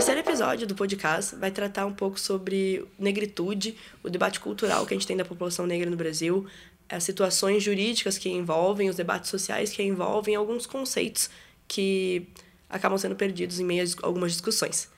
terceiro 0.00 0.20
episódio 0.20 0.66
do 0.66 0.74
podcast 0.74 1.36
vai 1.36 1.50
tratar 1.50 1.84
um 1.84 1.92
pouco 1.92 2.18
sobre 2.18 2.88
negritude, 2.98 3.76
o 4.02 4.08
debate 4.08 4.40
cultural 4.40 4.86
que 4.86 4.94
a 4.94 4.96
gente 4.96 5.06
tem 5.06 5.14
da 5.14 5.26
população 5.26 5.66
negra 5.66 5.90
no 5.90 5.96
Brasil, 5.96 6.46
as 6.88 7.04
situações 7.04 7.62
jurídicas 7.62 8.16
que 8.16 8.30
envolvem, 8.30 8.88
os 8.88 8.96
debates 8.96 9.28
sociais 9.28 9.70
que 9.70 9.82
envolvem 9.82 10.34
alguns 10.34 10.64
conceitos 10.64 11.28
que 11.68 12.26
acabam 12.66 12.96
sendo 12.96 13.14
perdidos 13.14 13.60
em 13.60 13.64
meio 13.64 13.84
a 14.02 14.06
algumas 14.06 14.32
discussões. 14.32 14.88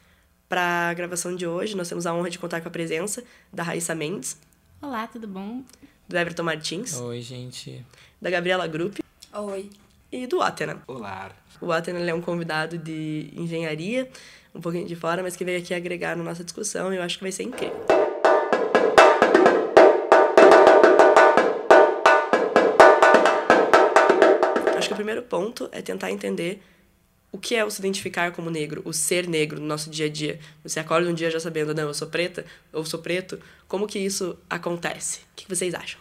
Para 0.48 0.90
a 0.90 0.94
gravação 0.94 1.34
de 1.34 1.48
hoje, 1.48 1.76
nós 1.76 1.88
temos 1.88 2.06
a 2.06 2.14
honra 2.14 2.30
de 2.30 2.38
contar 2.38 2.60
com 2.60 2.68
a 2.68 2.70
presença 2.70 3.24
da 3.52 3.64
Raíssa 3.64 3.96
Mendes. 3.96 4.38
Olá, 4.80 5.08
tudo 5.08 5.26
bom? 5.26 5.64
Do 6.08 6.16
Everton 6.16 6.44
Martins. 6.44 6.94
Oi, 7.00 7.20
gente. 7.20 7.84
Da 8.20 8.30
Gabriela 8.30 8.68
Grupp. 8.68 9.02
Oi. 9.32 9.68
E 10.12 10.28
do 10.28 10.40
Atena. 10.40 10.80
Olá. 10.86 11.32
O 11.60 11.72
Atena 11.72 11.98
é 11.98 12.14
um 12.14 12.20
convidado 12.20 12.76
de 12.76 13.30
engenharia, 13.34 14.08
um 14.54 14.60
pouquinho 14.60 14.86
de 14.86 14.94
fora, 14.94 15.22
mas 15.22 15.36
que 15.36 15.44
veio 15.44 15.58
aqui 15.58 15.72
agregar 15.74 16.16
na 16.16 16.22
nossa 16.22 16.44
discussão 16.44 16.92
e 16.92 16.96
eu 16.96 17.02
acho 17.02 17.18
que 17.18 17.24
vai 17.24 17.32
ser 17.32 17.44
incrível. 17.44 17.76
Acho 24.76 24.88
que 24.88 24.92
o 24.92 24.96
primeiro 24.96 25.22
ponto 25.22 25.68
é 25.72 25.80
tentar 25.80 26.10
entender 26.10 26.60
o 27.30 27.38
que 27.38 27.54
é 27.54 27.64
o 27.64 27.70
se 27.70 27.80
identificar 27.80 28.30
como 28.32 28.50
negro, 28.50 28.82
o 28.84 28.92
ser 28.92 29.26
negro 29.26 29.58
no 29.58 29.66
nosso 29.66 29.88
dia 29.88 30.04
a 30.04 30.08
dia. 30.08 30.38
Você 30.62 30.78
acorda 30.78 31.08
um 31.08 31.14
dia 31.14 31.30
já 31.30 31.40
sabendo, 31.40 31.74
não, 31.74 31.84
eu 31.84 31.94
sou 31.94 32.08
preta, 32.08 32.44
ou 32.72 32.84
sou 32.84 33.00
preto. 33.00 33.40
Como 33.66 33.86
que 33.86 33.98
isso 33.98 34.38
acontece? 34.50 35.20
O 35.20 35.36
que 35.36 35.48
vocês 35.48 35.72
acham? 35.72 35.98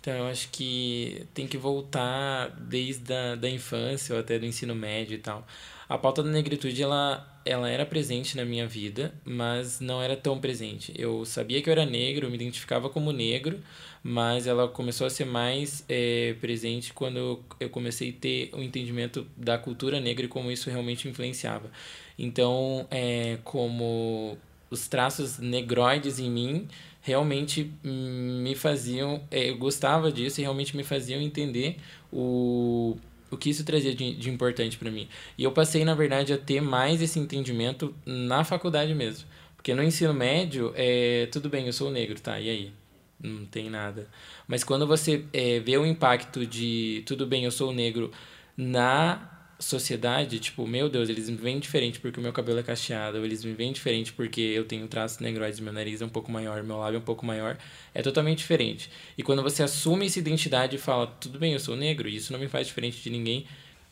Então, 0.00 0.14
eu 0.14 0.26
acho 0.26 0.48
que 0.50 1.26
tem 1.32 1.46
que 1.46 1.56
voltar 1.56 2.48
desde 2.58 3.12
a 3.12 3.34
da 3.36 3.48
infância 3.48 4.14
ou 4.14 4.20
até 4.20 4.38
do 4.38 4.46
ensino 4.46 4.74
médio 4.74 5.14
e 5.14 5.18
tal. 5.18 5.46
A 5.88 5.96
pauta 5.96 6.22
da 6.22 6.30
negritude, 6.30 6.82
ela, 6.82 7.26
ela 7.46 7.68
era 7.70 7.86
presente 7.86 8.36
na 8.36 8.44
minha 8.44 8.66
vida, 8.66 9.14
mas 9.24 9.80
não 9.80 10.02
era 10.02 10.14
tão 10.14 10.38
presente. 10.38 10.92
Eu 10.94 11.24
sabia 11.24 11.62
que 11.62 11.70
eu 11.70 11.72
era 11.72 11.86
negro, 11.86 12.26
eu 12.26 12.30
me 12.30 12.36
identificava 12.36 12.90
como 12.90 13.10
negro, 13.10 13.58
mas 14.02 14.46
ela 14.46 14.68
começou 14.68 15.06
a 15.06 15.10
ser 15.10 15.24
mais 15.24 15.84
é, 15.88 16.36
presente 16.42 16.92
quando 16.92 17.42
eu 17.58 17.70
comecei 17.70 18.10
a 18.10 18.20
ter 18.20 18.50
o 18.52 18.58
um 18.58 18.62
entendimento 18.62 19.26
da 19.34 19.56
cultura 19.56 19.98
negra 19.98 20.26
e 20.26 20.28
como 20.28 20.50
isso 20.50 20.68
realmente 20.68 21.08
influenciava. 21.08 21.70
Então, 22.18 22.86
é, 22.90 23.38
como 23.42 24.36
os 24.70 24.88
traços 24.88 25.38
negroides 25.38 26.18
em 26.18 26.30
mim 26.30 26.68
realmente 27.00 27.72
me 27.82 28.54
faziam, 28.54 29.22
é, 29.30 29.48
eu 29.48 29.56
gostava 29.56 30.12
disso 30.12 30.40
e 30.40 30.42
realmente 30.42 30.76
me 30.76 30.84
faziam 30.84 31.22
entender 31.22 31.76
o, 32.12 32.98
o 33.30 33.36
que 33.36 33.50
isso 33.50 33.64
trazia 33.64 33.94
de, 33.94 34.14
de 34.14 34.30
importante 34.30 34.76
para 34.78 34.90
mim. 34.90 35.08
E 35.36 35.44
eu 35.44 35.52
passei, 35.52 35.84
na 35.84 35.94
verdade, 35.94 36.32
a 36.32 36.38
ter 36.38 36.60
mais 36.60 37.02
esse 37.02 37.18
entendimento 37.18 37.94
na 38.04 38.44
faculdade 38.44 38.94
mesmo. 38.94 39.26
Porque 39.56 39.74
no 39.74 39.82
ensino 39.82 40.14
médio, 40.14 40.72
é, 40.76 41.26
tudo 41.32 41.48
bem, 41.48 41.66
eu 41.66 41.72
sou 41.72 41.90
negro, 41.90 42.18
tá? 42.20 42.38
E 42.40 42.48
aí? 42.48 42.72
não 43.20 43.44
tem 43.46 43.68
nada. 43.68 44.08
Mas 44.46 44.62
quando 44.62 44.86
você 44.86 45.24
é, 45.32 45.58
vê 45.60 45.76
o 45.76 45.84
impacto 45.84 46.46
de 46.46 47.02
tudo 47.06 47.26
bem, 47.26 47.44
eu 47.44 47.50
sou 47.50 47.72
negro 47.72 48.10
na 48.56 49.37
sociedade, 49.58 50.38
tipo, 50.38 50.66
meu 50.66 50.88
Deus, 50.88 51.08
eles 51.08 51.28
me 51.28 51.36
veem 51.36 51.58
diferente 51.58 51.98
porque 51.98 52.20
o 52.20 52.22
meu 52.22 52.32
cabelo 52.32 52.60
é 52.60 52.62
cacheado, 52.62 53.18
ou 53.18 53.24
eles 53.24 53.44
me 53.44 53.52
veem 53.52 53.72
diferente 53.72 54.12
porque 54.12 54.40
eu 54.40 54.64
tenho 54.64 54.86
traços 54.86 55.18
negroides, 55.18 55.58
meu 55.58 55.72
nariz 55.72 56.00
é 56.00 56.04
um 56.04 56.08
pouco 56.08 56.30
maior, 56.30 56.62
meu 56.62 56.78
lábio 56.78 56.96
é 56.96 57.00
um 57.00 57.04
pouco 57.04 57.26
maior, 57.26 57.58
é 57.92 58.00
totalmente 58.00 58.38
diferente. 58.38 58.90
E 59.16 59.22
quando 59.22 59.42
você 59.42 59.62
assume 59.62 60.06
essa 60.06 60.18
identidade 60.18 60.76
e 60.76 60.78
fala, 60.78 61.06
tudo 61.06 61.38
bem, 61.38 61.52
eu 61.52 61.60
sou 61.60 61.74
negro, 61.74 62.08
isso 62.08 62.32
não 62.32 62.38
me 62.38 62.48
faz 62.48 62.68
diferente 62.68 63.02
de 63.02 63.10
ninguém. 63.10 63.46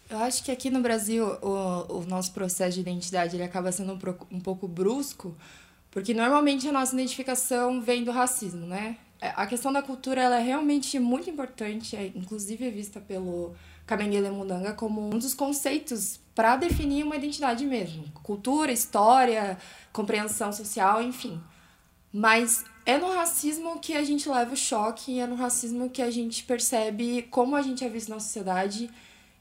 Eu 0.09 0.19
acho 0.19 0.45
que 0.45 0.53
aqui 0.53 0.71
no 0.71 0.81
Brasil 0.81 1.27
o, 1.43 1.99
o 1.99 2.07
nosso 2.07 2.33
processo 2.33 2.75
de 2.75 2.81
identidade 2.81 3.35
ele 3.35 3.43
acaba 3.43 3.73
sendo 3.73 3.93
um, 3.93 4.37
um 4.37 4.41
pouco 4.41 4.69
brusco, 4.69 5.37
porque 5.91 6.15
normalmente 6.15 6.69
a 6.69 6.73
nossa 6.73 6.95
identificação 6.95 7.83
vem 7.83 8.05
do 8.05 8.13
racismo, 8.13 8.67
né? 8.67 8.99
É, 9.21 9.33
a 9.35 9.47
questão 9.47 9.73
da 9.73 9.83
cultura 9.83 10.21
ela 10.21 10.39
é 10.39 10.43
realmente 10.43 10.99
muito 11.01 11.29
importante, 11.29 11.97
é, 11.97 12.13
inclusive 12.15 12.67
é 12.67 12.71
vista 12.71 13.01
pelo 13.01 13.55
Kabengele 13.87 14.31
Mundanga 14.31 14.73
como 14.73 15.01
um 15.01 15.19
dos 15.19 15.33
conceitos 15.33 16.21
para 16.35 16.57
definir 16.57 17.05
uma 17.05 17.17
identidade 17.17 17.65
mesmo. 17.65 18.05
Cultura, 18.23 18.73
história, 18.73 19.57
compreensão 19.93 20.53
social, 20.53 21.01
enfim. 21.01 21.41
Mas 22.13 22.65
é 22.85 22.99
no 22.99 23.13
racismo 23.15 23.79
que 23.79 23.95
a 23.95 24.03
gente 24.03 24.29
leva 24.29 24.53
o 24.53 24.57
choque, 24.57 25.19
é 25.19 25.27
no 25.27 25.37
racismo 25.37 25.89
que 25.89 26.03
a 26.03 26.11
gente 26.11 26.45
percebe 26.45 27.23
como 27.31 27.57
a 27.57 27.63
gente 27.63 27.85
é 27.85 27.89
visto 27.89 28.11
na 28.11 28.21
sociedade 28.21 28.91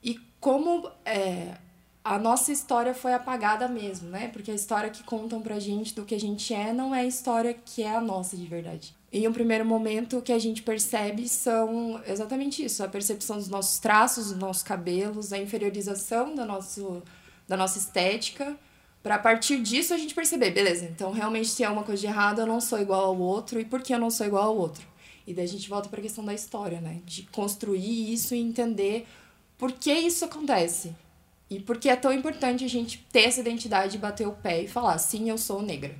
e 0.04 0.20
como 0.40 0.90
é, 1.04 1.56
a 2.04 2.20
nossa 2.20 2.52
história 2.52 2.94
foi 2.94 3.14
apagada 3.14 3.68
mesmo, 3.68 4.10
né? 4.10 4.28
Porque 4.28 4.52
a 4.52 4.54
história 4.54 4.92
que 4.92 5.04
contam 5.04 5.42
pra 5.42 5.60
gente 5.60 5.96
do 5.96 6.06
que 6.06 6.14
a 6.14 6.20
gente 6.20 6.54
é 6.54 6.72
não 6.72 6.94
é 6.94 7.02
a 7.02 7.06
história 7.06 7.54
que 7.54 7.82
é 7.82 7.96
a 7.96 8.00
nossa 8.00 8.38
de 8.38 8.46
verdade. 8.46 8.96
Em 9.18 9.26
um 9.30 9.32
primeiro 9.32 9.66
momento, 9.66 10.18
o 10.18 10.22
que 10.22 10.34
a 10.34 10.38
gente 10.38 10.62
percebe 10.62 11.30
são 11.30 12.02
exatamente 12.06 12.66
isso: 12.66 12.84
a 12.84 12.88
percepção 12.90 13.38
dos 13.38 13.48
nossos 13.48 13.80
traços, 13.80 14.28
dos 14.28 14.38
nossos 14.38 14.62
cabelos, 14.62 15.32
a 15.32 15.38
inferiorização 15.38 16.36
da, 16.36 16.46
nosso, 16.46 17.02
da 17.48 17.56
nossa 17.56 17.80
estética, 17.80 18.58
para 19.02 19.16
a 19.16 19.20
partir 19.20 19.62
disso 19.62 19.94
a 19.94 19.98
gente 19.98 20.14
perceber, 20.14 20.52
beleza, 20.52 20.84
então 20.84 21.14
realmente 21.14 21.48
se 21.48 21.64
é 21.64 21.70
uma 21.70 21.84
coisa 21.84 22.02
de 22.02 22.08
errado, 22.08 22.42
eu 22.42 22.46
não 22.46 22.60
sou 22.60 22.78
igual 22.78 23.06
ao 23.06 23.18
outro, 23.18 23.58
e 23.58 23.64
por 23.64 23.82
que 23.82 23.94
eu 23.94 24.00
não 24.00 24.12
sou 24.12 24.28
igual 24.28 24.50
ao 24.50 24.58
outro? 24.58 24.86
E 25.26 25.34
daí 25.34 25.46
a 25.46 25.48
gente 25.48 25.70
volta 25.70 25.88
para 25.88 26.00
a 26.02 26.04
questão 26.04 26.26
da 26.26 26.34
história, 26.34 26.82
né? 26.82 27.00
De 27.06 27.24
construir 27.32 28.12
isso 28.12 28.36
e 28.36 28.40
entender 28.40 29.08
por 29.58 29.72
que 29.72 29.94
isso 29.94 30.26
acontece. 30.26 30.94
E 31.50 31.62
por 31.62 31.78
que 31.78 31.88
é 31.88 31.96
tão 31.96 32.12
importante 32.12 32.66
a 32.66 32.68
gente 32.68 33.08
ter 33.14 33.22
essa 33.22 33.40
identidade, 33.40 33.98
bater 33.98 34.28
o 34.28 34.34
pé 34.34 34.64
e 34.64 34.68
falar, 34.68 34.98
sim, 34.98 35.30
eu 35.30 35.38
sou 35.38 35.62
negra. 35.62 35.96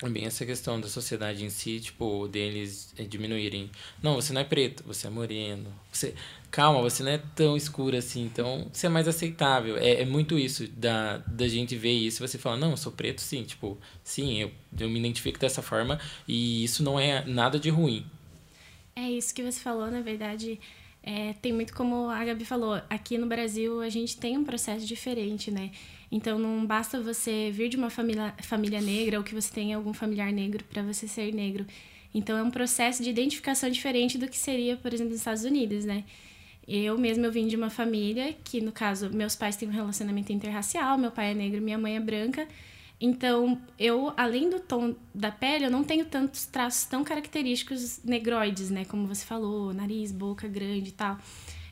É 0.00 0.08
bem 0.08 0.26
essa 0.26 0.46
questão 0.46 0.80
da 0.80 0.86
sociedade 0.86 1.44
em 1.44 1.50
si, 1.50 1.80
tipo, 1.80 2.28
deles 2.28 2.94
é, 2.96 3.02
diminuírem. 3.02 3.68
Não, 4.00 4.14
você 4.14 4.32
não 4.32 4.40
é 4.40 4.44
preto, 4.44 4.84
você 4.86 5.08
é 5.08 5.10
moreno. 5.10 5.74
Você, 5.90 6.14
calma, 6.52 6.80
você 6.80 7.02
não 7.02 7.10
é 7.10 7.18
tão 7.34 7.56
escuro 7.56 7.96
assim, 7.96 8.24
então 8.24 8.68
você 8.72 8.86
é 8.86 8.88
mais 8.88 9.08
aceitável. 9.08 9.76
É, 9.76 10.02
é 10.02 10.04
muito 10.04 10.38
isso, 10.38 10.68
da, 10.68 11.18
da 11.18 11.48
gente 11.48 11.74
ver 11.74 11.92
isso 11.92 12.26
você 12.26 12.38
falar, 12.38 12.56
não, 12.56 12.70
eu 12.70 12.76
sou 12.76 12.92
preto 12.92 13.20
sim, 13.20 13.42
tipo, 13.42 13.76
sim, 14.04 14.40
eu, 14.40 14.52
eu 14.78 14.88
me 14.88 15.00
identifico 15.00 15.38
dessa 15.38 15.62
forma 15.62 16.00
e 16.28 16.62
isso 16.62 16.84
não 16.84 16.98
é 16.98 17.24
nada 17.24 17.58
de 17.58 17.68
ruim. 17.68 18.06
É 18.94 19.10
isso 19.10 19.34
que 19.34 19.42
você 19.42 19.58
falou, 19.58 19.90
na 19.90 20.00
verdade, 20.00 20.60
é, 21.08 21.32
tem 21.40 21.54
muito 21.54 21.74
como 21.74 22.10
a 22.10 22.22
Gabi 22.22 22.44
falou, 22.44 22.82
aqui 22.90 23.16
no 23.16 23.26
Brasil 23.26 23.80
a 23.80 23.88
gente 23.88 24.18
tem 24.18 24.36
um 24.36 24.44
processo 24.44 24.84
diferente, 24.84 25.50
né? 25.50 25.70
Então 26.12 26.38
não 26.38 26.66
basta 26.66 27.00
você 27.00 27.50
vir 27.50 27.70
de 27.70 27.78
uma 27.78 27.88
família, 27.88 28.34
família 28.42 28.78
negra 28.82 29.16
ou 29.16 29.24
que 29.24 29.34
você 29.34 29.50
tenha 29.50 29.78
algum 29.78 29.94
familiar 29.94 30.30
negro 30.30 30.62
para 30.64 30.82
você 30.82 31.08
ser 31.08 31.32
negro. 31.32 31.64
Então 32.14 32.36
é 32.36 32.42
um 32.42 32.50
processo 32.50 33.02
de 33.02 33.08
identificação 33.08 33.70
diferente 33.70 34.18
do 34.18 34.28
que 34.28 34.36
seria, 34.36 34.76
por 34.76 34.92
exemplo, 34.92 35.12
nos 35.12 35.20
Estados 35.20 35.44
Unidos, 35.44 35.86
né? 35.86 36.04
Eu 36.66 36.98
mesma 36.98 37.24
eu 37.24 37.32
vim 37.32 37.46
de 37.46 37.56
uma 37.56 37.70
família 37.70 38.36
que, 38.44 38.60
no 38.60 38.70
caso, 38.70 39.08
meus 39.08 39.34
pais 39.34 39.56
têm 39.56 39.66
um 39.66 39.72
relacionamento 39.72 40.30
interracial, 40.30 40.98
meu 40.98 41.10
pai 41.10 41.30
é 41.30 41.34
negro, 41.34 41.62
minha 41.62 41.78
mãe 41.78 41.96
é 41.96 42.00
branca. 42.00 42.46
Então, 43.00 43.60
eu, 43.78 44.12
além 44.16 44.50
do 44.50 44.58
tom 44.58 44.94
da 45.14 45.30
pele, 45.30 45.64
eu 45.64 45.70
não 45.70 45.84
tenho 45.84 46.04
tantos 46.04 46.46
traços 46.46 46.84
tão 46.84 47.04
característicos 47.04 48.02
negroides, 48.04 48.70
né? 48.70 48.84
Como 48.84 49.06
você 49.06 49.24
falou, 49.24 49.72
nariz, 49.72 50.10
boca 50.10 50.48
grande 50.48 50.88
e 50.88 50.92
tal. 50.92 51.16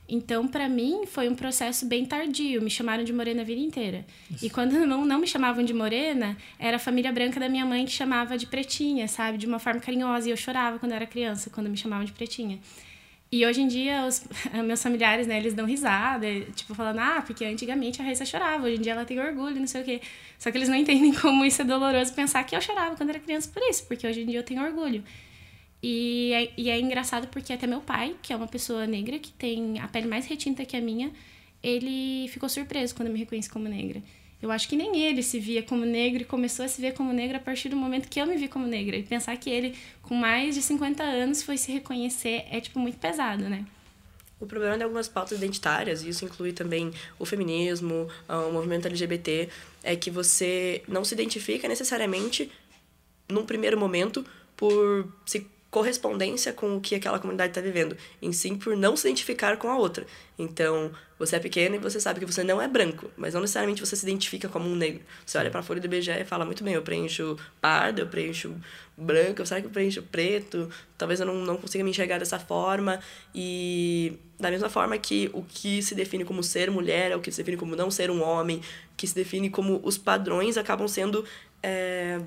Então, 0.08 0.46
para 0.46 0.68
mim, 0.68 1.04
foi 1.04 1.28
um 1.28 1.34
processo 1.34 1.84
bem 1.84 2.04
tardio. 2.04 2.62
Me 2.62 2.70
chamaram 2.70 3.02
de 3.02 3.12
morena 3.12 3.42
a 3.42 3.44
vida 3.44 3.60
inteira. 3.60 4.06
Isso. 4.30 4.46
E 4.46 4.50
quando 4.50 4.72
não, 4.86 5.04
não 5.04 5.18
me 5.18 5.26
chamavam 5.26 5.64
de 5.64 5.74
morena, 5.74 6.36
era 6.58 6.76
a 6.76 6.78
família 6.78 7.10
branca 7.10 7.40
da 7.40 7.48
minha 7.48 7.66
mãe 7.66 7.84
que 7.84 7.90
chamava 7.90 8.38
de 8.38 8.46
pretinha, 8.46 9.08
sabe? 9.08 9.36
De 9.36 9.46
uma 9.46 9.58
forma 9.58 9.80
carinhosa. 9.80 10.28
E 10.28 10.30
eu 10.30 10.36
chorava 10.36 10.78
quando 10.78 10.92
era 10.92 11.06
criança, 11.06 11.50
quando 11.50 11.68
me 11.68 11.76
chamavam 11.76 12.04
de 12.04 12.12
pretinha. 12.12 12.60
E 13.30 13.44
hoje 13.44 13.60
em 13.60 13.68
dia, 13.68 14.06
os 14.06 14.24
meus 14.64 14.82
familiares, 14.82 15.26
né, 15.26 15.36
eles 15.38 15.52
dão 15.52 15.66
risada, 15.66 16.26
tipo, 16.54 16.74
falando, 16.74 17.00
ah, 17.00 17.22
porque 17.26 17.44
antigamente 17.44 18.00
a 18.00 18.04
Raíssa 18.04 18.24
chorava, 18.24 18.66
hoje 18.66 18.76
em 18.76 18.80
dia 18.80 18.92
ela 18.92 19.04
tem 19.04 19.18
orgulho, 19.18 19.56
não 19.56 19.66
sei 19.66 19.82
o 19.82 19.84
quê. 19.84 20.00
Só 20.38 20.50
que 20.50 20.58
eles 20.58 20.68
não 20.68 20.76
entendem 20.76 21.12
como 21.12 21.44
isso 21.44 21.62
é 21.62 21.64
doloroso 21.64 22.12
pensar 22.14 22.44
que 22.44 22.54
eu 22.54 22.60
chorava 22.60 22.96
quando 22.96 23.10
era 23.10 23.18
criança 23.18 23.50
por 23.52 23.62
isso, 23.68 23.84
porque 23.86 24.06
hoje 24.06 24.22
em 24.22 24.26
dia 24.26 24.38
eu 24.38 24.44
tenho 24.44 24.62
orgulho. 24.62 25.02
E 25.82 26.32
é, 26.32 26.52
e 26.56 26.70
é 26.70 26.80
engraçado 26.80 27.28
porque 27.28 27.52
até 27.52 27.66
meu 27.66 27.80
pai, 27.80 28.16
que 28.22 28.32
é 28.32 28.36
uma 28.36 28.48
pessoa 28.48 28.86
negra, 28.86 29.18
que 29.18 29.32
tem 29.32 29.78
a 29.80 29.88
pele 29.88 30.06
mais 30.06 30.26
retinta 30.26 30.64
que 30.64 30.76
a 30.76 30.80
minha, 30.80 31.10
ele 31.62 32.28
ficou 32.28 32.48
surpreso 32.48 32.94
quando 32.94 33.10
me 33.10 33.18
reconhece 33.18 33.50
como 33.50 33.68
negra. 33.68 34.02
Eu 34.46 34.52
acho 34.52 34.68
que 34.68 34.76
nem 34.76 35.02
ele 35.02 35.24
se 35.24 35.40
via 35.40 35.60
como 35.60 35.84
negro 35.84 36.22
e 36.22 36.24
começou 36.24 36.64
a 36.64 36.68
se 36.68 36.80
ver 36.80 36.94
como 36.94 37.12
negra 37.12 37.38
a 37.38 37.40
partir 37.40 37.68
do 37.68 37.74
momento 37.74 38.08
que 38.08 38.20
eu 38.20 38.26
me 38.26 38.36
vi 38.36 38.46
como 38.46 38.64
negra. 38.64 38.96
E 38.96 39.02
pensar 39.02 39.36
que 39.36 39.50
ele, 39.50 39.74
com 40.02 40.14
mais 40.14 40.54
de 40.54 40.62
50 40.62 41.02
anos, 41.02 41.42
foi 41.42 41.56
se 41.56 41.72
reconhecer 41.72 42.44
é, 42.48 42.60
tipo, 42.60 42.78
muito 42.78 42.96
pesado, 42.96 43.48
né? 43.48 43.66
O 44.38 44.46
problema 44.46 44.76
de 44.76 44.84
algumas 44.84 45.08
pautas 45.08 45.38
identitárias, 45.38 46.04
e 46.04 46.10
isso 46.10 46.24
inclui 46.24 46.52
também 46.52 46.92
o 47.18 47.26
feminismo, 47.26 48.06
o 48.28 48.52
movimento 48.52 48.86
LGBT, 48.86 49.48
é 49.82 49.96
que 49.96 50.12
você 50.12 50.80
não 50.86 51.04
se 51.04 51.14
identifica 51.14 51.66
necessariamente, 51.66 52.48
num 53.28 53.44
primeiro 53.44 53.76
momento, 53.76 54.24
por 54.56 55.12
se 55.24 55.44
correspondência 55.76 56.54
com 56.54 56.78
o 56.78 56.80
que 56.80 56.94
aquela 56.94 57.18
comunidade 57.18 57.50
está 57.50 57.60
vivendo, 57.60 57.98
em 58.22 58.32
sim 58.32 58.56
por 58.56 58.74
não 58.74 58.96
se 58.96 59.06
identificar 59.06 59.58
com 59.58 59.68
a 59.68 59.76
outra. 59.76 60.06
Então, 60.38 60.90
você 61.18 61.36
é 61.36 61.38
pequeno 61.38 61.74
e 61.74 61.78
você 61.78 62.00
sabe 62.00 62.18
que 62.18 62.24
você 62.24 62.42
não 62.42 62.62
é 62.62 62.66
branco, 62.66 63.10
mas 63.14 63.34
não 63.34 63.42
necessariamente 63.42 63.82
você 63.82 63.94
se 63.94 64.06
identifica 64.06 64.48
como 64.48 64.66
um 64.66 64.74
negro. 64.74 65.02
Você 65.26 65.36
olha 65.36 65.50
para 65.50 65.60
a 65.60 65.62
folha 65.62 65.78
do 65.78 65.84
IBGE 65.84 66.12
e 66.12 66.24
fala 66.24 66.46
muito 66.46 66.64
bem, 66.64 66.72
eu 66.72 66.80
preencho 66.80 67.36
pardo, 67.60 68.00
eu 68.00 68.06
preencho 68.06 68.54
branco, 68.96 69.44
será 69.44 69.60
que 69.60 69.66
eu 69.66 69.70
preencho 69.70 70.02
preto? 70.02 70.70
Talvez 70.96 71.20
eu 71.20 71.26
não, 71.26 71.44
não 71.44 71.58
consiga 71.58 71.84
me 71.84 71.90
enxergar 71.90 72.16
dessa 72.16 72.38
forma. 72.38 72.98
E 73.34 74.14
da 74.40 74.50
mesma 74.50 74.70
forma 74.70 74.96
que 74.96 75.28
o 75.34 75.42
que 75.42 75.82
se 75.82 75.94
define 75.94 76.24
como 76.24 76.42
ser 76.42 76.70
mulher 76.70 77.10
é 77.10 77.16
o 77.16 77.20
que 77.20 77.30
se 77.30 77.36
define 77.36 77.58
como 77.58 77.76
não 77.76 77.90
ser 77.90 78.10
um 78.10 78.22
homem, 78.22 78.62
que 78.96 79.06
se 79.06 79.14
define 79.14 79.50
como 79.50 79.78
os 79.84 79.98
padrões 79.98 80.56
acabam 80.56 80.88
sendo 80.88 81.22
é, 81.62 82.18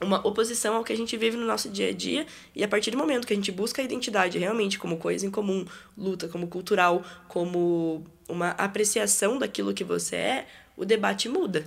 uma 0.00 0.24
oposição 0.26 0.76
ao 0.76 0.84
que 0.84 0.92
a 0.92 0.96
gente 0.96 1.16
vive 1.16 1.36
no 1.36 1.44
nosso 1.44 1.68
dia 1.68 1.88
a 1.88 1.92
dia 1.92 2.26
e 2.54 2.62
a 2.62 2.68
partir 2.68 2.90
do 2.90 2.98
momento 2.98 3.26
que 3.26 3.32
a 3.32 3.36
gente 3.36 3.50
busca 3.50 3.82
a 3.82 3.84
identidade 3.84 4.38
realmente 4.38 4.78
como 4.78 4.96
coisa 4.96 5.26
em 5.26 5.30
comum, 5.30 5.64
luta 5.96 6.28
como 6.28 6.46
cultural, 6.46 7.02
como 7.26 8.04
uma 8.28 8.50
apreciação 8.50 9.38
daquilo 9.38 9.74
que 9.74 9.82
você 9.82 10.16
é, 10.16 10.46
o 10.76 10.84
debate 10.84 11.28
muda. 11.28 11.66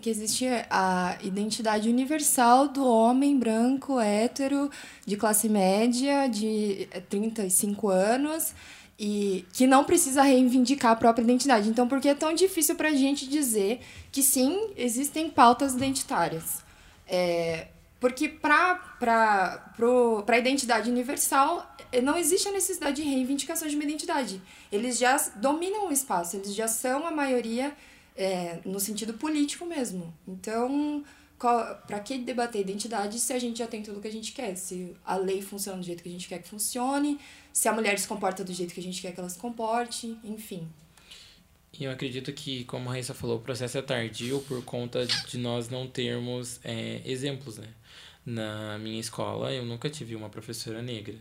Que 0.00 0.08
existe 0.08 0.46
a 0.70 1.18
identidade 1.22 1.88
universal 1.88 2.68
do 2.68 2.86
homem 2.86 3.38
branco, 3.38 4.00
hétero, 4.00 4.70
de 5.04 5.16
classe 5.16 5.46
média, 5.48 6.26
de 6.26 6.88
35 7.10 7.88
anos, 7.88 8.54
e 8.98 9.44
que 9.52 9.66
não 9.66 9.84
precisa 9.84 10.22
reivindicar 10.22 10.92
a 10.92 10.96
própria 10.96 11.22
identidade. 11.22 11.68
Então, 11.68 11.86
por 11.86 12.00
que 12.00 12.08
é 12.08 12.14
tão 12.14 12.32
difícil 12.32 12.76
para 12.76 12.88
a 12.88 12.94
gente 12.94 13.28
dizer 13.28 13.80
que 14.10 14.22
sim, 14.22 14.70
existem 14.74 15.28
pautas 15.28 15.74
identitárias? 15.74 16.69
É, 17.12 17.66
porque 17.98 18.28
para 18.28 18.80
a 20.26 20.38
identidade 20.38 20.88
universal 20.88 21.76
não 22.02 22.16
existe 22.16 22.48
a 22.48 22.52
necessidade 22.52 23.02
de 23.02 23.08
reivindicação 23.08 23.66
de 23.66 23.74
uma 23.74 23.84
identidade. 23.84 24.40
Eles 24.70 24.96
já 24.96 25.16
dominam 25.36 25.88
o 25.88 25.92
espaço, 25.92 26.36
eles 26.36 26.54
já 26.54 26.68
são 26.68 27.04
a 27.06 27.10
maioria 27.10 27.76
é, 28.16 28.60
no 28.64 28.78
sentido 28.78 29.14
político 29.14 29.66
mesmo. 29.66 30.14
Então, 30.26 31.04
para 31.86 31.98
que 32.00 32.16
debater 32.18 32.60
identidade 32.60 33.18
se 33.18 33.32
a 33.32 33.38
gente 33.38 33.58
já 33.58 33.66
tem 33.66 33.82
tudo 33.82 34.00
que 34.00 34.08
a 34.08 34.12
gente 34.12 34.32
quer? 34.32 34.54
Se 34.54 34.94
a 35.04 35.16
lei 35.16 35.42
funciona 35.42 35.78
do 35.78 35.84
jeito 35.84 36.02
que 36.02 36.08
a 36.08 36.12
gente 36.12 36.28
quer 36.28 36.38
que 36.40 36.48
funcione, 36.48 37.18
se 37.52 37.68
a 37.68 37.72
mulher 37.72 37.98
se 37.98 38.06
comporta 38.06 38.44
do 38.44 38.52
jeito 38.52 38.72
que 38.72 38.80
a 38.80 38.82
gente 38.82 39.02
quer 39.02 39.12
que 39.12 39.18
ela 39.18 39.28
se 39.28 39.38
comporte, 39.38 40.16
enfim. 40.22 40.68
E 41.72 41.84
eu 41.84 41.90
acredito 41.90 42.32
que, 42.32 42.64
como 42.64 42.88
a 42.88 42.92
Raíssa 42.92 43.14
falou, 43.14 43.38
o 43.38 43.40
processo 43.40 43.78
é 43.78 43.82
tardio 43.82 44.40
por 44.48 44.62
conta 44.64 45.06
de 45.06 45.38
nós 45.38 45.68
não 45.68 45.86
termos 45.86 46.60
é, 46.64 47.00
exemplos, 47.04 47.58
né? 47.58 47.68
Na 48.26 48.78
minha 48.78 49.00
escola, 49.00 49.52
eu 49.52 49.64
nunca 49.64 49.88
tive 49.88 50.14
uma 50.14 50.28
professora 50.28 50.82
negra 50.82 51.14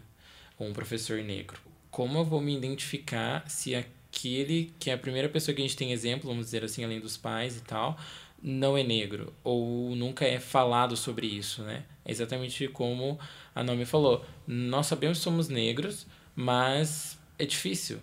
ou 0.57 0.67
um 0.67 0.73
professor 0.73 1.21
negro. 1.21 1.59
Como 1.89 2.17
eu 2.17 2.25
vou 2.25 2.41
me 2.41 2.55
identificar 2.55 3.47
se 3.49 3.73
aquele 3.75 4.73
que 4.79 4.89
é 4.89 4.93
a 4.93 4.97
primeira 4.97 5.29
pessoa 5.29 5.55
que 5.55 5.61
a 5.61 5.65
gente 5.65 5.77
tem 5.77 5.91
exemplo, 5.91 6.29
vamos 6.29 6.45
dizer 6.45 6.63
assim, 6.63 6.83
além 6.83 6.99
dos 6.99 7.15
pais 7.15 7.57
e 7.57 7.61
tal, 7.61 7.97
não 8.41 8.77
é 8.77 8.83
negro 8.83 9.33
ou 9.43 9.95
nunca 9.95 10.25
é 10.25 10.39
falado 10.39 10.95
sobre 10.97 11.27
isso, 11.27 11.63
né? 11.63 11.85
É 12.03 12.11
exatamente 12.11 12.67
como 12.67 13.19
a 13.53 13.63
Nomi 13.63 13.85
falou. 13.85 14.25
Nós 14.47 14.87
sabemos 14.87 15.19
que 15.19 15.23
somos 15.23 15.47
negros, 15.47 16.05
mas 16.35 17.19
é 17.37 17.45
difícil. 17.45 17.99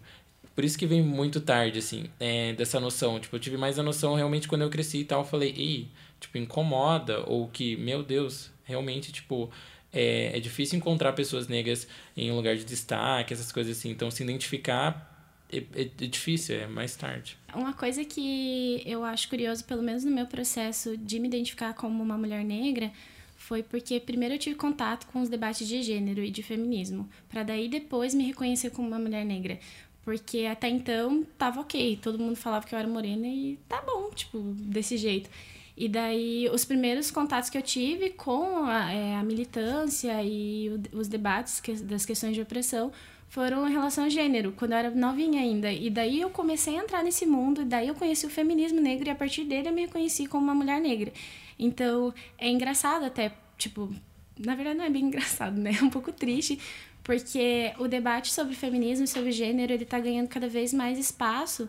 Por 0.56 0.64
isso 0.64 0.79
que 0.79 0.87
vem 0.87 1.03
muito 1.03 1.38
tarde, 1.38 1.79
assim, 1.79 2.06
é, 2.19 2.55
dessa 2.55 2.81
noção. 2.81 3.20
Tipo, 3.20 3.37
eu 3.37 3.41
tive 3.41 3.58
mais 3.58 3.79
a 3.79 3.82
noção 3.82 4.14
realmente 4.14 4.49
quando 4.49 4.62
eu 4.62 4.70
cresci 4.70 5.00
e 5.00 5.05
tal. 5.05 5.20
Eu 5.20 5.26
falei, 5.26 5.55
ei, 5.55 5.88
tipo, 6.19 6.38
incomoda. 6.38 7.23
Ou 7.26 7.47
que, 7.47 7.76
meu 7.76 8.03
Deus, 8.03 8.50
realmente, 8.64 9.12
tipo, 9.12 9.50
é, 9.93 10.35
é 10.35 10.41
difícil 10.41 10.79
encontrar 10.79 11.12
pessoas 11.12 11.47
negras 11.47 11.87
em 12.17 12.32
um 12.32 12.37
lugar 12.37 12.56
de 12.56 12.64
destaque, 12.64 13.35
essas 13.35 13.53
coisas 13.53 13.76
assim. 13.76 13.91
Então, 13.91 14.11
se 14.11 14.23
identificar 14.23 15.14
é, 15.53 15.58
é, 15.58 15.82
é, 15.82 16.06
difícil, 16.06 16.56
é 16.56 16.67
mais 16.67 16.97
tarde. 16.97 17.37
Uma 17.55 17.75
coisa 17.75 18.02
que 18.02 18.82
eu 18.87 19.05
acho 19.05 19.29
curioso, 19.29 19.62
pelo 19.62 19.82
menos 19.82 20.05
no 20.05 20.11
meu 20.11 20.26
processo 20.26 20.97
de 20.97 21.20
me 21.20 21.29
identificar 21.29 21.75
como 21.75 22.02
uma 22.02 22.17
mulher 22.17 22.43
negra, 22.43 22.91
foi 23.37 23.62
porque 23.62 24.00
primeiro 24.00 24.35
eu 24.35 24.38
tive 24.38 24.56
contato 24.56 25.06
com 25.06 25.20
os 25.20 25.29
debates 25.29 25.69
de 25.69 25.82
gênero 25.82 26.23
e 26.23 26.31
de 26.31 26.43
feminismo, 26.43 27.09
para 27.29 27.44
daí 27.44 27.69
depois 27.69 28.12
me 28.12 28.25
reconhecer 28.25 28.70
como 28.70 28.88
uma 28.88 28.99
mulher 28.99 29.25
negra. 29.25 29.61
Porque 30.06 30.47
até 30.47 30.69
então 30.69 31.26
tava 31.37 31.61
ok, 31.61 31.99
todo 32.00 32.17
mundo 32.17 32.37
falava 32.37 32.64
que 32.64 32.73
eu 32.73 32.79
era 32.79 32.87
morena 32.87 33.26
e 33.26 33.58
tá 33.69 33.82
bom, 33.82 34.08
tipo, 34.14 34.38
desse 34.38 34.97
jeito. 34.97 35.29
E 35.76 35.88
daí, 35.88 36.49
os 36.49 36.64
primeiros 36.64 37.11
contatos 37.11 37.50
que 37.50 37.58
eu 37.58 37.62
tive 37.62 38.11
com 38.11 38.67
a, 38.67 38.93
é, 38.93 39.17
a 39.17 39.25
militância 39.25 40.23
e 40.23 40.70
o, 40.70 40.99
os 40.99 41.08
debates 41.08 41.58
que, 41.58 41.73
das 41.73 42.06
questões 42.06 42.37
de 42.37 42.41
opressão 42.41 42.93
foram 43.29 43.69
em 43.69 43.73
relação 43.73 44.05
ao 44.05 44.11
gênero, 44.11 44.53
quando 44.53 44.73
eu 44.73 44.79
era 44.79 44.91
novinha 44.91 45.41
ainda. 45.41 45.73
E 45.73 45.91
daí 45.91 46.20
eu 46.20 46.31
comecei 46.31 46.79
a 46.79 46.85
entrar 46.85 47.02
nesse 47.02 47.26
mundo, 47.26 47.62
e 47.62 47.64
daí 47.64 47.88
eu 47.88 47.94
conheci 47.97 48.26
o 48.26 48.31
feminismo 48.31 48.81
negro, 48.81 49.09
e 49.09 49.11
a 49.11 49.17
partir 49.17 49.43
dele 49.43 49.70
eu 49.70 49.73
me 49.73 49.87
reconheci 49.87 50.29
como 50.29 50.44
uma 50.44 50.55
mulher 50.55 50.81
negra. 50.81 51.12
Então, 51.59 52.14
é 52.38 52.49
engraçado 52.49 53.05
até, 53.05 53.32
tipo, 53.59 53.93
na 54.38 54.55
verdade 54.55 54.79
não 54.79 54.85
é 54.85 54.91
bem 54.91 55.02
engraçado, 55.06 55.61
né? 55.61 55.73
É 55.81 55.82
um 55.82 55.91
pouco 55.91 56.12
triste, 56.12 56.61
porque 57.06 57.73
o 57.79 57.87
debate 57.87 58.32
sobre 58.32 58.56
feminismo 58.56 59.05
e 59.05 59.08
sobre 59.08 59.31
gênero 59.31 59.73
ele 59.73 59.85
tá 59.85 60.00
ganhando 60.00 60.26
cada 60.26 60.49
vez 60.49 60.75
mais 60.75 60.99
espaço 60.99 61.69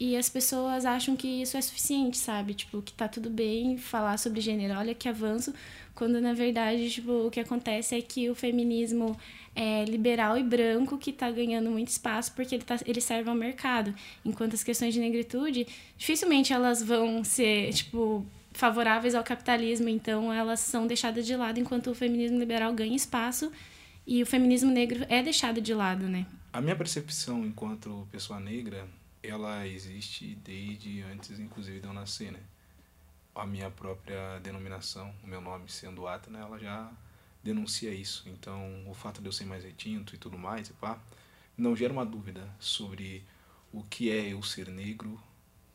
e 0.00 0.16
as 0.16 0.30
pessoas 0.30 0.86
acham 0.86 1.14
que 1.14 1.42
isso 1.42 1.58
é 1.58 1.60
suficiente, 1.60 2.16
sabe? 2.16 2.54
Tipo, 2.54 2.80
que 2.80 2.94
tá 2.94 3.06
tudo 3.06 3.28
bem 3.28 3.76
falar 3.76 4.16
sobre 4.16 4.40
gênero, 4.40 4.78
olha 4.78 4.94
que 4.94 5.06
avanço, 5.06 5.52
quando 5.94 6.22
na 6.22 6.32
verdade, 6.32 6.88
tipo, 6.88 7.26
o 7.26 7.30
que 7.30 7.38
acontece 7.38 7.96
é 7.96 8.00
que 8.00 8.30
o 8.30 8.34
feminismo 8.34 9.14
é 9.54 9.84
liberal 9.84 10.38
e 10.38 10.42
branco 10.42 10.96
que 10.96 11.12
tá 11.12 11.30
ganhando 11.30 11.70
muito 11.70 11.88
espaço 11.88 12.32
porque 12.34 12.54
ele, 12.54 12.64
tá, 12.64 12.76
ele 12.86 13.02
serve 13.02 13.28
ao 13.28 13.36
mercado, 13.36 13.94
enquanto 14.24 14.54
as 14.54 14.64
questões 14.64 14.94
de 14.94 15.00
negritude 15.00 15.66
dificilmente 15.98 16.50
elas 16.50 16.82
vão 16.82 17.22
ser, 17.22 17.74
tipo, 17.74 18.24
favoráveis 18.52 19.14
ao 19.14 19.22
capitalismo, 19.22 19.90
então 19.90 20.32
elas 20.32 20.60
são 20.60 20.86
deixadas 20.86 21.26
de 21.26 21.36
lado 21.36 21.60
enquanto 21.60 21.90
o 21.90 21.94
feminismo 21.94 22.38
liberal 22.38 22.72
ganha 22.72 22.96
espaço 22.96 23.52
e 24.08 24.22
o 24.22 24.26
feminismo 24.26 24.70
negro 24.72 25.04
é 25.10 25.22
deixado 25.22 25.60
de 25.60 25.74
lado, 25.74 26.08
né? 26.08 26.26
A 26.50 26.62
minha 26.62 26.74
percepção 26.74 27.44
enquanto 27.44 28.08
pessoa 28.10 28.40
negra, 28.40 28.88
ela 29.22 29.66
existe 29.66 30.34
desde 30.36 31.02
antes, 31.02 31.38
inclusive, 31.38 31.78
de 31.78 31.86
eu 31.86 31.92
nascer, 31.92 32.32
né? 32.32 32.40
A 33.34 33.46
minha 33.46 33.70
própria 33.70 34.38
denominação, 34.38 35.14
o 35.22 35.26
meu 35.26 35.42
nome 35.42 35.68
sendo 35.68 36.08
Atena, 36.08 36.38
ela 36.38 36.58
já 36.58 36.90
denuncia 37.44 37.92
isso. 37.92 38.26
Então, 38.30 38.82
o 38.88 38.94
fato 38.94 39.20
de 39.20 39.28
eu 39.28 39.32
ser 39.32 39.44
mais 39.44 39.62
retinto 39.62 40.14
e 40.14 40.18
tudo 40.18 40.38
mais, 40.38 40.70
e 40.70 40.72
pá, 40.72 40.98
não 41.54 41.76
gera 41.76 41.92
uma 41.92 42.06
dúvida 42.06 42.48
sobre 42.58 43.22
o 43.70 43.82
que 43.82 44.10
é 44.10 44.32
eu 44.32 44.42
ser 44.42 44.68
negro 44.68 45.20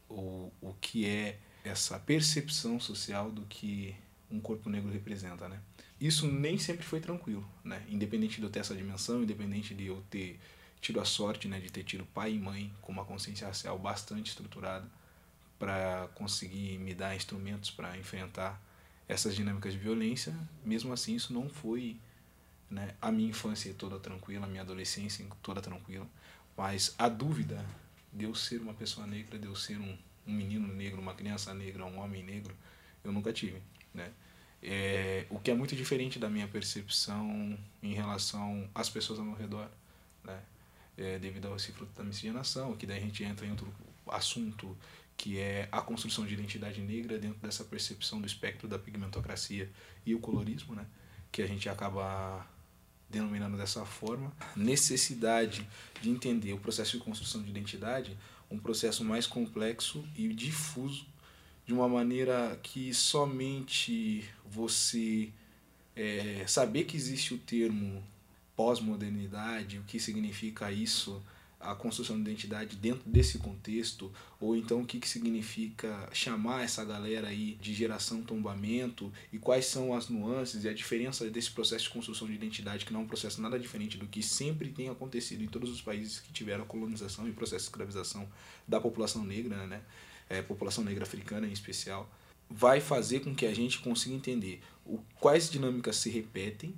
ou 0.10 0.52
o 0.60 0.74
que 0.82 1.06
é 1.06 1.40
essa 1.64 2.00
percepção 2.00 2.80
social 2.80 3.32
do 3.32 3.44
que 3.44 3.96
um 4.32 4.40
corpo 4.40 4.72
negro 4.72 4.92
representa, 4.92 5.48
né? 5.48 5.62
Isso 6.06 6.28
nem 6.28 6.58
sempre 6.58 6.84
foi 6.84 7.00
tranquilo, 7.00 7.48
né? 7.64 7.82
Independente 7.90 8.38
de 8.38 8.44
eu 8.44 8.50
ter 8.50 8.60
essa 8.60 8.76
dimensão, 8.76 9.24
independente 9.24 9.74
de 9.74 9.86
eu 9.86 10.04
ter 10.10 10.40
tido 10.82 11.00
a 11.00 11.06
sorte, 11.06 11.48
né, 11.48 11.62
de 11.62 11.72
ter 11.72 11.84
tido 11.84 12.06
pai 12.08 12.34
e 12.34 12.38
mãe 12.38 12.72
com 12.82 12.92
uma 12.92 13.06
consciência 13.06 13.48
racial 13.48 13.80
bastante 13.80 14.28
estruturada 14.28 14.86
para 15.58 16.10
conseguir 16.14 16.78
me 16.78 16.94
dar 16.94 17.16
instrumentos 17.16 17.72
para 17.72 17.98
enfrentar 17.98 18.62
essas 19.08 19.34
dinâmicas 19.34 19.72
de 19.72 19.80
violência, 19.80 20.36
mesmo 20.66 20.92
assim 20.92 21.16
isso 21.16 21.32
não 21.32 21.48
foi, 21.48 21.96
né, 22.70 22.96
a 23.02 23.10
minha 23.14 23.30
infância 23.30 23.74
toda 23.74 23.98
tranquila, 23.98 24.46
a 24.46 24.50
minha 24.50 24.62
adolescência 24.62 25.26
toda 25.42 25.62
tranquila, 25.62 26.06
mas 26.58 26.94
a 26.98 27.08
dúvida 27.08 27.66
de 28.12 28.26
eu 28.26 28.36
ser 28.36 28.60
uma 28.60 28.74
pessoa 28.74 29.08
negra, 29.08 29.40
de 29.40 29.48
eu 29.48 29.56
ser 29.56 29.80
um, 29.80 29.98
um 30.28 30.34
menino 30.34 30.68
negro, 30.68 31.00
uma 31.00 31.14
criança 31.14 31.54
negra, 31.54 31.86
um 31.86 31.98
homem 32.00 32.24
negro, 32.24 32.54
eu 33.06 33.12
nunca 33.14 33.32
tive, 33.32 33.62
né? 33.94 34.12
É, 34.66 35.26
o 35.30 35.38
que 35.40 35.52
é 35.52 35.54
muito 35.54 35.76
diferente 35.76 36.18
da 36.18 36.30
minha 36.30 36.48
percepção 36.48 37.58
em 37.82 37.94
relação 37.94 38.70
às 38.74 38.90
pessoas 38.90 39.20
ao 39.20 39.26
meu 39.26 39.36
redor, 39.36 39.70
né? 40.24 40.42
É, 40.98 41.20
devido 41.20 41.48
ao 41.48 41.60
fruto 41.60 41.92
da 41.98 42.04
miscigenação, 42.04 42.76
que 42.78 42.86
daí 42.86 43.00
a 43.00 43.02
gente 43.02 43.24
entra 43.24 43.46
em 43.46 43.50
outro 43.50 43.68
assunto 44.08 44.78
que 45.18 45.38
é 45.38 45.68
a 45.72 45.82
construção 45.82 46.26
de 46.26 46.34
identidade 46.34 46.80
negra 46.82 47.20
dentro 47.20 47.40
dessa 47.40 47.64
percepção 47.64 48.22
do 48.22 48.28
espectro 48.28 48.68
da 48.68 48.80
pigmentocracia 48.80 49.70
e 50.06 50.16
o 50.16 50.20
colorismo, 50.20 50.76
né? 50.76 50.86
Que 51.30 51.42
a 51.42 51.48
gente 51.48 51.68
acaba 51.68 52.48
denominando 53.10 53.58
dessa 53.58 53.86
forma. 53.86 54.32
Necessidade 54.56 55.68
de 56.02 56.10
entender 56.10 56.54
o 56.54 56.58
processo 56.58 56.98
de 56.98 57.04
construção 57.04 57.44
de 57.44 57.50
identidade, 57.50 58.18
um 58.50 58.58
processo 58.58 59.04
mais 59.04 59.28
complexo 59.28 60.08
e 60.16 60.28
difuso 60.34 61.06
de 61.66 61.74
uma 61.74 61.88
maneira 61.88 62.60
que 62.62 62.94
somente 62.94 64.24
você 64.46 65.30
é, 65.96 66.44
saber 66.48 66.86
que 66.86 66.98
existe 66.98 67.34
o 67.34 67.38
termo 67.38 68.04
pós-modernidade, 68.56 69.80
o 69.80 69.84
que 69.84 70.00
significa 70.00 70.72
isso, 70.72 71.22
a 71.64 71.74
construção 71.74 72.18
de 72.18 72.30
identidade 72.30 72.76
dentro 72.76 73.10
desse 73.10 73.38
contexto, 73.38 74.12
ou 74.40 74.56
então 74.56 74.82
o 74.82 74.86
que, 74.86 75.00
que 75.00 75.08
significa 75.08 76.10
chamar 76.12 76.64
essa 76.64 76.84
galera 76.84 77.30
aí 77.30 77.58
de 77.62 77.74
geração 77.74 78.22
tombamento 78.22 79.12
e 79.32 79.40
quais 79.40 79.66
são 79.66 79.94
as 79.94 80.10
nuances 80.10 80.66
e 80.66 80.70
a 80.70 80.74
diferença 80.74 81.30
desse 81.30 81.52
processo 81.52 81.86
de 81.86 81.92
construção 81.92 82.28
de 82.28 82.34
identidade, 82.34 82.86
que 82.86 82.92
não 82.92 83.00
é 83.00 83.04
um 83.04 83.08
processo 83.08 83.42
nada 83.42 83.58
diferente 83.58 83.98
do 83.98 84.08
que 84.08 84.22
sempre 84.22 84.70
tem 84.70 84.90
acontecido 84.90 85.44
em 85.44 85.48
todos 85.48 85.70
os 85.70 85.82
países 85.82 86.20
que 86.20 86.34
tiveram 86.34 86.66
colonização 86.66 87.28
e 87.28 87.32
processo 87.32 87.64
de 87.64 87.70
escravização 87.70 88.28
da 88.68 88.80
população 88.82 89.24
negra, 89.24 89.66
né? 89.66 89.82
É, 90.34 90.42
população 90.42 90.84
negra 90.84 91.04
africana 91.04 91.48
em 91.48 91.52
especial, 91.52 92.10
vai 92.50 92.80
fazer 92.80 93.22
com 93.22 93.34
que 93.34 93.46
a 93.46 93.54
gente 93.54 93.80
consiga 93.80 94.16
entender 94.16 94.62
o, 94.86 95.00
quais 95.20 95.50
dinâmicas 95.50 95.96
se 95.98 96.10
repetem 96.10 96.76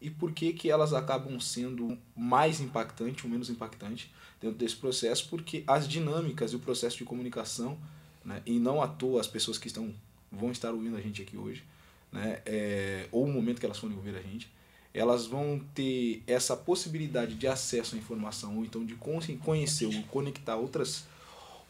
e 0.00 0.10
por 0.10 0.32
que, 0.32 0.52
que 0.52 0.68
elas 0.68 0.92
acabam 0.92 1.38
sendo 1.38 1.96
mais 2.16 2.60
impactantes 2.60 3.24
ou 3.24 3.30
menos 3.30 3.48
impactantes 3.48 4.10
dentro 4.40 4.58
desse 4.58 4.74
processo, 4.74 5.28
porque 5.28 5.62
as 5.66 5.86
dinâmicas 5.86 6.52
e 6.52 6.56
o 6.56 6.58
processo 6.58 6.98
de 6.98 7.04
comunicação, 7.04 7.78
né, 8.24 8.42
e 8.44 8.58
não 8.58 8.82
à 8.82 8.88
toa 8.88 9.20
as 9.20 9.28
pessoas 9.28 9.58
que 9.58 9.68
estão 9.68 9.94
vão 10.30 10.50
estar 10.50 10.72
ouvindo 10.72 10.96
a 10.96 11.00
gente 11.00 11.22
aqui 11.22 11.36
hoje, 11.36 11.62
né, 12.10 12.42
é, 12.44 13.08
ou 13.12 13.24
o 13.24 13.32
momento 13.32 13.60
que 13.60 13.66
elas 13.66 13.78
forem 13.78 13.96
ouvir 13.96 14.16
a 14.16 14.22
gente, 14.22 14.50
elas 14.92 15.26
vão 15.26 15.64
ter 15.72 16.22
essa 16.26 16.56
possibilidade 16.56 17.34
de 17.36 17.46
acesso 17.46 17.94
à 17.94 17.98
informação, 17.98 18.56
ou 18.56 18.64
então 18.64 18.84
de 18.84 18.96
conhecer 18.96 19.86
ou 19.86 20.02
conectar 20.04 20.56
outras, 20.56 21.04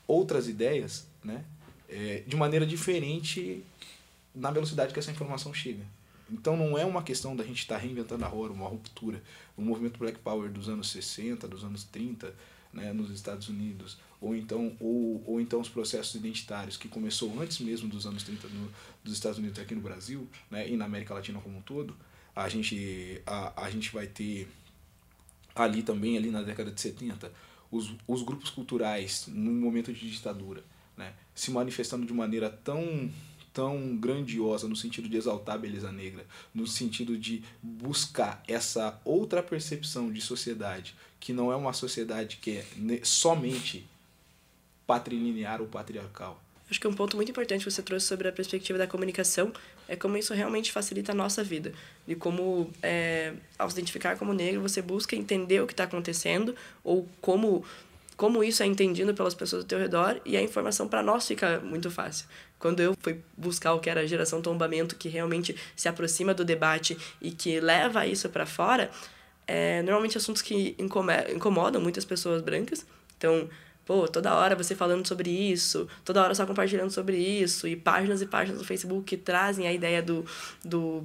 outras 0.06 0.48
ideias, 0.48 1.06
né, 1.24 1.44
é, 1.88 2.22
de 2.26 2.36
maneira 2.36 2.66
diferente 2.66 3.62
na 4.34 4.50
velocidade 4.50 4.92
que 4.92 4.98
essa 4.98 5.10
informação 5.10 5.52
chega. 5.52 5.84
Então 6.30 6.56
não 6.56 6.78
é 6.78 6.84
uma 6.84 7.02
questão 7.02 7.36
da 7.36 7.44
gente 7.44 7.58
estar 7.58 7.76
tá 7.76 7.80
reinventando 7.80 8.24
a 8.24 8.28
roda, 8.28 8.54
uma 8.54 8.68
ruptura. 8.68 9.22
O 9.56 9.62
movimento 9.62 9.98
Black 9.98 10.18
Power 10.18 10.50
dos 10.50 10.68
anos 10.68 10.90
60, 10.90 11.46
dos 11.46 11.62
anos 11.62 11.84
30, 11.84 12.34
né, 12.72 12.92
nos 12.92 13.10
Estados 13.10 13.48
Unidos, 13.48 13.98
ou 14.20 14.34
então, 14.34 14.74
ou, 14.80 15.22
ou 15.26 15.40
então 15.40 15.60
os 15.60 15.68
processos 15.68 16.14
identitários 16.14 16.76
que 16.76 16.88
começou 16.88 17.38
antes 17.40 17.60
mesmo 17.60 17.88
dos 17.88 18.06
anos 18.06 18.22
30 18.22 18.48
no, 18.48 18.70
dos 19.04 19.12
Estados 19.12 19.38
Unidos 19.38 19.58
aqui 19.58 19.74
no 19.74 19.82
Brasil, 19.82 20.26
né, 20.50 20.68
e 20.68 20.76
na 20.76 20.86
América 20.86 21.12
Latina 21.12 21.38
como 21.40 21.58
um 21.58 21.60
todo, 21.60 21.94
a 22.34 22.48
gente, 22.48 23.20
a, 23.26 23.64
a 23.64 23.70
gente 23.70 23.92
vai 23.92 24.06
ter 24.06 24.48
ali 25.54 25.82
também, 25.82 26.16
ali 26.16 26.30
na 26.30 26.42
década 26.42 26.70
de 26.70 26.80
70, 26.80 27.30
os, 27.70 27.94
os 28.06 28.22
grupos 28.22 28.48
culturais 28.48 29.26
num 29.28 29.52
momento 29.52 29.92
de 29.92 30.10
ditadura, 30.10 30.64
né, 30.96 31.12
se 31.34 31.50
manifestando 31.50 32.06
de 32.06 32.12
maneira 32.12 32.50
tão 32.50 33.10
tão 33.52 33.96
grandiosa 33.96 34.66
no 34.66 34.74
sentido 34.74 35.08
de 35.08 35.16
exaltar 35.16 35.56
a 35.56 35.58
beleza 35.58 35.92
negra, 35.92 36.24
no 36.54 36.66
sentido 36.66 37.18
de 37.18 37.42
buscar 37.62 38.42
essa 38.48 38.98
outra 39.04 39.42
percepção 39.42 40.10
de 40.10 40.22
sociedade, 40.22 40.94
que 41.20 41.32
não 41.34 41.52
é 41.52 41.56
uma 41.56 41.74
sociedade 41.74 42.38
que 42.38 42.56
é 42.56 42.64
somente 43.04 43.86
patrilinear 44.86 45.60
ou 45.60 45.66
patriarcal. 45.66 46.42
Acho 46.70 46.80
que 46.80 46.88
um 46.88 46.94
ponto 46.94 47.16
muito 47.16 47.30
importante 47.30 47.64
que 47.64 47.70
você 47.70 47.82
trouxe 47.82 48.06
sobre 48.06 48.28
a 48.28 48.32
perspectiva 48.32 48.78
da 48.78 48.86
comunicação 48.86 49.52
é 49.86 49.94
como 49.94 50.16
isso 50.16 50.32
realmente 50.32 50.72
facilita 50.72 51.12
a 51.12 51.14
nossa 51.14 51.44
vida. 51.44 51.74
E 52.08 52.14
como, 52.14 52.70
é, 52.82 53.34
ao 53.58 53.68
se 53.68 53.76
identificar 53.76 54.16
como 54.16 54.32
negro, 54.32 54.62
você 54.62 54.80
busca 54.80 55.14
entender 55.14 55.60
o 55.60 55.66
que 55.66 55.74
está 55.74 55.84
acontecendo 55.84 56.56
ou 56.82 57.06
como 57.20 57.62
como 58.16 58.44
isso 58.44 58.62
é 58.62 58.66
entendido 58.66 59.14
pelas 59.14 59.34
pessoas 59.34 59.62
ao 59.62 59.68
teu 59.68 59.78
redor 59.78 60.20
e 60.24 60.36
a 60.36 60.42
informação 60.42 60.86
para 60.86 61.02
nós 61.02 61.26
fica 61.26 61.60
muito 61.60 61.90
fácil. 61.90 62.26
Quando 62.58 62.80
eu 62.80 62.94
fui 63.00 63.20
buscar 63.36 63.74
o 63.74 63.80
que 63.80 63.90
era 63.90 64.02
a 64.02 64.06
geração 64.06 64.40
tombamento, 64.40 64.96
que 64.96 65.08
realmente 65.08 65.56
se 65.74 65.88
aproxima 65.88 66.32
do 66.32 66.44
debate 66.44 66.96
e 67.20 67.30
que 67.30 67.60
leva 67.60 68.06
isso 68.06 68.28
para 68.28 68.46
fora, 68.46 68.90
é, 69.46 69.82
normalmente 69.82 70.16
assuntos 70.16 70.42
que 70.42 70.76
incomodam 70.78 71.80
muitas 71.80 72.04
pessoas 72.04 72.42
brancas. 72.42 72.86
Então, 73.18 73.48
pô, 73.84 74.06
toda 74.06 74.34
hora 74.34 74.54
você 74.54 74.74
falando 74.74 75.06
sobre 75.06 75.30
isso, 75.30 75.88
toda 76.04 76.22
hora 76.22 76.34
só 76.34 76.46
compartilhando 76.46 76.90
sobre 76.90 77.16
isso, 77.16 77.66
e 77.66 77.74
páginas 77.74 78.22
e 78.22 78.26
páginas 78.26 78.58
do 78.58 78.64
Facebook 78.64 79.04
que 79.04 79.16
trazem 79.16 79.66
a 79.66 79.72
ideia 79.72 80.02
do, 80.02 80.24
do 80.64 81.02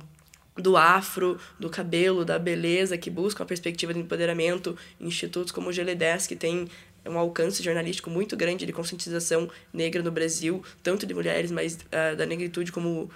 do 0.58 0.76
afro, 0.76 1.40
do 1.60 1.70
cabelo, 1.70 2.26
da 2.26 2.40
beleza, 2.40 2.98
que 2.98 3.10
buscam 3.10 3.44
a 3.44 3.46
perspectiva 3.46 3.94
de 3.94 4.00
empoderamento, 4.00 4.76
institutos 5.00 5.52
como 5.52 5.70
o 5.70 5.72
GL10, 5.72 6.28
que 6.28 6.36
tem 6.36 6.68
um 7.10 7.18
alcance 7.18 7.64
jornalístico 7.64 8.10
muito 8.10 8.36
grande 8.36 8.66
de 8.66 8.74
conscientização 8.74 9.50
negra 9.72 10.02
no 10.02 10.12
Brasil, 10.12 10.64
tanto 10.84 11.06
de 11.06 11.14
mulheres, 11.14 11.52
mas 11.52 11.76
uh, 11.76 12.16
da 12.16 12.26
negritude 12.26 12.72
como 12.72 13.10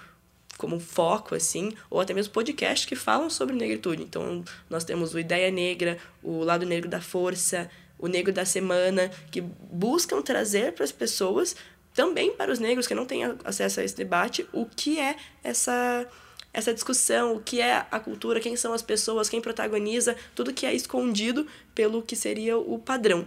como 0.58 0.78
foco, 0.78 1.34
assim, 1.34 1.74
ou 1.90 2.00
até 2.00 2.14
mesmo 2.14 2.32
podcasts 2.32 2.86
que 2.86 2.94
falam 2.94 3.28
sobre 3.28 3.56
negritude. 3.56 4.02
Então, 4.02 4.44
nós 4.68 4.84
temos 4.84 5.12
o 5.14 5.18
Ideia 5.18 5.50
Negra, 5.50 5.98
o 6.22 6.44
Lado 6.44 6.64
Negro 6.66 6.88
da 6.88 7.00
Força, 7.00 7.68
o 7.98 8.06
Negro 8.06 8.32
da 8.32 8.44
Semana, 8.44 9.10
que 9.30 9.40
buscam 9.40 10.20
trazer 10.22 10.72
para 10.72 10.84
as 10.84 10.92
pessoas, 10.92 11.56
também 11.94 12.32
para 12.32 12.52
os 12.52 12.58
negros 12.58 12.86
que 12.86 12.94
não 12.94 13.06
têm 13.06 13.22
acesso 13.44 13.80
a 13.80 13.84
esse 13.84 13.96
debate, 13.96 14.46
o 14.52 14.66
que 14.66 15.00
é 15.00 15.16
essa 15.42 16.06
essa 16.54 16.74
discussão, 16.74 17.36
o 17.36 17.40
que 17.40 17.62
é 17.62 17.86
a 17.90 17.98
cultura, 17.98 18.38
quem 18.38 18.56
são 18.56 18.74
as 18.74 18.82
pessoas, 18.82 19.26
quem 19.28 19.40
protagoniza, 19.40 20.14
tudo 20.34 20.52
que 20.52 20.66
é 20.66 20.74
escondido 20.74 21.46
pelo 21.74 22.02
que 22.02 22.14
seria 22.14 22.58
o 22.58 22.78
padrão. 22.78 23.26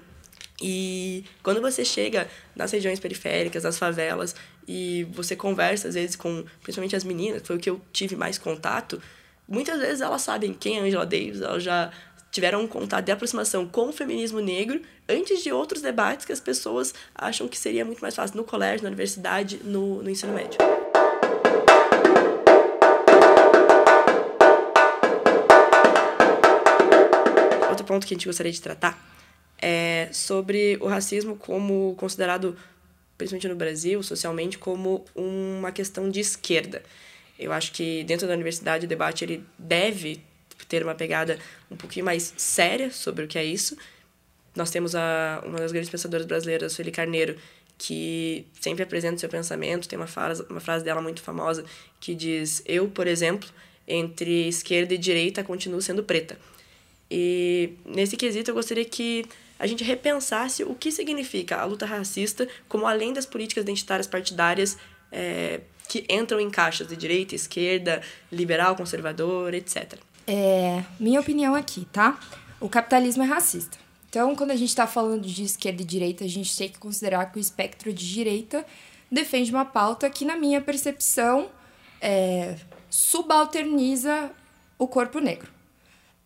E 0.62 1.26
quando 1.44 1.62
você 1.62 1.84
chega 1.84 2.30
nas 2.56 2.72
regiões 2.72 3.00
periféricas, 3.00 3.64
nas 3.64 3.78
favelas, 3.78 4.36
e 4.68 5.06
você 5.12 5.36
conversa 5.36 5.88
às 5.88 5.96
vezes 5.96 6.16
com, 6.16 6.46
principalmente 6.62 6.96
as 6.96 7.04
meninas, 7.04 7.42
que 7.42 7.48
foi 7.48 7.56
o 7.58 7.60
que 7.60 7.70
eu 7.70 7.82
tive 7.92 8.16
mais 8.16 8.38
contato, 8.38 9.02
muitas 9.48 9.80
vezes 9.80 10.02
elas 10.02 10.22
sabem 10.22 10.54
quem 10.54 10.78
é 10.78 10.82
Angela 10.82 11.06
Davis, 11.06 11.42
elas 11.42 11.64
já 11.64 11.92
tiveram 12.32 12.62
um 12.62 12.68
contato 12.68 13.06
de 13.06 13.12
aproximação 13.12 13.68
com 13.68 13.90
o 13.90 13.94
feminismo 13.94 14.40
negro 14.40 14.82
antes 15.08 15.42
de 15.44 15.52
outros 15.52 15.82
debates 15.82 16.26
que 16.26 16.34
as 16.34 16.40
pessoas 16.40 16.94
acham 17.14 17.48
que 17.48 17.58
seria 17.58 17.86
muito 17.86 18.02
mais 18.02 18.16
fácil 18.16 18.36
no 18.38 18.44
colégio, 18.44 18.84
na 18.84 18.90
universidade, 18.90 19.62
no, 19.64 20.02
no 20.02 20.10
ensino 20.10 20.34
médio. 20.34 20.58
Outro 27.70 27.86
ponto 27.86 28.06
que 28.06 28.14
a 28.14 28.18
gente 28.18 28.26
gostaria 28.26 28.52
de 28.52 28.62
tratar 28.62 29.15
é, 29.60 30.10
sobre 30.12 30.78
o 30.82 30.88
racismo 30.88 31.36
como 31.36 31.96
considerado, 31.98 32.58
principalmente 33.18 33.48
no 33.48 33.56
Brasil, 33.56 34.02
socialmente, 34.04 34.58
como 34.58 35.06
uma 35.16 35.72
questão 35.72 36.10
de 36.10 36.20
esquerda. 36.20 36.84
Eu 37.38 37.52
acho 37.52 37.72
que 37.72 38.04
dentro 38.04 38.28
da 38.28 38.34
universidade 38.34 38.86
o 38.86 38.90
debate 38.90 39.24
ele 39.24 39.44
deve 39.58 40.22
ter 40.70 40.84
uma 40.84 40.96
pegada 40.96 41.38
um 41.70 41.76
pouquinho 41.76 42.06
mais 42.06 42.34
séria 42.38 42.90
sobre 42.92 43.26
o 43.26 43.28
que 43.28 43.38
é 43.38 43.44
isso. 43.44 43.78
Nós 44.56 44.72
temos 44.72 44.96
a, 44.96 45.44
uma 45.46 45.60
das 45.60 45.72
grandes 45.72 45.90
pensadoras 45.90 46.26
brasileiras, 46.26 46.74
Sueli 46.74 46.92
Carneiro, 46.92 47.36
que 47.78 48.46
sempre 48.60 48.84
apresenta 48.84 49.16
o 49.16 49.20
seu 49.20 49.30
pensamento. 49.30 49.88
Tem 49.88 50.00
uma 50.00 50.08
frase, 50.08 50.46
uma 50.50 50.62
frase 50.62 50.84
dela 50.86 51.02
muito 51.02 51.22
famosa 51.22 51.66
que 52.00 52.16
diz: 52.16 52.64
Eu, 52.66 52.88
por 52.88 53.06
exemplo, 53.06 53.50
entre 53.88 54.48
esquerda 54.48 54.94
e 54.94 54.98
direita 54.98 55.44
continuo 55.44 55.82
sendo 55.82 56.04
preta. 56.04 56.38
E 57.12 57.74
nesse 57.86 58.18
quesito 58.18 58.52
eu 58.52 58.56
gostaria 58.56 58.86
que 58.86 59.26
a 59.58 59.68
gente 59.68 59.84
repensasse 59.84 60.64
o 60.64 60.76
que 60.76 60.92
significa 60.92 61.58
a 61.58 61.66
luta 61.66 61.86
racista, 61.86 62.48
como 62.68 62.86
além 62.86 63.14
das 63.14 63.26
políticas 63.26 63.64
identitárias 63.64 64.08
partidárias 64.08 64.78
é, 65.12 65.62
que 65.88 66.06
entram 66.10 66.40
em 66.40 66.50
caixas 66.50 66.88
de 66.88 66.96
direita, 66.96 67.36
esquerda, 67.36 68.02
liberal, 68.32 68.76
conservador, 68.76 69.54
etc. 69.54 69.96
É, 70.28 70.84
minha 71.00 71.20
opinião 71.20 71.56
aqui, 71.56 71.86
tá? 71.92 72.20
O 72.60 72.68
capitalismo 72.68 73.24
é 73.24 73.26
racista. 73.26 73.78
Então, 74.10 74.36
quando 74.36 74.52
a 74.52 74.56
gente 74.56 74.70
está 74.70 74.88
falando 74.88 75.28
de 75.28 75.44
esquerda 75.44 75.82
e 75.82 75.86
direita, 75.86 76.24
a 76.24 76.28
gente 76.28 76.56
tem 76.56 76.70
que 76.70 76.80
considerar 76.80 77.32
que 77.32 77.38
o 77.38 77.42
espectro 77.42 77.92
de 77.92 78.14
direita 78.14 78.66
defende 79.12 79.52
uma 79.52 79.66
pauta 79.66 80.10
que, 80.10 80.26
na 80.26 80.38
minha 80.38 80.62
percepção, 80.62 81.50
é, 82.02 82.56
subalterniza 82.90 84.32
o 84.78 84.88
corpo 84.88 85.20
negro. 85.20 85.55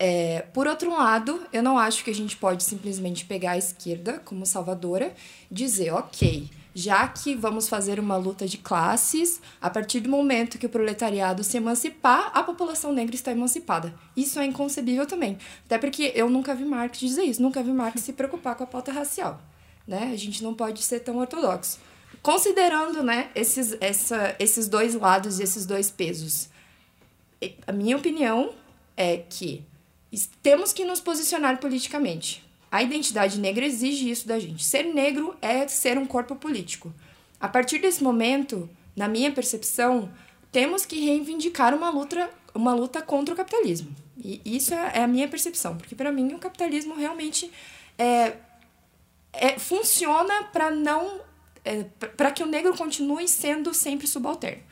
É, 0.02 0.46
por 0.54 0.66
outro 0.66 0.92
lado, 0.92 1.46
eu 1.52 1.62
não 1.62 1.78
acho 1.78 2.06
que 2.06 2.10
a 2.10 2.16
gente 2.16 2.38
pode 2.38 2.64
simplesmente 2.64 3.26
pegar 3.26 3.52
a 3.52 3.58
esquerda 3.58 4.20
como 4.24 4.46
salvadora 4.46 5.14
dizer, 5.52 5.92
ok, 5.92 6.50
já 6.74 7.06
que 7.06 7.36
vamos 7.36 7.68
fazer 7.68 8.00
uma 8.00 8.16
luta 8.16 8.48
de 8.48 8.58
classes, 8.58 9.42
a 9.60 9.70
partir 9.70 10.00
do 10.00 10.10
momento 10.10 10.58
que 10.58 10.66
o 10.66 10.70
proletariado 10.70 11.44
se 11.44 11.58
emancipar, 11.58 12.32
a 12.34 12.42
população 12.42 12.94
negra 12.94 13.14
está 13.14 13.34
emancipada. 13.34 13.94
Isso 14.16 14.40
é 14.40 14.46
inconcebível 14.46 15.06
também. 15.06 15.38
Até 15.66 15.78
porque 15.78 16.14
eu 16.16 16.30
nunca 16.30 16.56
vi 16.56 16.64
Marx 16.64 16.98
dizer 16.98 17.24
isso, 17.24 17.42
nunca 17.42 17.62
vi 17.62 17.74
Marx 17.74 18.02
se 18.02 18.14
preocupar 18.14 18.56
com 18.56 18.64
a 18.64 18.68
pauta 18.68 18.94
racial. 18.94 19.42
Né? 19.86 20.12
A 20.14 20.18
gente 20.18 20.42
não 20.42 20.54
pode 20.54 20.82
ser 20.82 21.02
tão 21.02 21.18
ortodoxo. 21.18 21.78
Considerando 22.22 23.04
né, 23.04 23.30
esses, 23.36 23.76
essa, 23.82 24.34
esses 24.40 24.70
dois 24.70 24.94
lados 24.94 25.40
e 25.40 25.44
esses 25.44 25.66
dois 25.66 25.92
pesos, 25.92 26.50
a 27.68 27.74
minha 27.74 27.98
opinião 27.98 28.52
é 28.96 29.18
que 29.18 29.66
temos 30.42 30.74
que 30.74 30.86
nos 30.86 31.00
posicionar 31.00 31.60
politicamente. 31.60 32.44
A 32.72 32.84
identidade 32.84 33.40
negra 33.40 33.66
exige 33.66 34.10
isso 34.10 34.28
da 34.28 34.40
gente. 34.40 34.64
Ser 34.64 34.84
negro 34.84 35.36
é 35.42 35.68
ser 35.68 35.98
um 35.98 36.06
corpo 36.06 36.36
político. 36.36 36.94
A 37.40 37.48
partir 37.48 37.80
desse 37.80 38.04
momento, 38.04 38.70
na 38.96 39.08
minha 39.08 39.32
percepção, 39.32 40.12
temos 40.52 40.86
que 40.86 41.00
reivindicar 41.00 41.74
uma 41.74 41.90
luta, 41.90 42.30
uma 42.54 42.74
luta 42.74 43.02
contra 43.02 43.34
o 43.34 43.38
capitalismo. 43.38 43.96
E 44.18 44.42
isso 44.46 44.74
é, 44.74 44.92
é 44.96 45.04
a 45.04 45.08
minha 45.08 45.28
percepção, 45.28 45.78
porque 45.78 45.96
para 45.96 46.12
mim 46.12 46.34
o 46.34 46.40
capitalismo 46.40 46.96
realmente 46.96 47.50
é, 47.98 48.34
é, 49.32 49.58
funciona 49.58 50.44
para 50.46 50.70
não 50.70 51.22
é, 51.64 51.84
para 52.18 52.32
que 52.32 52.44
o 52.44 52.46
negro 52.46 52.76
continue 52.76 53.28
sendo 53.28 53.74
sempre 53.74 54.08
subalterno. 54.08 54.64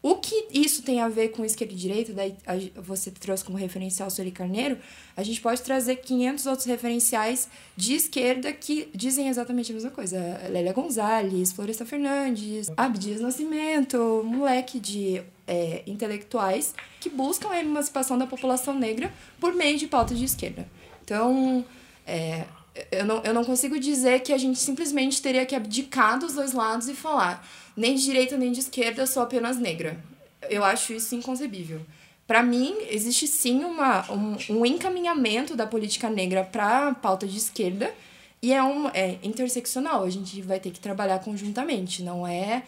O 0.00 0.14
que 0.16 0.46
isso 0.52 0.82
tem 0.82 1.00
a 1.00 1.08
ver 1.08 1.30
com 1.30 1.44
esquerda 1.44 1.74
e 1.74 1.76
direita, 1.76 2.12
daí 2.12 2.36
você 2.76 3.10
trouxe 3.10 3.44
como 3.44 3.58
referencial 3.58 4.06
o 4.06 4.10
Sueli 4.10 4.30
Carneiro, 4.30 4.78
a 5.16 5.24
gente 5.24 5.40
pode 5.40 5.60
trazer 5.62 5.96
500 5.96 6.46
outros 6.46 6.66
referenciais 6.66 7.48
de 7.76 7.94
esquerda 7.94 8.52
que 8.52 8.88
dizem 8.94 9.28
exatamente 9.28 9.72
a 9.72 9.74
mesma 9.74 9.90
coisa. 9.90 10.18
Lélia 10.50 10.72
Gonzalez, 10.72 11.50
Floresta 11.50 11.84
Fernandes, 11.84 12.70
Abdias 12.76 13.20
Nascimento, 13.20 13.98
um 13.98 14.36
moleque 14.36 14.78
de 14.78 15.20
é, 15.48 15.82
intelectuais 15.84 16.74
que 17.00 17.10
buscam 17.10 17.50
a 17.50 17.60
emancipação 17.60 18.16
da 18.16 18.26
população 18.26 18.74
negra 18.74 19.12
por 19.40 19.52
meio 19.52 19.76
de 19.76 19.88
pautas 19.88 20.16
de 20.16 20.24
esquerda. 20.24 20.68
Então, 21.02 21.64
é, 22.06 22.44
eu, 22.92 23.04
não, 23.04 23.20
eu 23.24 23.34
não 23.34 23.44
consigo 23.44 23.80
dizer 23.80 24.20
que 24.20 24.32
a 24.32 24.38
gente 24.38 24.60
simplesmente 24.60 25.20
teria 25.20 25.44
que 25.44 25.56
abdicar 25.56 26.18
dos 26.18 26.34
dois 26.34 26.52
lados 26.52 26.88
e 26.88 26.94
falar 26.94 27.44
nem 27.78 27.94
de 27.94 28.02
direita 28.02 28.36
nem 28.36 28.50
de 28.50 28.60
esquerda, 28.60 29.06
sou 29.06 29.22
apenas 29.22 29.56
negra. 29.56 30.02
Eu 30.50 30.64
acho 30.64 30.92
isso 30.92 31.14
inconcebível. 31.14 31.80
Para 32.26 32.42
mim, 32.42 32.76
existe 32.90 33.26
sim 33.26 33.64
uma, 33.64 34.10
um, 34.12 34.36
um 34.50 34.66
encaminhamento 34.66 35.56
da 35.56 35.66
política 35.66 36.10
negra 36.10 36.44
para 36.44 36.88
a 36.88 36.94
pauta 36.94 37.26
de 37.26 37.38
esquerda 37.38 37.94
e 38.42 38.52
é, 38.52 38.62
um, 38.62 38.88
é 38.88 39.18
interseccional. 39.22 40.02
A 40.02 40.10
gente 40.10 40.42
vai 40.42 40.58
ter 40.58 40.70
que 40.70 40.80
trabalhar 40.80 41.20
conjuntamente, 41.20 42.02
não 42.02 42.26
é, 42.26 42.64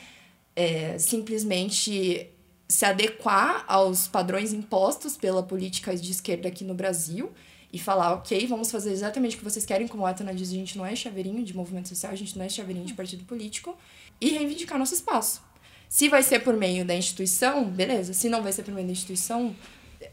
é 0.55 0.97
simplesmente 0.99 2.29
se 2.69 2.85
adequar 2.85 3.64
aos 3.67 4.07
padrões 4.07 4.52
impostos 4.52 5.17
pela 5.17 5.43
política 5.43 5.95
de 5.97 6.11
esquerda 6.12 6.49
aqui 6.49 6.62
no 6.62 6.73
Brasil 6.73 7.33
e 7.73 7.79
falar, 7.79 8.14
ok, 8.14 8.47
vamos 8.47 8.71
fazer 8.71 8.93
exatamente 8.93 9.35
o 9.35 9.38
que 9.38 9.45
vocês 9.45 9.67
querem, 9.67 9.88
como 9.88 10.07
a 10.07 10.11
Atana 10.11 10.33
diz, 10.33 10.50
a 10.50 10.55
gente 10.55 10.79
não 10.79 10.87
é 10.87 10.95
chaveirinho 10.95 11.45
de 11.45 11.55
movimento 11.55 11.88
social, 11.88 12.12
a 12.12 12.17
gente 12.17 12.38
não 12.38 12.45
é 12.45 12.49
chaveirinho 12.49 12.87
de 12.87 12.95
partido 12.95 13.25
político, 13.25 13.76
e 14.21 14.31
reivindicar 14.31 14.79
nosso 14.79 14.95
espaço. 14.95 15.43
Se 15.89 16.09
vai 16.09 16.23
ser 16.23 16.41
por 16.41 16.57
meio 16.57 16.85
da 16.85 16.95
instituição, 16.95 17.65
beleza. 17.65 18.12
Se 18.12 18.29
não 18.29 18.43
vai 18.43 18.53
ser 18.53 18.62
por 18.62 18.73
meio 18.73 18.87
da 18.87 18.93
instituição, 18.93 19.55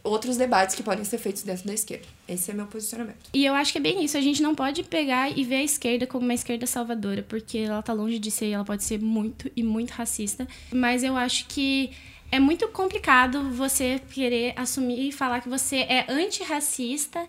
outros 0.04 0.38
debates 0.38 0.76
que 0.76 0.84
podem 0.84 1.06
ser 1.06 1.18
feitos 1.18 1.44
dentro 1.44 1.68
da 1.68 1.74
esquerda. 1.74 2.06
Esse 2.28 2.52
é 2.52 2.54
meu 2.54 2.66
posicionamento. 2.66 3.30
E 3.34 3.46
eu 3.46 3.54
acho 3.54 3.72
que 3.72 3.78
é 3.78 3.82
bem 3.82 4.04
isso. 4.04 4.18
A 4.18 4.22
gente 4.22 4.42
não 4.42 4.56
pode 4.56 4.84
pegar 4.84 5.38
e 5.38 5.44
ver 5.44 5.58
a 5.58 5.64
esquerda 5.64 6.08
como 6.08 6.26
uma 6.26 6.34
esquerda 6.34 6.66
salvadora, 6.66 7.24
porque 7.24 7.60
ela 7.60 7.82
tá 7.82 7.94
longe 7.94 8.18
de 8.20 8.32
ser, 8.32 8.50
ela 8.50 8.66
pode 8.66 8.84
ser 8.84 9.00
muito 9.00 9.52
e 9.56 9.64
muito 9.64 9.92
racista. 9.92 10.48
Mas 10.72 11.04
eu 11.04 11.16
acho 11.16 11.46
que 11.48 11.92
é 12.32 12.40
muito 12.40 12.68
complicado 12.70 13.52
você 13.52 14.02
querer 14.12 14.54
assumir 14.56 15.08
e 15.08 15.12
falar 15.12 15.42
que 15.42 15.50
você 15.50 15.78
é 15.78 16.06
antirracista 16.10 17.28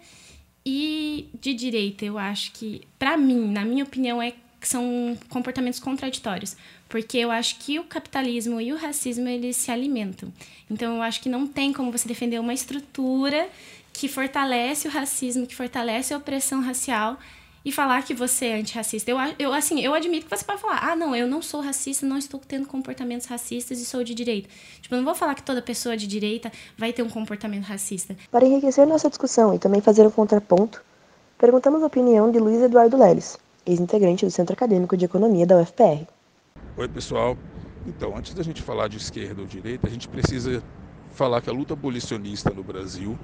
e 0.65 1.29
de 1.41 1.55
direita. 1.55 2.05
Eu 2.05 2.19
acho 2.19 2.53
que, 2.53 2.83
para 2.99 3.17
mim, 3.17 3.51
na 3.51 3.65
minha 3.65 3.85
opinião, 3.85 4.21
é 4.21 4.33
são 4.67 5.17
comportamentos 5.29 5.79
contraditórios, 5.79 6.57
porque 6.89 7.19
eu 7.19 7.31
acho 7.31 7.59
que 7.59 7.79
o 7.79 7.85
capitalismo 7.85 8.61
e 8.61 8.73
o 8.73 8.77
racismo 8.77 9.29
eles 9.29 9.57
se 9.57 9.71
alimentam. 9.71 10.33
Então 10.71 10.97
eu 10.97 11.03
acho 11.03 11.21
que 11.21 11.29
não 11.29 11.47
tem 11.47 11.73
como 11.73 11.93
você 11.93 12.09
defender 12.09 12.41
uma 12.41 12.55
estrutura 12.55 13.49
que 13.93 14.09
fortalece 14.09 14.89
o 14.89 14.91
racismo, 14.91 15.47
que 15.47 15.55
fortalece 15.55 16.13
a 16.13 16.17
opressão 16.17 16.61
racial 16.61 17.19
e 17.65 17.73
falar 17.73 18.03
que 18.03 18.15
você 18.15 18.47
é 18.47 18.55
antirracista. 18.55 19.11
Eu, 19.11 19.19
eu, 19.39 19.53
assim, 19.53 19.81
eu 19.81 19.93
admito 19.93 20.27
que 20.27 20.37
você 20.37 20.45
pode 20.45 20.61
falar, 20.61 20.91
ah, 20.91 20.97
não, 20.97 21.15
eu 21.15 21.27
não 21.27 21.43
sou 21.43 21.61
racista, 21.61 22.07
não 22.07 22.17
estou 22.17 22.41
tendo 22.47 22.67
comportamentos 22.67 23.27
racistas 23.27 23.81
e 23.81 23.85
sou 23.85 24.03
de 24.03 24.15
direita. 24.15 24.49
Tipo, 24.81 24.95
eu 24.95 24.99
não 24.99 25.05
vou 25.05 25.15
falar 25.15 25.35
que 25.35 25.43
toda 25.43 25.61
pessoa 25.61 25.97
de 25.97 26.07
direita 26.07 26.51
vai 26.77 26.93
ter 26.93 27.03
um 27.03 27.11
comportamento 27.11 27.65
racista. 27.65 28.17
Para 28.31 28.47
enriquecer 28.47 28.87
nossa 28.87 29.09
discussão 29.09 29.55
e 29.55 29.59
também 29.59 29.81
fazer 29.81 30.07
um 30.07 30.11
contraponto, 30.11 30.83
perguntamos 31.37 31.83
a 31.83 31.87
opinião 31.87 32.31
de 32.31 32.39
Luiz 32.39 32.63
Eduardo 32.63 32.97
Leles, 32.97 33.39
ex-integrante 33.69 34.25
do 34.25 34.31
Centro 34.31 34.55
Acadêmico 34.55 34.97
de 34.97 35.05
Economia 35.05 35.47
da 35.47 35.61
UFPR. 35.61 36.07
Oi, 36.77 36.89
pessoal. 36.89 37.37
Então, 37.87 38.17
antes 38.17 38.35
da 38.35 38.43
gente 38.43 38.63
falar 38.63 38.89
de 38.89 38.97
esquerda 38.97 39.41
ou 39.43 39.47
direita, 39.47 39.87
a 39.87 39.91
gente 39.91 40.09
precisa 40.09 40.63
falar 41.13 41.41
que 41.41 41.51
a 41.51 41.53
luta 41.53 41.75
abolicionista 41.75 42.51
no 42.51 42.63
Brasil 42.63 43.19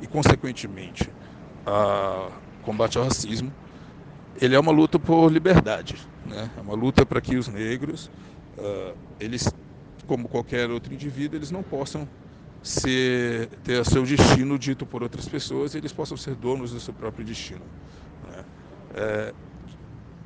e, 0.00 0.06
consequentemente, 0.06 1.10
a 1.66 2.30
combate 2.62 2.98
ao 2.98 3.04
racismo, 3.04 3.52
ele 4.40 4.54
é 4.54 4.60
uma 4.60 4.72
luta 4.72 4.98
por 4.98 5.30
liberdade, 5.30 5.96
né? 6.26 6.50
É 6.56 6.60
uma 6.60 6.74
luta 6.74 7.04
para 7.04 7.20
que 7.20 7.36
os 7.36 7.48
negros, 7.48 8.10
uh, 8.56 8.96
eles, 9.18 9.52
como 10.06 10.28
qualquer 10.28 10.70
outro 10.70 10.92
indivíduo, 10.92 11.38
eles 11.38 11.50
não 11.50 11.62
possam 11.62 12.08
ser, 12.62 13.48
ter 13.64 13.84
seu 13.84 14.02
destino 14.04 14.58
dito 14.58 14.84
por 14.84 15.02
outras 15.02 15.28
pessoas, 15.28 15.74
e 15.74 15.78
eles 15.78 15.92
possam 15.92 16.16
ser 16.16 16.34
donos 16.34 16.72
do 16.72 16.80
seu 16.80 16.94
próprio 16.94 17.24
destino. 17.24 17.62
Né? 18.28 18.44
É, 18.94 19.34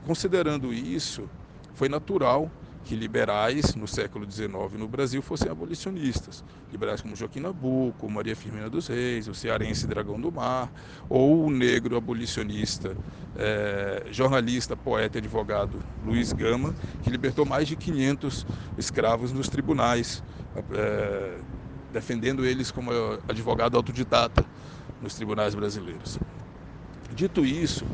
Considerando 0.06 0.72
isso, 0.72 1.28
foi 1.74 1.88
natural 1.88 2.50
que 2.84 2.96
liberais 2.96 3.74
no 3.74 3.86
século 3.86 4.28
XIX 4.30 4.52
no 4.76 4.88
Brasil 4.88 5.22
fossem 5.22 5.50
abolicionistas. 5.50 6.42
Liberais 6.70 7.00
como 7.00 7.14
Joaquim 7.14 7.40
Nabuco, 7.40 8.10
Maria 8.10 8.34
Firmina 8.34 8.68
dos 8.68 8.88
Reis, 8.88 9.28
o 9.28 9.34
cearense 9.34 9.86
Dragão 9.86 10.20
do 10.20 10.32
Mar, 10.32 10.72
ou 11.08 11.46
o 11.46 11.50
negro 11.50 11.96
abolicionista, 11.96 12.96
é, 13.36 14.06
jornalista, 14.10 14.76
poeta 14.76 15.18
e 15.18 15.20
advogado 15.20 15.78
Luiz 16.04 16.32
Gama, 16.32 16.74
que 17.02 17.10
libertou 17.10 17.46
mais 17.46 17.68
de 17.68 17.76
500 17.76 18.46
escravos 18.76 19.32
nos 19.32 19.48
tribunais, 19.48 20.22
é, 20.74 21.38
defendendo 21.92 22.44
eles 22.44 22.70
como 22.70 22.90
advogado 23.28 23.76
autodidata 23.76 24.44
nos 25.00 25.14
tribunais 25.14 25.54
brasileiros. 25.54 26.18
Dito 27.14 27.44
isso, 27.44 27.84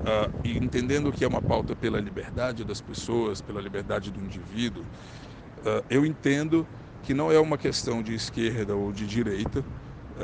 uh, 0.00 0.30
e 0.44 0.56
entendendo 0.56 1.12
que 1.12 1.24
é 1.24 1.28
uma 1.28 1.42
pauta 1.42 1.74
pela 1.74 2.00
liberdade 2.00 2.64
das 2.64 2.80
pessoas, 2.80 3.40
pela 3.40 3.60
liberdade 3.60 4.10
do 4.10 4.20
indivíduo, 4.20 4.82
uh, 4.82 5.84
eu 5.88 6.04
entendo 6.04 6.66
que 7.02 7.14
não 7.14 7.32
é 7.32 7.38
uma 7.38 7.56
questão 7.56 8.02
de 8.02 8.14
esquerda 8.14 8.74
ou 8.74 8.92
de 8.92 9.06
direita, 9.06 9.64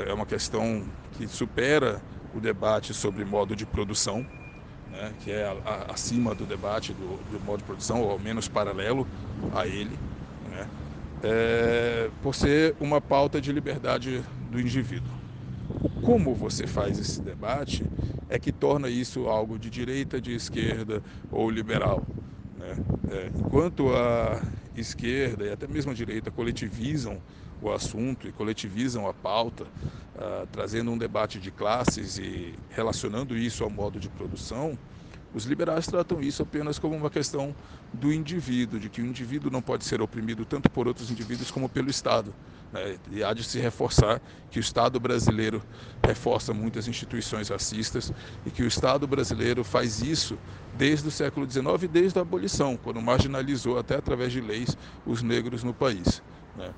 é 0.05 0.13
uma 0.13 0.27
questão 0.27 0.83
que 1.13 1.27
supera 1.27 1.99
o 2.35 2.39
debate 2.39 2.93
sobre 2.93 3.25
modo 3.25 3.55
de 3.55 3.65
produção, 3.65 4.25
né, 4.91 5.11
que 5.23 5.31
é 5.31 5.45
a, 5.45 5.69
a, 5.69 5.93
acima 5.93 6.35
do 6.35 6.45
debate 6.45 6.93
do, 6.93 7.17
do, 7.31 7.43
modo 7.43 7.59
de 7.59 7.63
produção, 7.63 8.01
ou 8.01 8.11
ao 8.11 8.19
menos 8.19 8.47
paralelo 8.47 9.07
a 9.55 9.65
ele, 9.65 9.97
né, 10.51 10.67
é, 11.23 12.09
por 12.21 12.35
ser 12.35 12.75
uma 12.79 13.01
pauta 13.01 13.41
de 13.41 13.51
liberdade 13.51 14.23
do 14.51 14.59
indivíduo. 14.59 15.11
Como 16.03 16.33
você 16.33 16.67
faz 16.67 16.99
esse 16.99 17.21
debate 17.21 17.83
é 18.29 18.37
que 18.37 18.51
torna 18.51 18.89
isso 18.89 19.27
algo 19.27 19.57
de 19.57 19.69
direita, 19.69 20.19
de 20.19 20.33
esquerda 20.33 21.01
ou 21.31 21.49
liberal. 21.49 22.03
Né? 22.57 22.75
É, 23.11 23.31
enquanto 23.39 23.93
a 23.95 24.41
esquerda 24.75 25.45
e 25.45 25.51
até 25.51 25.67
mesmo 25.67 25.91
a 25.91 25.93
direita 25.93 26.29
coletivizam 26.29 27.21
o 27.61 27.71
assunto 27.71 28.27
e 28.27 28.31
coletivizam 28.31 29.07
a 29.07 29.13
pauta, 29.13 29.63
uh, 29.63 30.47
trazendo 30.51 30.91
um 30.91 30.97
debate 30.97 31.39
de 31.39 31.49
classes 31.49 32.17
e 32.17 32.53
relacionando 32.69 33.35
isso 33.35 33.63
ao 33.63 33.69
modo 33.69 33.99
de 33.99 34.09
produção, 34.09 34.77
os 35.33 35.45
liberais 35.45 35.85
tratam 35.87 36.21
isso 36.21 36.43
apenas 36.43 36.79
como 36.79 36.95
uma 36.95 37.09
questão 37.09 37.53
do 37.93 38.13
indivíduo, 38.13 38.79
de 38.79 38.89
que 38.89 39.01
o 39.01 39.05
indivíduo 39.05 39.51
não 39.51 39.61
pode 39.61 39.85
ser 39.85 40.01
oprimido 40.01 40.45
tanto 40.45 40.69
por 40.69 40.87
outros 40.87 41.11
indivíduos 41.11 41.51
como 41.51 41.67
pelo 41.67 41.89
Estado. 41.89 42.33
Né? 42.71 42.97
E 43.11 43.23
há 43.23 43.33
de 43.33 43.43
se 43.43 43.59
reforçar 43.59 44.21
que 44.49 44.59
o 44.59 44.61
Estado 44.61 44.99
brasileiro 44.99 45.61
reforça 46.03 46.53
muitas 46.53 46.87
instituições 46.87 47.49
racistas 47.49 48.11
e 48.45 48.51
que 48.51 48.63
o 48.63 48.67
Estado 48.67 49.07
brasileiro 49.07 49.63
faz 49.63 50.01
isso 50.01 50.37
desde 50.77 51.07
o 51.07 51.11
século 51.11 51.49
XIX, 51.49 51.89
desde 51.91 52.19
a 52.19 52.21
abolição, 52.21 52.77
quando 52.77 53.01
marginalizou 53.01 53.77
até 53.79 53.95
através 53.95 54.31
de 54.31 54.41
leis 54.41 54.77
os 55.05 55.21
negros 55.21 55.63
no 55.63 55.73
país. 55.73 56.21
Né? 56.55 56.73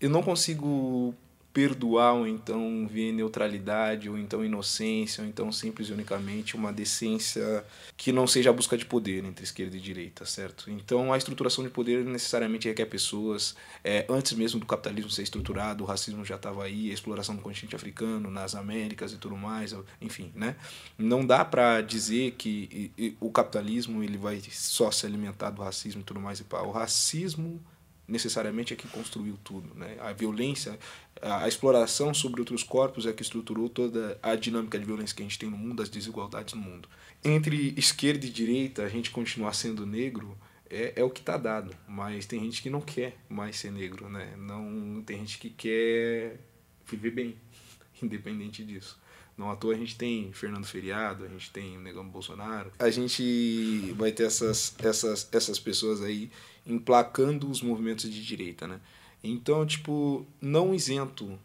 Eu 0.00 0.10
não 0.10 0.22
consigo 0.22 1.14
perdoar 1.54 2.14
ou 2.14 2.26
então 2.26 2.86
ver 2.90 3.12
neutralidade 3.12 4.10
ou 4.10 4.18
então 4.18 4.44
inocência 4.44 5.22
ou 5.22 5.28
então 5.30 5.52
simples 5.52 5.88
e 5.88 5.92
unicamente 5.92 6.56
uma 6.56 6.72
decência 6.72 7.64
que 7.96 8.10
não 8.10 8.26
seja 8.26 8.50
a 8.50 8.52
busca 8.52 8.76
de 8.76 8.84
poder 8.84 9.24
entre 9.24 9.44
esquerda 9.44 9.76
e 9.76 9.80
direita, 9.80 10.26
certo? 10.26 10.68
Então 10.68 11.12
a 11.12 11.16
estruturação 11.16 11.62
de 11.62 11.70
poder 11.70 12.04
necessariamente 12.04 12.66
requer 12.66 12.86
pessoas 12.86 13.54
é, 13.84 14.04
antes 14.08 14.32
mesmo 14.32 14.58
do 14.58 14.66
capitalismo 14.66 15.08
ser 15.12 15.22
estruturado, 15.22 15.84
o 15.84 15.86
racismo 15.86 16.24
já 16.24 16.34
estava 16.34 16.64
aí, 16.64 16.90
a 16.90 16.94
exploração 16.94 17.36
do 17.36 17.42
continente 17.42 17.76
africano, 17.76 18.28
nas 18.32 18.56
Américas 18.56 19.12
e 19.12 19.16
tudo 19.16 19.36
mais, 19.36 19.72
enfim, 20.00 20.32
né? 20.34 20.56
Não 20.98 21.24
dá 21.24 21.44
para 21.44 21.80
dizer 21.82 22.32
que 22.32 23.14
o 23.20 23.30
capitalismo 23.30 24.02
ele 24.02 24.18
vai 24.18 24.42
só 24.50 24.90
se 24.90 25.06
alimentar 25.06 25.50
do 25.50 25.62
racismo 25.62 26.00
e 26.00 26.04
tudo 26.04 26.18
mais 26.18 26.40
e 26.40 26.44
pá. 26.44 26.62
O 26.62 26.72
racismo 26.72 27.62
necessariamente 28.06 28.72
é 28.72 28.76
que 28.76 28.86
construiu 28.88 29.38
tudo. 29.42 29.74
Né? 29.74 29.96
A 30.00 30.12
violência, 30.12 30.78
a, 31.20 31.48
exploração 31.48 32.12
sobre 32.12 32.40
outros 32.40 32.62
corpos 32.62 33.06
é 33.06 33.12
que 33.12 33.22
estruturou 33.22 33.68
toda 33.68 34.18
a 34.22 34.34
dinâmica 34.34 34.78
de 34.78 34.84
violência 34.84 35.14
que 35.16 35.22
a 35.22 35.24
gente 35.24 35.38
tem 35.38 35.50
no 35.50 35.56
mundo, 35.56 35.82
as 35.82 35.88
desigualdades 35.88 36.54
no 36.54 36.60
mundo. 36.60 36.88
Entre 37.24 37.74
esquerda 37.76 38.26
e 38.26 38.30
direita, 38.30 38.82
a 38.82 38.88
gente 38.88 39.10
continuar 39.10 39.54
sendo 39.54 39.86
negro 39.86 40.36
é, 40.68 40.94
é 40.96 41.04
o 41.04 41.10
que 41.10 41.20
está 41.20 41.36
dado, 41.36 41.74
mas 41.86 42.26
tem 42.26 42.40
gente 42.40 42.62
que 42.62 42.70
não 42.70 42.80
quer 42.80 43.16
mais 43.28 43.56
ser 43.56 43.70
negro, 43.70 44.08
né? 44.08 44.34
Não 44.36 45.02
tem 45.04 45.18
gente 45.18 45.38
que 45.38 45.50
quer 45.50 46.40
viver 46.86 47.10
bem, 47.10 47.36
independente 48.02 48.64
disso. 48.64 48.98
Não 49.36 49.50
à 49.50 49.56
toa 49.56 49.74
a 49.74 49.76
gente 49.76 49.96
tem 49.96 50.32
Fernando 50.32 50.64
Feriado, 50.64 51.24
a 51.24 51.28
gente 51.28 51.50
tem 51.50 51.76
o 51.76 51.80
Negão 51.80 52.08
Bolsonaro. 52.08 52.70
A 52.78 52.88
gente 52.88 53.92
vai 53.96 54.12
ter 54.12 54.24
essas, 54.24 54.74
essas, 54.78 55.28
essas 55.32 55.58
pessoas 55.58 56.00
aí 56.02 56.30
emplacando 56.66 57.50
os 57.50 57.62
movimentos 57.62 58.10
de 58.10 58.24
direita, 58.24 58.66
né? 58.66 58.80
Então, 59.22 59.64
tipo, 59.66 60.26
não 60.40 60.74
isento 60.74 61.38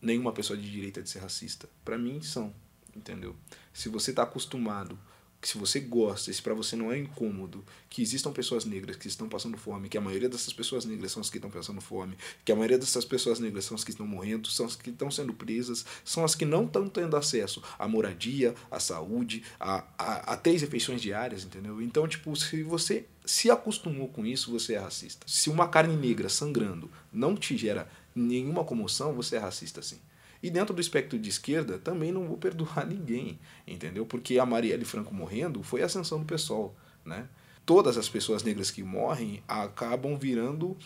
nenhuma 0.00 0.32
pessoa 0.32 0.58
de 0.58 0.70
direita 0.70 1.02
de 1.02 1.08
ser 1.08 1.20
racista. 1.20 1.68
Para 1.84 1.96
mim, 1.96 2.20
são, 2.20 2.52
entendeu? 2.94 3.34
Se 3.72 3.88
você 3.88 4.12
tá 4.12 4.22
acostumado 4.22 4.98
se 5.46 5.58
você 5.58 5.78
gosta, 5.80 6.32
se 6.32 6.40
para 6.40 6.54
você 6.54 6.74
não 6.74 6.90
é 6.90 6.98
incômodo 6.98 7.64
que 7.90 8.02
existam 8.02 8.32
pessoas 8.32 8.64
negras 8.64 8.96
que 8.96 9.06
estão 9.06 9.28
passando 9.28 9.56
fome, 9.58 9.88
que 9.88 9.98
a 9.98 10.00
maioria 10.00 10.28
dessas 10.28 10.52
pessoas 10.52 10.84
negras 10.84 11.12
são 11.12 11.20
as 11.20 11.30
que 11.30 11.36
estão 11.36 11.50
passando 11.50 11.80
fome, 11.80 12.16
que 12.44 12.50
a 12.50 12.54
maioria 12.54 12.78
dessas 12.78 13.04
pessoas 13.04 13.38
negras 13.38 13.64
são 13.64 13.74
as 13.74 13.84
que 13.84 13.90
estão 13.90 14.06
morrendo, 14.06 14.48
são 14.48 14.66
as 14.66 14.74
que 14.74 14.90
estão 14.90 15.10
sendo 15.10 15.34
presas, 15.34 15.84
são 16.04 16.24
as 16.24 16.34
que 16.34 16.44
não 16.44 16.64
estão 16.64 16.88
tendo 16.88 17.16
acesso 17.16 17.62
à 17.78 17.86
moradia, 17.86 18.54
à 18.70 18.80
saúde, 18.80 19.42
a, 19.60 19.84
a, 19.98 20.32
a 20.32 20.36
três 20.36 20.62
refeições 20.62 21.02
diárias, 21.02 21.44
entendeu? 21.44 21.80
Então, 21.82 22.08
tipo, 22.08 22.34
se 22.34 22.62
você 22.62 23.06
se 23.24 23.50
acostumou 23.50 24.08
com 24.08 24.26
isso, 24.26 24.50
você 24.50 24.74
é 24.74 24.78
racista. 24.78 25.26
Se 25.26 25.48
uma 25.48 25.68
carne 25.68 25.96
negra 25.96 26.28
sangrando 26.28 26.90
não 27.12 27.34
te 27.34 27.56
gera 27.56 27.88
nenhuma 28.14 28.64
comoção, 28.64 29.14
você 29.14 29.36
é 29.36 29.38
racista 29.38 29.80
sim. 29.82 29.98
E 30.42 30.50
dentro 30.50 30.74
do 30.74 30.80
espectro 30.80 31.18
de 31.18 31.30
esquerda, 31.30 31.78
também 31.78 32.12
não 32.12 32.26
vou 32.26 32.36
perdoar 32.36 32.84
ninguém, 32.86 33.38
entendeu? 33.66 34.04
Porque 34.04 34.38
a 34.38 34.44
Marielle 34.44 34.84
Franco 34.84 35.14
morrendo 35.14 35.62
foi 35.62 35.82
a 35.82 35.86
ascensão 35.86 36.18
do 36.18 36.26
pessoal, 36.26 36.74
né? 37.04 37.28
Todas 37.64 37.96
as 37.96 38.10
pessoas 38.10 38.42
negras 38.42 38.70
que 38.70 38.82
morrem 38.82 39.42
acabam 39.48 40.18
virando 40.18 40.76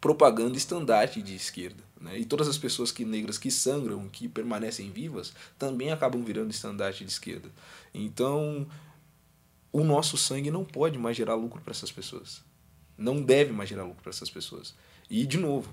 propaganda 0.00 0.56
estandarte 0.56 1.22
de 1.22 1.34
esquerda. 1.34 1.82
Né? 2.00 2.18
E 2.18 2.24
todas 2.24 2.46
as 2.46 2.58
pessoas 2.58 2.92
que 2.92 3.04
negras 3.04 3.38
que 3.38 3.50
sangram, 3.50 4.08
que 4.08 4.28
permanecem 4.28 4.90
vivas, 4.90 5.32
também 5.58 5.90
acabam 5.90 6.22
virando 6.22 6.50
estandarte 6.50 7.04
de 7.04 7.10
esquerda. 7.10 7.48
Então, 7.92 8.66
o 9.72 9.84
nosso 9.84 10.16
sangue 10.16 10.50
não 10.50 10.64
pode 10.64 10.98
mais 10.98 11.16
gerar 11.16 11.34
lucro 11.34 11.60
para 11.60 11.72
essas 11.72 11.92
pessoas. 11.92 12.42
Não 12.96 13.22
deve 13.22 13.52
mais 13.52 13.68
gerar 13.68 13.84
lucro 13.84 14.02
para 14.02 14.10
essas 14.10 14.30
pessoas. 14.30 14.74
E, 15.08 15.26
de 15.26 15.38
novo, 15.38 15.72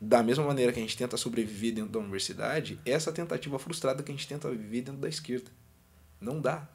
da 0.00 0.22
mesma 0.22 0.44
maneira 0.44 0.72
que 0.72 0.78
a 0.78 0.82
gente 0.82 0.96
tenta 0.96 1.16
sobreviver 1.16 1.74
dentro 1.74 1.90
da 1.90 1.98
universidade, 1.98 2.78
essa 2.84 3.12
tentativa 3.12 3.58
frustrada 3.58 4.02
que 4.02 4.10
a 4.10 4.14
gente 4.14 4.26
tenta 4.26 4.50
viver 4.50 4.82
dentro 4.82 5.00
da 5.00 5.08
esquerda. 5.08 5.50
Não 6.20 6.40
dá. 6.40 6.68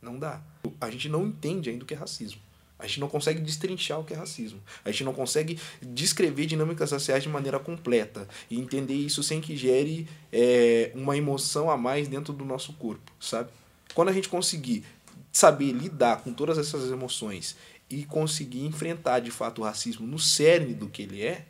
Não 0.00 0.18
dá. 0.18 0.42
A 0.80 0.90
gente 0.90 1.08
não 1.08 1.26
entende 1.26 1.70
ainda 1.70 1.84
o 1.84 1.86
que 1.86 1.94
é 1.94 1.96
racismo. 1.96 2.40
A 2.78 2.86
gente 2.86 3.00
não 3.00 3.08
consegue 3.08 3.40
destrinchar 3.40 3.98
o 3.98 4.04
que 4.04 4.14
é 4.14 4.16
racismo. 4.16 4.62
A 4.84 4.90
gente 4.90 5.02
não 5.02 5.12
consegue 5.12 5.58
descrever 5.82 6.46
dinâmicas 6.46 6.92
raciais 6.92 7.24
de 7.24 7.28
maneira 7.28 7.58
completa 7.58 8.28
e 8.48 8.58
entender 8.58 8.94
isso 8.94 9.20
sem 9.22 9.40
que 9.40 9.56
gere 9.56 10.08
é, 10.32 10.92
uma 10.94 11.16
emoção 11.16 11.68
a 11.68 11.76
mais 11.76 12.06
dentro 12.06 12.32
do 12.32 12.44
nosso 12.44 12.72
corpo, 12.74 13.12
sabe? 13.18 13.50
Quando 13.94 14.10
a 14.10 14.12
gente 14.12 14.28
conseguir 14.28 14.84
saber 15.32 15.72
lidar 15.72 16.22
com 16.22 16.32
todas 16.32 16.58
essas 16.58 16.90
emoções 16.90 17.56
e 17.88 18.04
conseguir 18.04 18.64
enfrentar 18.64 19.20
de 19.20 19.30
fato 19.30 19.62
o 19.62 19.64
racismo 19.64 20.06
no 20.06 20.18
cerne 20.18 20.74
do 20.74 20.88
que 20.88 21.02
ele 21.02 21.22
é, 21.22 21.46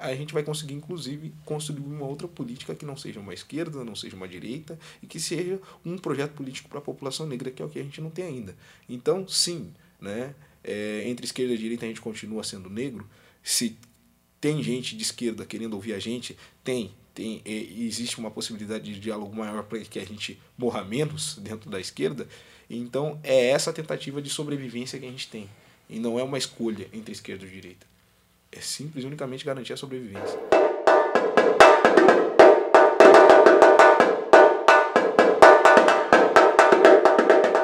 a 0.00 0.14
gente 0.14 0.32
vai 0.32 0.42
conseguir, 0.42 0.74
inclusive, 0.74 1.32
construir 1.44 1.80
uma 1.80 2.06
outra 2.06 2.26
política 2.26 2.74
que 2.74 2.86
não 2.86 2.96
seja 2.96 3.20
uma 3.20 3.34
esquerda, 3.34 3.84
não 3.84 3.94
seja 3.94 4.16
uma 4.16 4.26
direita, 4.26 4.78
e 5.02 5.06
que 5.06 5.20
seja 5.20 5.60
um 5.84 5.98
projeto 5.98 6.32
político 6.32 6.70
para 6.70 6.78
a 6.78 6.82
população 6.82 7.26
negra, 7.26 7.50
que 7.50 7.60
é 7.60 7.64
o 7.64 7.68
que 7.68 7.78
a 7.78 7.82
gente 7.82 8.00
não 8.00 8.10
tem 8.10 8.24
ainda. 8.24 8.56
Então, 8.88 9.28
sim, 9.28 9.72
né, 10.00 10.34
é, 10.64 11.02
entre 11.06 11.26
esquerda 11.26 11.52
e 11.52 11.58
direita 11.58 11.84
a 11.84 11.88
gente 11.88 12.00
continua 12.00 12.42
sendo 12.42 12.70
negro. 12.70 13.06
Se 13.42 13.76
tem 14.40 14.62
gente 14.62 14.96
de 14.96 15.02
esquerda 15.02 15.44
querendo 15.44 15.74
ouvir 15.74 15.92
a 15.92 15.98
gente, 15.98 16.36
tem. 16.64 16.92
tem 17.14 17.42
é, 17.44 17.52
existe 17.52 18.18
uma 18.18 18.30
possibilidade 18.30 18.94
de 18.94 18.98
diálogo 18.98 19.36
maior 19.36 19.64
para 19.64 19.80
que 19.80 19.98
a 19.98 20.04
gente 20.04 20.40
morra 20.56 20.82
menos 20.82 21.36
dentro 21.36 21.68
da 21.68 21.78
esquerda. 21.78 22.26
Então, 22.70 23.18
é 23.22 23.48
essa 23.48 23.72
tentativa 23.72 24.22
de 24.22 24.30
sobrevivência 24.30 24.98
que 24.98 25.04
a 25.04 25.10
gente 25.10 25.28
tem. 25.28 25.50
E 25.88 25.98
não 25.98 26.18
é 26.18 26.22
uma 26.22 26.38
escolha 26.38 26.86
entre 26.92 27.12
esquerda 27.12 27.44
e 27.44 27.50
direita 27.50 27.90
é 28.52 28.60
simples 28.60 29.04
e 29.04 29.06
unicamente 29.06 29.44
garantir 29.44 29.72
a 29.72 29.76
sobrevivência. 29.76 30.38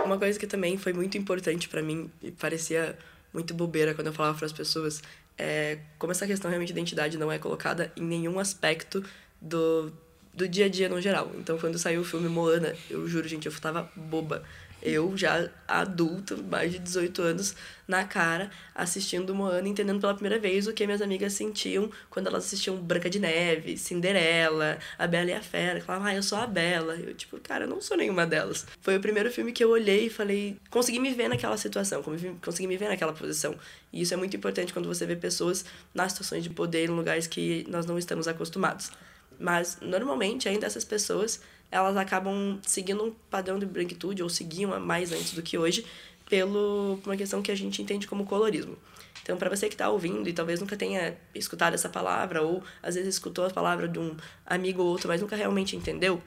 Uma 0.04 0.18
coisa 0.18 0.38
que 0.38 0.46
também 0.46 0.78
foi 0.78 0.92
muito 0.92 1.18
importante 1.18 1.68
para 1.68 1.82
mim 1.82 2.10
e 2.22 2.30
parecia 2.30 2.96
muito 3.34 3.52
bobeira 3.52 3.94
quando 3.94 4.06
eu 4.06 4.12
falava 4.12 4.36
para 4.36 4.46
as 4.46 4.52
pessoas 4.52 5.02
é 5.36 5.78
como 5.98 6.12
essa 6.12 6.26
questão 6.26 6.48
realmente 6.48 6.72
de 6.72 6.78
identidade 6.78 7.18
não 7.18 7.30
é 7.30 7.38
colocada 7.38 7.92
em 7.96 8.02
nenhum 8.02 8.38
aspecto 8.38 9.04
do, 9.38 9.92
do 10.32 10.48
dia 10.48 10.66
a 10.66 10.68
dia 10.68 10.88
no 10.88 11.00
geral. 11.00 11.30
Então, 11.34 11.58
quando 11.58 11.78
saiu 11.78 12.00
o 12.00 12.04
filme 12.04 12.28
Moana, 12.28 12.74
eu 12.88 13.06
juro, 13.06 13.28
gente, 13.28 13.46
eu 13.46 13.60
tava 13.60 13.90
boba 13.94 14.42
eu 14.82 15.16
já 15.16 15.48
adulta, 15.66 16.36
mais 16.36 16.72
de 16.72 16.78
18 16.78 17.22
anos, 17.22 17.56
na 17.88 18.04
cara, 18.04 18.50
assistindo 18.74 19.34
Moana, 19.34 19.68
entendendo 19.68 20.00
pela 20.00 20.14
primeira 20.14 20.38
vez 20.38 20.66
o 20.66 20.72
que 20.72 20.86
minhas 20.86 21.02
amigas 21.02 21.32
sentiam 21.32 21.90
quando 22.10 22.26
elas 22.26 22.44
assistiam 22.44 22.76
Branca 22.76 23.08
de 23.08 23.18
Neve, 23.18 23.76
Cinderela, 23.76 24.78
A 24.98 25.06
Bela 25.06 25.30
e 25.30 25.32
a 25.32 25.42
Fera. 25.42 25.80
Falavam, 25.80 26.08
ah, 26.08 26.14
eu 26.14 26.22
sou 26.22 26.38
a 26.38 26.46
Bela. 26.46 26.94
Eu, 26.96 27.14
tipo, 27.14 27.38
cara, 27.40 27.64
eu 27.64 27.68
não 27.68 27.80
sou 27.80 27.96
nenhuma 27.96 28.26
delas. 28.26 28.66
Foi 28.80 28.96
o 28.96 29.00
primeiro 29.00 29.30
filme 29.30 29.52
que 29.52 29.64
eu 29.64 29.70
olhei 29.70 30.06
e 30.06 30.10
falei, 30.10 30.56
consegui 30.70 30.98
me 30.98 31.12
ver 31.12 31.28
naquela 31.28 31.56
situação, 31.56 32.02
consegui 32.40 32.66
me 32.66 32.76
ver 32.76 32.88
naquela 32.88 33.12
posição. 33.12 33.56
E 33.92 34.02
isso 34.02 34.14
é 34.14 34.16
muito 34.16 34.36
importante 34.36 34.72
quando 34.72 34.86
você 34.86 35.06
vê 35.06 35.16
pessoas 35.16 35.64
nas 35.94 36.12
situações 36.12 36.42
de 36.42 36.50
poder 36.50 36.88
em 36.88 36.92
lugares 36.92 37.26
que 37.26 37.64
nós 37.68 37.86
não 37.86 37.98
estamos 37.98 38.28
acostumados. 38.28 38.90
Mas, 39.38 39.78
normalmente, 39.80 40.48
ainda 40.48 40.66
essas 40.66 40.84
pessoas 40.84 41.40
elas 41.70 41.96
acabam 41.96 42.58
seguindo 42.62 43.04
um 43.04 43.12
padrão 43.30 43.58
de 43.58 43.66
branquitude, 43.66 44.22
ou 44.22 44.28
seguiam 44.28 44.78
mais 44.80 45.12
antes 45.12 45.32
do 45.34 45.42
que 45.42 45.58
hoje, 45.58 45.84
pelo, 46.28 46.98
por 47.02 47.10
uma 47.10 47.16
questão 47.16 47.42
que 47.42 47.50
a 47.50 47.54
gente 47.54 47.80
entende 47.80 48.06
como 48.06 48.24
colorismo. 48.24 48.76
Então, 49.22 49.36
para 49.36 49.50
você 49.50 49.68
que 49.68 49.74
está 49.74 49.88
ouvindo 49.88 50.28
e 50.28 50.32
talvez 50.32 50.60
nunca 50.60 50.76
tenha 50.76 51.16
escutado 51.34 51.74
essa 51.74 51.88
palavra, 51.88 52.42
ou 52.42 52.62
às 52.82 52.94
vezes 52.94 53.14
escutou 53.14 53.44
a 53.44 53.50
palavra 53.50 53.88
de 53.88 53.98
um 53.98 54.16
amigo 54.46 54.82
ou 54.82 54.88
outro, 54.88 55.08
mas 55.08 55.20
nunca 55.20 55.34
realmente 55.34 55.74
entendeu, 55.74 56.22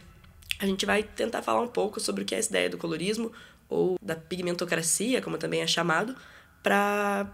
a 0.60 0.65
gente 0.65 0.86
vai 0.86 1.04
tentar 1.04 1.41
falar 1.41 1.62
um 1.62 1.67
pouco 1.67 1.99
sobre 1.99 2.23
o 2.23 2.25
que 2.25 2.36
é 2.36 2.39
essa 2.39 2.49
ideia 2.49 2.69
do 2.69 2.78
colorismo, 2.78 3.32
ou 3.69 3.97
da 4.02 4.15
pigmentocracia, 4.15 5.21
como 5.21 5.38
também 5.38 5.62
é 5.62 5.67
chamado, 5.67 6.13
para 6.62 7.25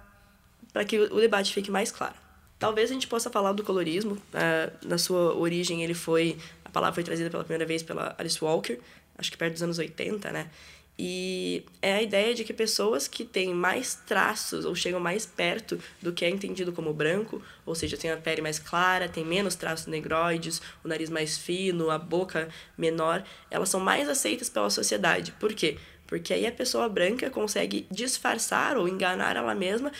que 0.87 0.99
o 0.99 1.19
debate 1.19 1.53
fique 1.53 1.71
mais 1.71 1.91
claro. 1.91 2.13
Talvez 2.59 2.89
a 2.89 2.93
gente 2.93 3.07
possa 3.07 3.29
falar 3.29 3.53
do 3.53 3.63
colorismo. 3.63 4.13
Uh, 4.13 4.87
na 4.87 4.97
sua 4.97 5.35
origem, 5.35 5.83
ele 5.83 5.93
foi 5.93 6.37
palavra 6.75 6.93
foi 6.93 7.03
trazida 7.03 7.29
pela 7.29 7.43
primeira 7.43 7.65
vez 7.65 7.81
pela 7.81 8.13
Alice 8.17 8.43
Walker, 8.43 8.77
acho 9.17 9.31
que 9.31 9.37
perto 9.37 9.53
dos 9.53 9.63
anos 9.63 9.79
80, 9.79 10.29
né? 10.31 10.49
E 10.97 11.65
é 11.81 11.93
a 11.93 12.01
ideia 12.01 12.33
de 12.33 12.43
que 12.45 12.53
pessoas 12.53 13.05
que 13.07 13.25
têm 13.25 13.53
mais 13.53 13.95
traços 13.95 14.63
ou 14.63 14.73
chegam 14.73 14.99
mais 14.99 15.25
perto 15.25 15.77
do 16.01 16.13
que 16.13 16.23
é 16.23 16.29
entendido 16.29 16.71
como 16.71 16.93
branco, 16.93 17.41
ou 17.65 17.75
seja, 17.75 17.97
têm 17.97 18.11
a 18.11 18.17
pele 18.17 18.41
mais 18.41 18.59
clara, 18.59 19.09
têm 19.09 19.25
menos 19.25 19.55
traços 19.55 19.87
negroides, 19.87 20.61
o 20.83 20.87
nariz 20.87 21.09
mais 21.09 21.37
fino, 21.37 21.89
a 21.89 21.97
boca 21.97 22.47
menor, 22.77 23.23
elas 23.51 23.69
são 23.69 23.79
mais 23.79 24.07
aceitas 24.07 24.49
pela 24.49 24.69
sociedade. 24.69 25.33
Por 25.33 25.53
quê? 25.53 25.77
Porque 26.07 26.33
aí 26.33 26.45
a 26.45 26.51
pessoa 26.51 26.87
branca 26.87 27.29
consegue 27.29 27.87
disfarçar 27.91 28.77
ou 28.77 28.87
enganar 28.87 29.35
ela 29.35 29.55
mesma, 29.55 29.91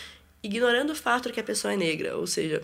ignorando 0.42 0.92
o 0.92 0.96
fato 0.96 1.28
de 1.28 1.34
que 1.34 1.40
a 1.42 1.44
pessoa 1.44 1.74
é 1.74 1.78
negra, 1.78 2.16
ou 2.16 2.28
seja, 2.28 2.62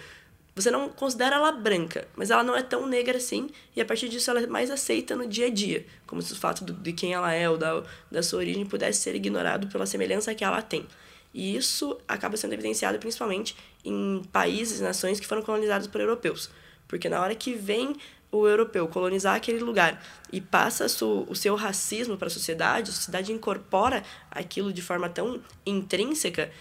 você 0.55 0.69
não 0.69 0.89
considera 0.89 1.37
ela 1.37 1.51
branca, 1.51 2.07
mas 2.15 2.29
ela 2.29 2.43
não 2.43 2.55
é 2.55 2.61
tão 2.61 2.85
negra 2.85 3.17
assim, 3.17 3.49
e 3.75 3.81
a 3.81 3.85
partir 3.85 4.09
disso 4.09 4.29
ela 4.29 4.41
é 4.41 4.47
mais 4.47 4.69
aceita 4.69 5.15
no 5.15 5.25
dia 5.25 5.47
a 5.47 5.49
dia, 5.49 5.85
como 6.05 6.21
se 6.21 6.33
o 6.33 6.35
fato 6.35 6.65
de 6.65 6.93
quem 6.93 7.13
ela 7.13 7.33
é 7.33 7.49
ou 7.49 7.57
da, 7.57 7.83
da 8.11 8.21
sua 8.21 8.39
origem 8.39 8.65
pudesse 8.65 9.01
ser 9.01 9.15
ignorado 9.15 9.67
pela 9.67 9.85
semelhança 9.85 10.35
que 10.35 10.43
ela 10.43 10.61
tem. 10.61 10.85
E 11.33 11.55
isso 11.55 11.97
acaba 12.07 12.35
sendo 12.35 12.53
evidenciado 12.53 12.99
principalmente 12.99 13.55
em 13.85 14.21
países 14.31 14.81
nações 14.81 15.19
que 15.19 15.27
foram 15.27 15.41
colonizados 15.41 15.87
por 15.87 16.01
europeus. 16.01 16.49
Porque 16.87 17.07
na 17.07 17.21
hora 17.21 17.33
que 17.33 17.53
vem 17.53 17.95
o 18.31 18.47
europeu 18.47 18.87
colonizar 18.87 19.35
aquele 19.35 19.59
lugar 19.59 20.03
e 20.31 20.39
passa 20.39 20.85
o 20.85 21.35
seu 21.35 21.55
racismo 21.55 22.17
para 22.17 22.27
a 22.27 22.31
sociedade, 22.31 22.89
a 22.89 22.93
sociedade 22.93 23.31
incorpora 23.31 24.03
aquilo 24.29 24.71
de 24.71 24.81
forma 24.81 25.09
tão 25.09 25.41
intrínseca 25.65 26.51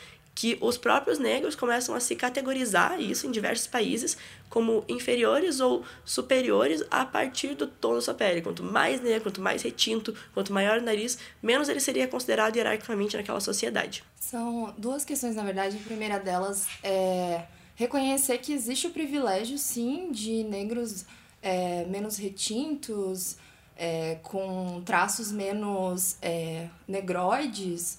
que 0.41 0.57
os 0.63 0.79
próprios 0.79 1.19
negros 1.19 1.55
começam 1.55 1.95
a 1.95 2.01
se 2.01 2.17
categorizar, 2.17 2.99
isso 2.99 3.27
em 3.27 3.31
diversos 3.31 3.67
países, 3.67 4.17
como 4.49 4.83
inferiores 4.89 5.61
ou 5.61 5.85
superiores 6.03 6.83
a 6.91 7.05
partir 7.05 7.55
do 7.55 7.67
tom 7.67 7.93
da 7.97 8.01
sua 8.01 8.15
pele. 8.15 8.41
Quanto 8.41 8.63
mais 8.63 9.03
negro, 9.03 9.25
quanto 9.25 9.39
mais 9.43 9.61
retinto, 9.63 10.17
quanto 10.33 10.51
maior 10.51 10.79
o 10.79 10.83
nariz, 10.83 11.19
menos 11.43 11.69
ele 11.69 11.79
seria 11.79 12.09
considerado 12.09 12.57
hierarquicamente 12.57 13.19
naquela 13.19 13.39
sociedade. 13.39 14.03
São 14.19 14.75
duas 14.79 15.05
questões, 15.05 15.37
na 15.37 15.45
verdade. 15.45 15.77
A 15.77 15.85
primeira 15.87 16.19
delas 16.19 16.67
é 16.83 17.43
reconhecer 17.75 18.39
que 18.39 18.55
existe 18.55 18.87
o 18.87 18.91
privilégio, 18.93 19.59
sim, 19.59 20.11
de 20.11 20.43
negros 20.45 21.05
é, 21.43 21.85
menos 21.85 22.17
retintos, 22.17 23.37
é, 23.77 24.15
com 24.23 24.81
traços 24.87 25.31
menos 25.31 26.17
é, 26.23 26.67
negroides, 26.89 27.99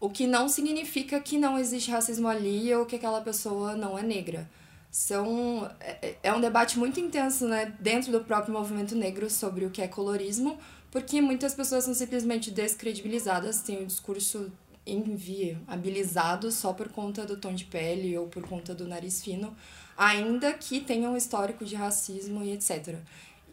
o 0.00 0.08
que 0.08 0.26
não 0.26 0.48
significa 0.48 1.20
que 1.20 1.36
não 1.38 1.58
existe 1.58 1.90
racismo 1.90 2.26
ali 2.26 2.74
ou 2.74 2.86
que 2.86 2.96
aquela 2.96 3.20
pessoa 3.20 3.76
não 3.76 3.98
é 3.98 4.02
negra. 4.02 4.50
são 4.90 5.70
é, 5.78 6.16
é 6.22 6.32
um 6.32 6.40
debate 6.40 6.78
muito 6.78 6.98
intenso 6.98 7.46
né, 7.46 7.72
dentro 7.78 8.10
do 8.10 8.24
próprio 8.24 8.52
movimento 8.52 8.96
negro 8.96 9.28
sobre 9.28 9.66
o 9.66 9.70
que 9.70 9.82
é 9.82 9.86
colorismo, 9.86 10.58
porque 10.90 11.20
muitas 11.20 11.54
pessoas 11.54 11.84
são 11.84 11.94
simplesmente 11.94 12.50
descredibilizadas, 12.50 13.60
têm 13.60 13.78
o 13.78 13.82
um 13.82 13.86
discurso 13.86 14.50
inviabilizado 14.86 16.50
só 16.50 16.72
por 16.72 16.88
conta 16.88 17.24
do 17.26 17.36
tom 17.36 17.54
de 17.54 17.64
pele 17.64 18.16
ou 18.16 18.26
por 18.26 18.42
conta 18.48 18.74
do 18.74 18.88
nariz 18.88 19.22
fino, 19.22 19.54
ainda 19.96 20.52
que 20.54 20.80
tenham 20.80 21.12
um 21.12 21.16
histórico 21.16 21.64
de 21.64 21.76
racismo 21.76 22.42
e 22.42 22.52
etc. 22.52 22.96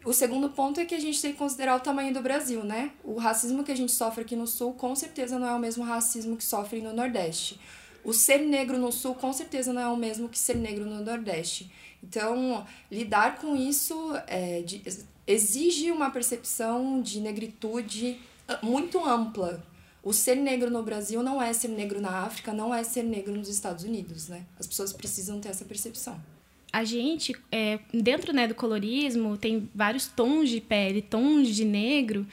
O 0.04 0.12
segundo 0.12 0.48
ponto 0.50 0.80
é 0.80 0.84
que 0.84 0.94
a 0.94 1.00
gente 1.00 1.20
tem 1.20 1.32
que 1.32 1.38
considerar 1.38 1.76
o 1.76 1.80
tamanho 1.80 2.14
do 2.14 2.22
Brasil, 2.22 2.64
né? 2.64 2.92
O 3.02 3.16
racismo 3.16 3.64
que 3.64 3.72
a 3.72 3.76
gente 3.76 3.92
sofre 3.92 4.22
aqui 4.22 4.36
no 4.36 4.46
Sul 4.46 4.72
com 4.74 4.94
certeza 4.94 5.38
não 5.38 5.48
é 5.48 5.52
o 5.52 5.58
mesmo 5.58 5.84
racismo 5.84 6.36
que 6.36 6.44
sofre 6.44 6.80
no 6.80 6.92
Nordeste. 6.92 7.60
O 8.04 8.12
ser 8.12 8.38
negro 8.38 8.78
no 8.78 8.92
Sul 8.92 9.14
com 9.14 9.32
certeza 9.32 9.72
não 9.72 9.82
é 9.82 9.88
o 9.88 9.96
mesmo 9.96 10.28
que 10.28 10.38
ser 10.38 10.56
negro 10.56 10.86
no 10.86 11.04
Nordeste. 11.04 11.70
Então, 12.02 12.64
lidar 12.90 13.38
com 13.38 13.56
isso 13.56 14.12
é, 14.26 14.62
de, 14.62 14.82
exige 15.26 15.90
uma 15.90 16.10
percepção 16.10 17.02
de 17.02 17.20
negritude 17.20 18.20
muito 18.62 19.04
ampla. 19.04 19.62
O 20.02 20.12
ser 20.12 20.36
negro 20.36 20.70
no 20.70 20.82
Brasil 20.82 21.22
não 21.22 21.42
é 21.42 21.52
ser 21.52 21.68
negro 21.68 22.00
na 22.00 22.20
África, 22.20 22.52
não 22.52 22.74
é 22.74 22.82
ser 22.82 23.02
negro 23.02 23.34
nos 23.34 23.48
Estados 23.48 23.84
Unidos, 23.84 24.28
né? 24.28 24.46
As 24.58 24.66
pessoas 24.66 24.92
precisam 24.92 25.40
ter 25.40 25.48
essa 25.48 25.64
percepção. 25.64 26.18
A 26.72 26.84
gente, 26.84 27.34
é, 27.50 27.78
dentro 27.92 28.32
né, 28.32 28.46
do 28.46 28.54
colorismo, 28.54 29.36
tem 29.36 29.68
vários 29.74 30.06
tons 30.06 30.50
de 30.50 30.60
pele, 30.60 31.00
tons 31.00 31.54
de 31.54 31.64
negro, 31.64 32.26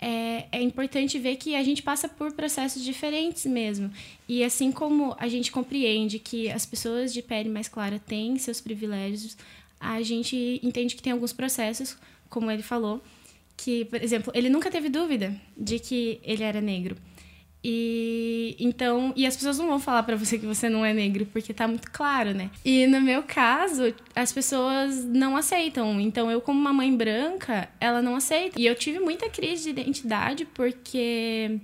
é, 0.00 0.46
é 0.52 0.62
importante 0.62 1.18
ver 1.18 1.36
que 1.36 1.56
a 1.56 1.62
gente 1.64 1.82
passa 1.82 2.08
por 2.08 2.32
processos 2.32 2.84
diferentes 2.84 3.46
mesmo. 3.46 3.90
E 4.28 4.44
assim 4.44 4.70
como 4.70 5.16
a 5.18 5.26
gente 5.26 5.50
compreende 5.50 6.18
que 6.18 6.50
as 6.50 6.64
pessoas 6.64 7.12
de 7.12 7.22
pele 7.22 7.48
mais 7.48 7.68
clara 7.68 7.98
têm 7.98 8.38
seus 8.38 8.60
privilégios, 8.60 9.36
a 9.80 10.00
gente 10.02 10.60
entende 10.62 10.94
que 10.94 11.02
tem 11.02 11.12
alguns 11.12 11.32
processos, 11.32 11.96
como 12.28 12.50
ele 12.50 12.62
falou, 12.62 13.02
que, 13.56 13.84
por 13.86 14.00
exemplo, 14.02 14.32
ele 14.34 14.48
nunca 14.48 14.70
teve 14.70 14.88
dúvida 14.88 15.34
de 15.56 15.78
que 15.78 16.20
ele 16.22 16.44
era 16.44 16.60
negro. 16.60 16.96
E 17.62 18.56
então, 18.60 19.12
e 19.16 19.26
as 19.26 19.36
pessoas 19.36 19.58
não 19.58 19.66
vão 19.66 19.80
falar 19.80 20.04
para 20.04 20.16
você 20.16 20.38
que 20.38 20.46
você 20.46 20.68
não 20.68 20.84
é 20.84 20.94
negro, 20.94 21.26
porque 21.26 21.52
tá 21.52 21.66
muito 21.66 21.90
claro, 21.90 22.32
né? 22.32 22.50
E 22.64 22.86
no 22.86 23.00
meu 23.00 23.22
caso, 23.24 23.92
as 24.14 24.32
pessoas 24.32 25.04
não 25.04 25.36
aceitam. 25.36 26.00
Então, 26.00 26.30
eu 26.30 26.40
como 26.40 26.58
uma 26.58 26.72
mãe 26.72 26.94
branca, 26.96 27.68
ela 27.80 28.00
não 28.00 28.14
aceita. 28.14 28.60
E 28.60 28.64
eu 28.64 28.74
tive 28.74 29.00
muita 29.00 29.28
crise 29.28 29.64
de 29.64 29.70
identidade 29.80 30.44
porque 30.44 31.58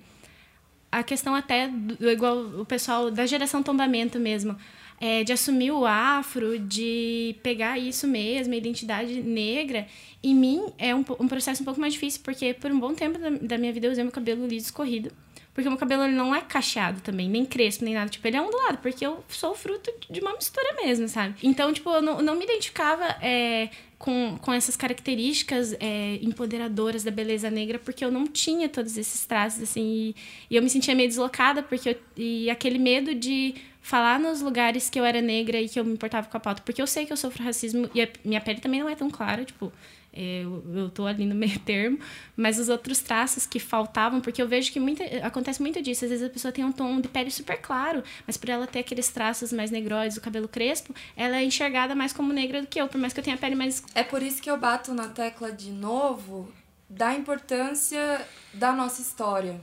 a 0.91 1.03
questão 1.03 1.35
até 1.35 1.69
do, 1.69 2.11
igual 2.11 2.39
o 2.39 2.65
pessoal 2.65 3.11
da 3.11 3.27
geração 3.27 3.63
tombamento 3.63 4.19
mesmo, 4.19 4.57
é, 5.01 5.25
de 5.25 5.33
assumir 5.33 5.73
o 5.73 5.85
afro, 5.85 6.59
de 6.59 7.35
pegar 7.43 7.79
isso 7.79 8.07
mesmo, 8.07 8.55
a 8.55 8.57
identidade 8.57 9.21
negra, 9.21 9.87
em 10.23 10.35
mim 10.35 10.73
é 10.79 10.95
um, 10.95 11.05
um 11.19 11.29
processo 11.29 11.63
um 11.63 11.65
pouco 11.65 11.81
mais 11.81 11.95
difícil, 11.95 12.21
porque 12.25 12.55
por 12.55 12.71
um 12.71 12.79
bom 12.79 12.95
tempo 12.95 13.19
da, 13.19 13.31
da 13.31 13.59
minha 13.59 13.73
vida 13.73 13.87
eu 13.87 13.93
usei 13.93 14.05
meu 14.05 14.13
cabelo 14.13 14.47
liso 14.47 14.67
escorrido. 14.67 15.11
Porque 15.55 15.69
o 15.69 15.71
meu 15.71 15.79
cabelo 15.79 16.03
ele 16.03 16.15
não 16.15 16.35
é 16.35 16.41
cacheado 16.41 17.01
também, 17.01 17.29
nem 17.29 17.47
crespo, 17.47 17.85
nem 17.85 17.95
nada. 17.95 18.11
Tipo, 18.11 18.27
ele 18.27 18.37
é 18.37 18.43
ondulado, 18.43 18.79
porque 18.79 19.07
eu 19.07 19.25
sou 19.29 19.55
fruto 19.55 19.89
de 20.11 20.19
uma 20.19 20.33
mistura 20.33 20.75
mesmo, 20.83 21.07
sabe? 21.09 21.37
Então, 21.45 21.73
tipo, 21.73 21.89
eu 21.91 22.03
não, 22.03 22.21
não 22.21 22.35
me 22.35 22.43
identificava 22.43 23.05
é, 23.23 23.71
com, 23.97 24.37
com 24.43 24.53
essas 24.53 24.77
características 24.77 25.73
é, 25.79 26.19
empoderadoras 26.21 27.05
da 27.05 27.11
beleza 27.13 27.49
negra, 27.51 27.79
porque 27.79 28.05
eu 28.05 28.11
não 28.11 28.27
tinha 28.27 28.69
todos 28.69 28.97
esses 28.99 29.25
traços, 29.27 29.63
assim. 29.63 29.81
E, 29.81 30.17
e 30.51 30.57
eu 30.57 30.63
me 30.63 30.69
sentia 30.69 30.93
meio 30.93 31.09
deslocada, 31.09 31.63
porque 31.63 31.91
eu, 31.91 31.97
e 32.17 32.51
aquele 32.51 32.79
medo 32.81 33.15
de 33.15 33.55
falar 33.81 34.19
nos 34.19 34.41
lugares 34.41 34.91
que 34.91 34.99
eu 34.99 35.05
era 35.05 35.21
negra 35.21 35.61
e 35.61 35.69
que 35.69 35.79
eu 35.79 35.85
me 35.85 35.93
importava 35.93 36.27
com 36.27 36.37
a 36.37 36.41
pauta. 36.41 36.63
Porque 36.63 36.83
eu 36.83 36.87
sei 36.87 37.07
que 37.07 37.13
eu 37.13 37.17
sofro 37.17 37.45
racismo 37.45 37.89
e 37.95 38.03
a 38.03 38.09
minha 38.25 38.41
pele 38.41 38.61
também 38.61 38.81
não 38.81 38.89
é 38.89 38.97
tão 38.97 39.09
clara, 39.09 39.45
tipo 39.45 39.73
eu, 40.17 40.91
tô 40.91 41.07
ali 41.07 41.27
no 41.27 41.35
meio 41.37 41.59
termo, 41.61 41.99
mas 42.37 42.59
os 42.59 42.69
outros 42.69 43.01
traços 43.01 43.47
que 43.47 43.59
faltavam, 43.59 44.21
porque 44.21 44.41
eu 44.41 44.49
vejo 44.49 44.73
que 44.73 44.79
muita, 44.79 45.05
acontece 45.27 45.61
muito 45.61 45.83
disso. 45.83 46.05
Às 46.05 46.11
vezes 46.11 46.27
a 46.27 46.31
pessoa 46.31 46.53
tem 46.53 46.65
um 46.65 46.73
tom 46.73 47.01
de 47.01 47.09
pele 47.09 47.31
super 47.31 47.61
claro, 47.61 48.03
mas 48.27 48.37
por 48.37 48.49
ela 48.49 48.67
ter 48.67 48.81
aqueles 48.81 49.09
traços 49.09 49.53
mais 49.53 49.71
negroides, 49.71 50.17
o 50.17 50.21
cabelo 50.21 50.49
crespo, 50.49 50.95
ela 51.17 51.37
é 51.37 51.45
enxergada 51.45 51.95
mais 51.95 52.13
como 52.13 52.33
negra 52.33 52.61
do 52.61 52.67
que 52.67 52.81
eu, 52.81 52.89
por 52.89 52.99
mais 52.99 53.13
que 53.13 53.21
eu 53.21 53.25
tenha 53.25 53.37
a 53.37 53.39
pele 53.39 53.55
mais. 53.55 53.83
É 53.95 54.03
por 54.03 54.23
isso 54.23 54.41
que 54.41 54.51
eu 54.51 54.59
bato 54.59 54.95
na 54.95 55.09
tecla 55.09 55.51
de 55.51 55.71
novo 55.71 56.53
da 56.89 57.15
importância 57.15 58.27
da 58.53 58.73
nossa 58.73 59.03
história. 59.03 59.61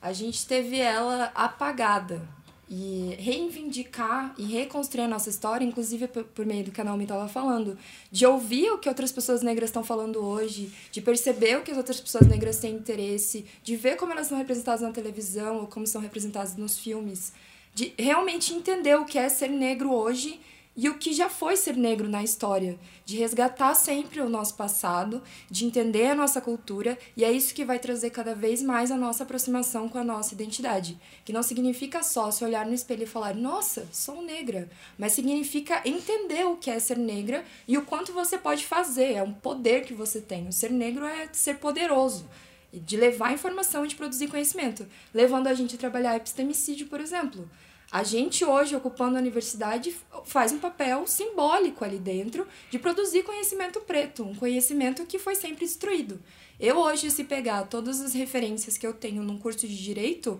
A 0.00 0.12
gente 0.12 0.46
teve 0.46 0.78
ela 0.78 1.32
apagada 1.34 2.37
e 2.70 3.16
reivindicar 3.18 4.34
e 4.36 4.44
reconstruir 4.44 5.04
a 5.04 5.08
nossa 5.08 5.30
história, 5.30 5.64
inclusive 5.64 6.06
por 6.08 6.44
meio 6.44 6.64
do 6.64 6.70
que 6.70 6.80
a 6.80 6.84
Naomi 6.84 7.04
estava 7.04 7.26
falando, 7.28 7.78
de 8.10 8.26
ouvir 8.26 8.70
o 8.70 8.78
que 8.78 8.88
outras 8.88 9.10
pessoas 9.10 9.42
negras 9.42 9.70
estão 9.70 9.82
falando 9.82 10.22
hoje, 10.22 10.70
de 10.92 11.00
perceber 11.00 11.56
o 11.56 11.62
que 11.62 11.70
as 11.70 11.76
outras 11.76 12.00
pessoas 12.00 12.26
negras 12.26 12.58
têm 12.58 12.74
interesse, 12.74 13.46
de 13.62 13.76
ver 13.76 13.96
como 13.96 14.12
elas 14.12 14.26
são 14.26 14.36
representadas 14.36 14.82
na 14.82 14.92
televisão 14.92 15.60
ou 15.60 15.66
como 15.66 15.86
são 15.86 16.00
representadas 16.00 16.56
nos 16.56 16.78
filmes, 16.78 17.32
de 17.74 17.92
realmente 17.98 18.52
entender 18.52 18.96
o 18.96 19.04
que 19.04 19.18
é 19.18 19.28
ser 19.28 19.48
negro 19.48 19.92
hoje 19.92 20.38
e 20.78 20.88
o 20.88 20.96
que 20.96 21.12
já 21.12 21.28
foi 21.28 21.56
ser 21.56 21.76
negro 21.76 22.08
na 22.08 22.22
história, 22.22 22.78
de 23.04 23.16
resgatar 23.16 23.74
sempre 23.74 24.20
o 24.20 24.28
nosso 24.28 24.54
passado, 24.54 25.20
de 25.50 25.64
entender 25.64 26.06
a 26.06 26.14
nossa 26.14 26.40
cultura, 26.40 26.96
e 27.16 27.24
é 27.24 27.32
isso 27.32 27.52
que 27.52 27.64
vai 27.64 27.80
trazer 27.80 28.10
cada 28.10 28.32
vez 28.32 28.62
mais 28.62 28.92
a 28.92 28.96
nossa 28.96 29.24
aproximação 29.24 29.88
com 29.88 29.98
a 29.98 30.04
nossa 30.04 30.34
identidade. 30.34 30.96
Que 31.24 31.32
não 31.32 31.42
significa 31.42 32.04
só 32.04 32.30
se 32.30 32.44
olhar 32.44 32.64
no 32.64 32.74
espelho 32.74 33.02
e 33.02 33.06
falar, 33.06 33.34
nossa, 33.34 33.88
sou 33.90 34.22
negra, 34.22 34.70
mas 34.96 35.14
significa 35.14 35.82
entender 35.84 36.46
o 36.46 36.56
que 36.56 36.70
é 36.70 36.78
ser 36.78 36.96
negra 36.96 37.44
e 37.66 37.76
o 37.76 37.82
quanto 37.82 38.12
você 38.12 38.38
pode 38.38 38.64
fazer, 38.64 39.14
é 39.14 39.22
um 39.22 39.34
poder 39.34 39.84
que 39.84 39.92
você 39.92 40.20
tem. 40.20 40.46
O 40.46 40.52
ser 40.52 40.70
negro 40.70 41.04
é 41.04 41.28
ser 41.32 41.54
poderoso 41.54 42.24
de 42.72 42.96
levar 42.96 43.32
informação 43.32 43.84
e 43.84 43.88
de 43.88 43.96
produzir 43.96 44.28
conhecimento, 44.28 44.86
levando 45.12 45.48
a 45.48 45.54
gente 45.54 45.74
a 45.74 45.78
trabalhar 45.78 46.14
epistemicídio, 46.14 46.86
por 46.86 47.00
exemplo. 47.00 47.50
A 47.90 48.02
gente 48.02 48.44
hoje, 48.44 48.76
ocupando 48.76 49.16
a 49.16 49.20
universidade, 49.20 49.96
faz 50.26 50.52
um 50.52 50.58
papel 50.58 51.06
simbólico 51.06 51.82
ali 51.84 51.98
dentro 51.98 52.46
de 52.70 52.78
produzir 52.78 53.22
conhecimento 53.22 53.80
preto, 53.80 54.22
um 54.24 54.34
conhecimento 54.34 55.06
que 55.06 55.18
foi 55.18 55.34
sempre 55.34 55.64
destruído. 55.64 56.20
Eu 56.60 56.76
hoje, 56.76 57.10
se 57.10 57.24
pegar 57.24 57.66
todas 57.66 58.00
as 58.02 58.12
referências 58.12 58.76
que 58.76 58.86
eu 58.86 58.92
tenho 58.92 59.22
num 59.22 59.38
curso 59.38 59.66
de 59.66 59.82
direito, 59.82 60.38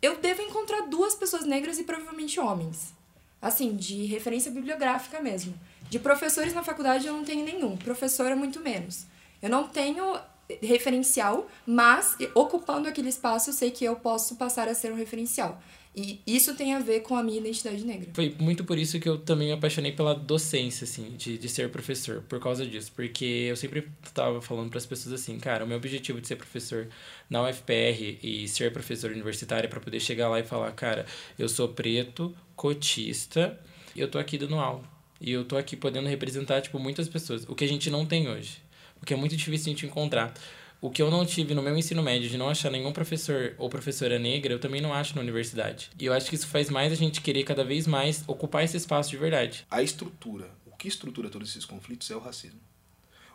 eu 0.00 0.16
devo 0.16 0.40
encontrar 0.40 0.88
duas 0.88 1.14
pessoas 1.14 1.44
negras 1.44 1.78
e 1.78 1.84
provavelmente 1.84 2.40
homens. 2.40 2.94
Assim, 3.40 3.76
de 3.76 4.06
referência 4.06 4.50
bibliográfica 4.50 5.20
mesmo. 5.20 5.54
De 5.90 5.98
professores 5.98 6.54
na 6.54 6.62
faculdade 6.62 7.06
eu 7.06 7.12
não 7.12 7.24
tenho 7.24 7.44
nenhum, 7.44 7.76
professora 7.76 8.34
muito 8.34 8.60
menos. 8.60 9.04
Eu 9.42 9.50
não 9.50 9.68
tenho 9.68 10.18
referencial, 10.62 11.46
mas 11.66 12.16
ocupando 12.34 12.88
aquele 12.88 13.08
espaço 13.08 13.50
eu 13.50 13.54
sei 13.54 13.70
que 13.70 13.84
eu 13.84 13.96
posso 13.96 14.36
passar 14.36 14.68
a 14.68 14.74
ser 14.74 14.92
um 14.92 14.96
referencial. 14.96 15.60
E 15.94 16.20
isso 16.26 16.54
tem 16.56 16.74
a 16.74 16.78
ver 16.78 17.00
com 17.00 17.14
a 17.14 17.22
minha 17.22 17.38
identidade 17.38 17.84
negra. 17.84 18.08
Foi 18.14 18.34
muito 18.38 18.64
por 18.64 18.78
isso 18.78 18.98
que 18.98 19.06
eu 19.06 19.18
também 19.18 19.48
me 19.48 19.52
apaixonei 19.52 19.92
pela 19.92 20.14
docência, 20.14 20.84
assim, 20.84 21.14
de, 21.18 21.36
de 21.36 21.48
ser 21.50 21.68
professor, 21.70 22.22
por 22.22 22.40
causa 22.40 22.64
disso. 22.64 22.90
Porque 22.96 23.24
eu 23.24 23.56
sempre 23.56 23.86
estava 24.02 24.40
falando 24.40 24.70
para 24.70 24.78
as 24.78 24.86
pessoas 24.86 25.20
assim, 25.20 25.38
cara, 25.38 25.64
o 25.64 25.68
meu 25.68 25.76
objetivo 25.76 26.18
de 26.18 26.26
ser 26.26 26.36
professor 26.36 26.88
na 27.28 27.46
UFPR 27.46 28.18
e 28.22 28.48
ser 28.48 28.72
professor 28.72 29.10
universitário 29.10 29.66
é 29.66 29.68
para 29.68 29.80
poder 29.80 30.00
chegar 30.00 30.30
lá 30.30 30.40
e 30.40 30.44
falar, 30.44 30.72
cara, 30.72 31.04
eu 31.38 31.48
sou 31.48 31.68
preto, 31.68 32.34
cotista, 32.56 33.60
e 33.94 34.00
eu 34.00 34.08
tô 34.08 34.18
aqui 34.18 34.38
dando 34.38 34.56
aula. 34.56 34.82
E 35.20 35.30
eu 35.30 35.44
tô 35.44 35.58
aqui 35.58 35.76
podendo 35.76 36.08
representar, 36.08 36.62
tipo, 36.62 36.78
muitas 36.78 37.06
pessoas. 37.06 37.44
O 37.46 37.54
que 37.54 37.64
a 37.64 37.68
gente 37.68 37.90
não 37.90 38.06
tem 38.06 38.28
hoje. 38.28 38.62
O 39.00 39.04
que 39.04 39.12
é 39.12 39.16
muito 39.16 39.36
difícil 39.36 39.70
a 39.70 39.74
gente 39.74 39.84
encontrar. 39.84 40.32
O 40.82 40.90
que 40.90 41.00
eu 41.00 41.12
não 41.12 41.24
tive 41.24 41.54
no 41.54 41.62
meu 41.62 41.78
ensino 41.78 42.02
médio 42.02 42.28
de 42.28 42.36
não 42.36 42.48
achar 42.48 42.68
nenhum 42.68 42.92
professor 42.92 43.54
ou 43.56 43.70
professora 43.70 44.18
negra, 44.18 44.52
eu 44.52 44.58
também 44.58 44.80
não 44.80 44.92
acho 44.92 45.14
na 45.14 45.20
universidade. 45.20 45.92
E 45.96 46.06
eu 46.06 46.12
acho 46.12 46.28
que 46.28 46.34
isso 46.34 46.48
faz 46.48 46.68
mais 46.68 46.90
a 46.90 46.96
gente 46.96 47.20
querer 47.20 47.44
cada 47.44 47.64
vez 47.64 47.86
mais 47.86 48.24
ocupar 48.26 48.64
esse 48.64 48.76
espaço 48.76 49.08
de 49.08 49.16
verdade. 49.16 49.64
A 49.70 49.80
estrutura, 49.80 50.50
o 50.66 50.76
que 50.76 50.88
estrutura 50.88 51.30
todos 51.30 51.50
esses 51.50 51.64
conflitos 51.64 52.10
é 52.10 52.16
o 52.16 52.18
racismo. 52.18 52.58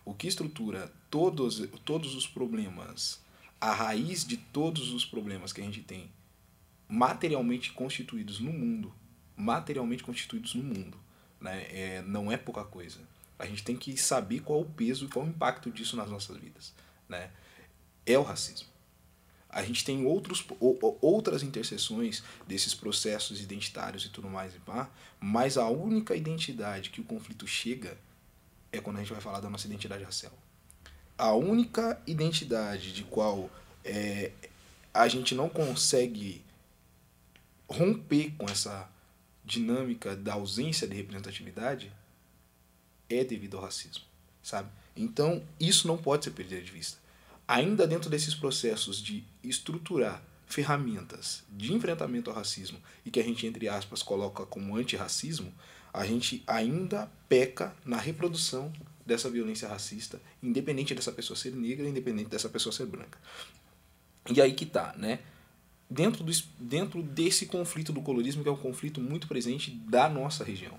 O 0.03 0.13
que 0.13 0.27
estrutura 0.27 0.91
todos, 1.09 1.65
todos 1.85 2.15
os 2.15 2.27
problemas, 2.27 3.21
a 3.61 3.73
raiz 3.73 4.27
de 4.27 4.35
todos 4.35 4.91
os 4.91 5.05
problemas 5.05 5.53
que 5.53 5.61
a 5.61 5.63
gente 5.63 5.79
tem 5.79 6.11
materialmente 6.85 7.71
constituídos 7.71 8.41
no 8.41 8.51
mundo, 8.51 8.93
materialmente 9.37 10.03
constituídos 10.03 10.53
no 10.53 10.63
mundo, 10.63 10.99
né? 11.39 11.65
É, 11.69 12.03
não 12.05 12.29
é 12.29 12.35
pouca 12.35 12.65
coisa. 12.65 12.99
A 13.39 13.45
gente 13.45 13.63
tem 13.63 13.77
que 13.77 13.95
saber 13.95 14.41
qual 14.41 14.59
o 14.59 14.65
peso 14.65 15.05
e 15.05 15.07
qual 15.07 15.25
o 15.25 15.29
impacto 15.29 15.71
disso 15.71 15.95
nas 15.95 16.09
nossas 16.09 16.35
vidas 16.35 16.73
né, 17.07 17.31
é 18.05 18.17
o 18.17 18.23
racismo. 18.23 18.67
A 19.49 19.63
gente 19.63 19.83
tem 19.83 20.05
outros, 20.05 20.45
outras 21.01 21.41
interseções 21.41 22.21
desses 22.47 22.75
processos 22.75 23.41
identitários 23.41 24.05
e 24.05 24.09
tudo 24.09 24.29
mais, 24.29 24.53
mas 25.19 25.57
a 25.57 25.67
única 25.67 26.15
identidade 26.15 26.89
que 26.89 27.01
o 27.01 27.03
conflito 27.03 27.47
chega 27.47 27.97
é 28.71 28.79
quando 28.79 28.97
a 28.97 28.99
gente 28.99 29.11
vai 29.11 29.21
falar 29.21 29.39
da 29.39 29.49
nossa 29.49 29.65
identidade 29.65 30.03
racial. 30.03 30.33
A 31.17 31.33
única 31.33 31.99
identidade 32.05 32.93
de 32.93 33.03
qual 33.03 33.49
é, 33.83 34.31
a 34.93 35.07
gente 35.07 35.33
não 35.33 35.49
consegue 35.49 36.43
romper 37.67 38.31
com 38.37 38.45
essa 38.45 38.89
dinâmica 39.43 40.15
da 40.15 40.33
ausência 40.33 40.87
de 40.87 40.95
representatividade 40.95 41.91
é 43.09 43.23
devido 43.23 43.57
ao 43.57 43.63
racismo, 43.63 44.03
sabe? 44.43 44.69
Então, 44.97 45.43
isso 45.59 45.87
não 45.87 45.97
pode 45.97 46.25
ser 46.25 46.31
perdido 46.31 46.63
de 46.63 46.71
vista. 46.71 46.97
Ainda 47.47 47.87
dentro 47.87 48.09
desses 48.09 48.35
processos 48.35 49.01
de 49.01 49.23
estruturar 49.43 50.21
ferramentas 50.47 51.43
de 51.49 51.73
enfrentamento 51.73 52.29
ao 52.29 52.35
racismo 52.35 52.79
e 53.05 53.11
que 53.11 53.19
a 53.19 53.23
gente, 53.23 53.45
entre 53.45 53.67
aspas, 53.67 54.01
coloca 54.01 54.45
como 54.45 54.75
antirracismo, 54.75 55.53
a 55.93 56.05
gente 56.05 56.43
ainda 56.47 57.11
peca 57.27 57.75
na 57.85 57.97
reprodução 57.97 58.71
dessa 59.05 59.29
violência 59.29 59.67
racista, 59.67 60.21
independente 60.43 60.93
dessa 60.93 61.11
pessoa 61.11 61.37
ser 61.37 61.53
negra, 61.55 61.87
independente 61.87 62.29
dessa 62.29 62.49
pessoa 62.49 62.73
ser 62.73 62.85
branca. 62.85 63.17
E 64.29 64.41
aí 64.41 64.53
que 64.53 64.65
tá, 64.65 64.93
né? 64.97 65.19
Dentro, 65.89 66.23
do, 66.23 66.31
dentro 66.59 67.01
desse 67.01 67.45
conflito 67.45 67.93
do 67.93 68.01
colorismo, 68.01 68.43
que 68.43 68.49
é 68.49 68.51
um 68.51 68.57
conflito 68.57 68.99
muito 68.99 69.27
presente 69.27 69.71
da 69.71 70.09
nossa 70.09 70.43
região, 70.43 70.77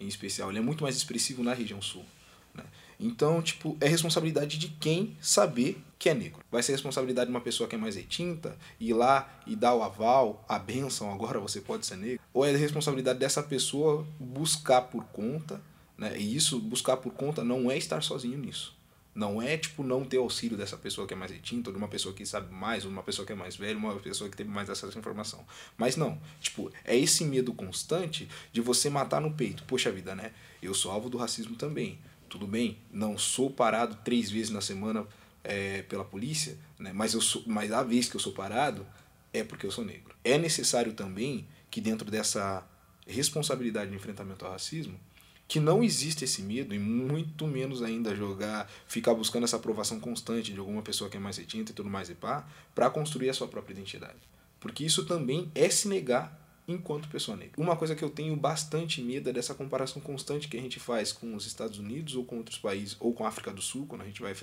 em 0.00 0.08
especial, 0.08 0.50
ele 0.50 0.58
é 0.58 0.62
muito 0.62 0.82
mais 0.82 0.96
expressivo 0.96 1.44
na 1.44 1.54
região 1.54 1.80
sul. 1.80 2.04
Né? 2.52 2.64
Então, 3.00 3.40
tipo, 3.40 3.76
é 3.80 3.88
responsabilidade 3.88 4.58
de 4.58 4.68
quem 4.68 5.16
saber 5.20 5.80
que 5.98 6.08
é 6.08 6.14
negro. 6.14 6.42
Vai 6.50 6.62
ser 6.62 6.72
responsabilidade 6.72 7.28
de 7.28 7.34
uma 7.34 7.40
pessoa 7.40 7.68
que 7.68 7.74
é 7.74 7.78
mais 7.78 7.96
retinta, 7.96 8.56
ir 8.78 8.92
lá 8.92 9.40
e 9.46 9.54
dar 9.54 9.74
o 9.74 9.82
aval, 9.82 10.44
a 10.48 10.58
benção, 10.58 11.12
agora 11.12 11.38
você 11.38 11.60
pode 11.60 11.86
ser 11.86 11.96
negro? 11.96 12.20
Ou 12.32 12.44
é 12.44 12.54
responsabilidade 12.56 13.18
dessa 13.18 13.42
pessoa 13.42 14.06
buscar 14.18 14.82
por 14.82 15.04
conta, 15.06 15.60
né? 15.96 16.18
E 16.18 16.36
isso, 16.36 16.58
buscar 16.60 16.96
por 16.96 17.12
conta, 17.12 17.44
não 17.44 17.70
é 17.70 17.76
estar 17.76 18.02
sozinho 18.02 18.38
nisso. 18.38 18.76
Não 19.14 19.42
é, 19.42 19.56
tipo, 19.56 19.82
não 19.82 20.04
ter 20.04 20.18
auxílio 20.18 20.56
dessa 20.56 20.76
pessoa 20.76 21.04
que 21.04 21.12
é 21.12 21.16
mais 21.16 21.32
retinta, 21.32 21.70
ou 21.70 21.74
de 21.74 21.78
uma 21.78 21.88
pessoa 21.88 22.14
que 22.14 22.24
sabe 22.24 22.54
mais, 22.54 22.84
ou 22.84 22.90
de 22.90 22.96
uma 22.96 23.02
pessoa 23.02 23.26
que 23.26 23.32
é 23.32 23.34
mais 23.34 23.56
velha, 23.56 23.76
uma 23.76 23.94
pessoa 23.96 24.30
que 24.30 24.36
teve 24.36 24.48
mais 24.48 24.70
acesso 24.70 24.96
à 24.96 25.00
informação. 25.00 25.44
Mas 25.76 25.96
não, 25.96 26.20
tipo, 26.40 26.70
é 26.84 26.96
esse 26.96 27.24
medo 27.24 27.52
constante 27.52 28.28
de 28.52 28.60
você 28.60 28.88
matar 28.88 29.20
no 29.20 29.32
peito. 29.32 29.64
Poxa 29.64 29.90
vida, 29.90 30.14
né? 30.14 30.32
Eu 30.62 30.72
sou 30.72 30.92
alvo 30.92 31.10
do 31.10 31.18
racismo 31.18 31.56
também. 31.56 31.98
Tudo 32.28 32.46
bem, 32.46 32.78
não 32.90 33.16
sou 33.16 33.50
parado 33.50 33.98
três 34.04 34.30
vezes 34.30 34.50
na 34.50 34.60
semana 34.60 35.06
é, 35.42 35.82
pela 35.82 36.04
polícia, 36.04 36.58
né? 36.78 36.92
mas, 36.92 37.14
eu 37.14 37.20
sou, 37.20 37.42
mas 37.46 37.72
a 37.72 37.82
vez 37.82 38.08
que 38.08 38.16
eu 38.16 38.20
sou 38.20 38.32
parado 38.32 38.86
é 39.32 39.42
porque 39.42 39.66
eu 39.66 39.70
sou 39.70 39.84
negro. 39.84 40.14
É 40.24 40.36
necessário 40.38 40.92
também 40.92 41.46
que 41.70 41.80
dentro 41.80 42.10
dessa 42.10 42.66
responsabilidade 43.06 43.90
de 43.90 43.96
enfrentamento 43.96 44.44
ao 44.44 44.52
racismo, 44.52 44.98
que 45.46 45.58
não 45.58 45.82
existe 45.82 46.24
esse 46.24 46.42
medo 46.42 46.74
e 46.74 46.78
muito 46.78 47.46
menos 47.46 47.82
ainda 47.82 48.14
jogar, 48.14 48.70
ficar 48.86 49.14
buscando 49.14 49.44
essa 49.44 49.56
aprovação 49.56 49.98
constante 49.98 50.52
de 50.52 50.58
alguma 50.58 50.82
pessoa 50.82 51.08
que 51.08 51.16
é 51.16 51.20
mais 51.20 51.38
retinta 51.38 51.72
e 51.72 51.74
tudo 51.74 51.88
mais 51.88 52.10
e 52.10 52.14
pá, 52.14 52.46
para 52.74 52.90
construir 52.90 53.30
a 53.30 53.34
sua 53.34 53.48
própria 53.48 53.72
identidade. 53.72 54.18
Porque 54.60 54.84
isso 54.84 55.06
também 55.06 55.50
é 55.54 55.70
se 55.70 55.88
negar 55.88 56.47
enquanto 56.68 57.08
pessoa 57.08 57.36
negra. 57.36 57.54
Uma 57.56 57.76
coisa 57.76 57.96
que 57.96 58.04
eu 58.04 58.10
tenho 58.10 58.36
bastante 58.36 59.00
medo 59.00 59.30
é 59.30 59.32
dessa 59.32 59.54
comparação 59.54 60.00
constante 60.00 60.46
que 60.46 60.56
a 60.56 60.60
gente 60.60 60.78
faz 60.78 61.10
com 61.10 61.34
os 61.34 61.46
Estados 61.46 61.78
Unidos 61.78 62.14
ou 62.14 62.24
com 62.24 62.36
outros 62.36 62.58
países, 62.58 62.96
ou 63.00 63.12
com 63.12 63.24
a 63.24 63.28
África 63.28 63.52
do 63.52 63.62
Sul, 63.62 63.86
quando 63.86 64.02
a 64.02 64.04
gente 64.04 64.20
vai 64.20 64.34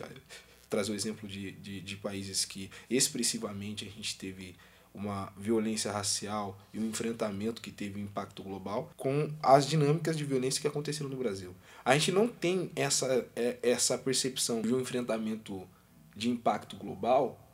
trazer 0.70 0.92
o 0.92 0.96
exemplo 0.96 1.30
de, 1.30 1.52
de, 1.52 1.80
de 1.80 1.96
países 1.98 2.44
que 2.44 2.70
expressivamente 2.90 3.88
a 3.88 3.90
gente 3.90 4.18
teve 4.18 4.56
uma 4.94 5.32
violência 5.38 5.92
racial 5.92 6.58
e 6.74 6.80
um 6.80 6.88
enfrentamento 6.88 7.62
que 7.62 7.70
teve 7.70 8.00
um 8.00 8.04
impacto 8.04 8.42
global 8.42 8.90
com 8.96 9.30
as 9.44 9.68
dinâmicas 9.68 10.18
de 10.18 10.24
violência 10.24 10.62
que 10.62 10.68
aconteceram 10.68 11.10
no 11.10 11.18
Brasil. 11.18 11.54
A 11.84 11.94
gente 11.94 12.12
não 12.12 12.28
tem 12.28 12.72
essa, 12.76 13.28
é, 13.36 13.60
essa 13.62 13.98
percepção 13.98 14.62
de 14.62 14.74
um 14.74 14.80
enfrentamento 14.80 15.68
de 16.16 16.30
impacto 16.30 16.78
global 16.78 17.45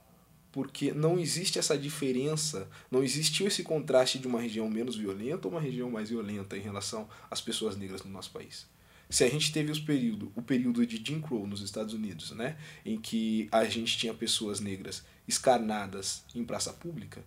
porque 0.51 0.91
não 0.91 1.17
existe 1.17 1.57
essa 1.57 1.77
diferença, 1.77 2.69
não 2.89 3.03
existiu 3.03 3.47
esse 3.47 3.63
contraste 3.63 4.19
de 4.19 4.27
uma 4.27 4.41
região 4.41 4.69
menos 4.69 4.95
violenta 4.95 5.47
ou 5.47 5.53
uma 5.53 5.61
região 5.61 5.89
mais 5.89 6.09
violenta 6.09 6.57
em 6.57 6.61
relação 6.61 7.07
às 7.29 7.39
pessoas 7.39 7.77
negras 7.77 8.03
no 8.03 8.11
nosso 8.11 8.31
país. 8.31 8.67
Se 9.09 9.23
a 9.23 9.29
gente 9.29 9.51
teve 9.51 9.71
os 9.71 9.79
período, 9.79 10.31
o 10.35 10.41
período 10.41 10.85
de 10.85 11.01
Jim 11.05 11.19
Crow 11.19 11.45
nos 11.45 11.61
Estados 11.61 11.93
Unidos, 11.93 12.31
né, 12.31 12.57
em 12.85 12.99
que 12.99 13.49
a 13.51 13.65
gente 13.65 13.97
tinha 13.97 14.13
pessoas 14.13 14.59
negras 14.59 15.03
escarnadas 15.27 16.23
em 16.33 16.45
praça 16.45 16.71
pública, 16.71 17.23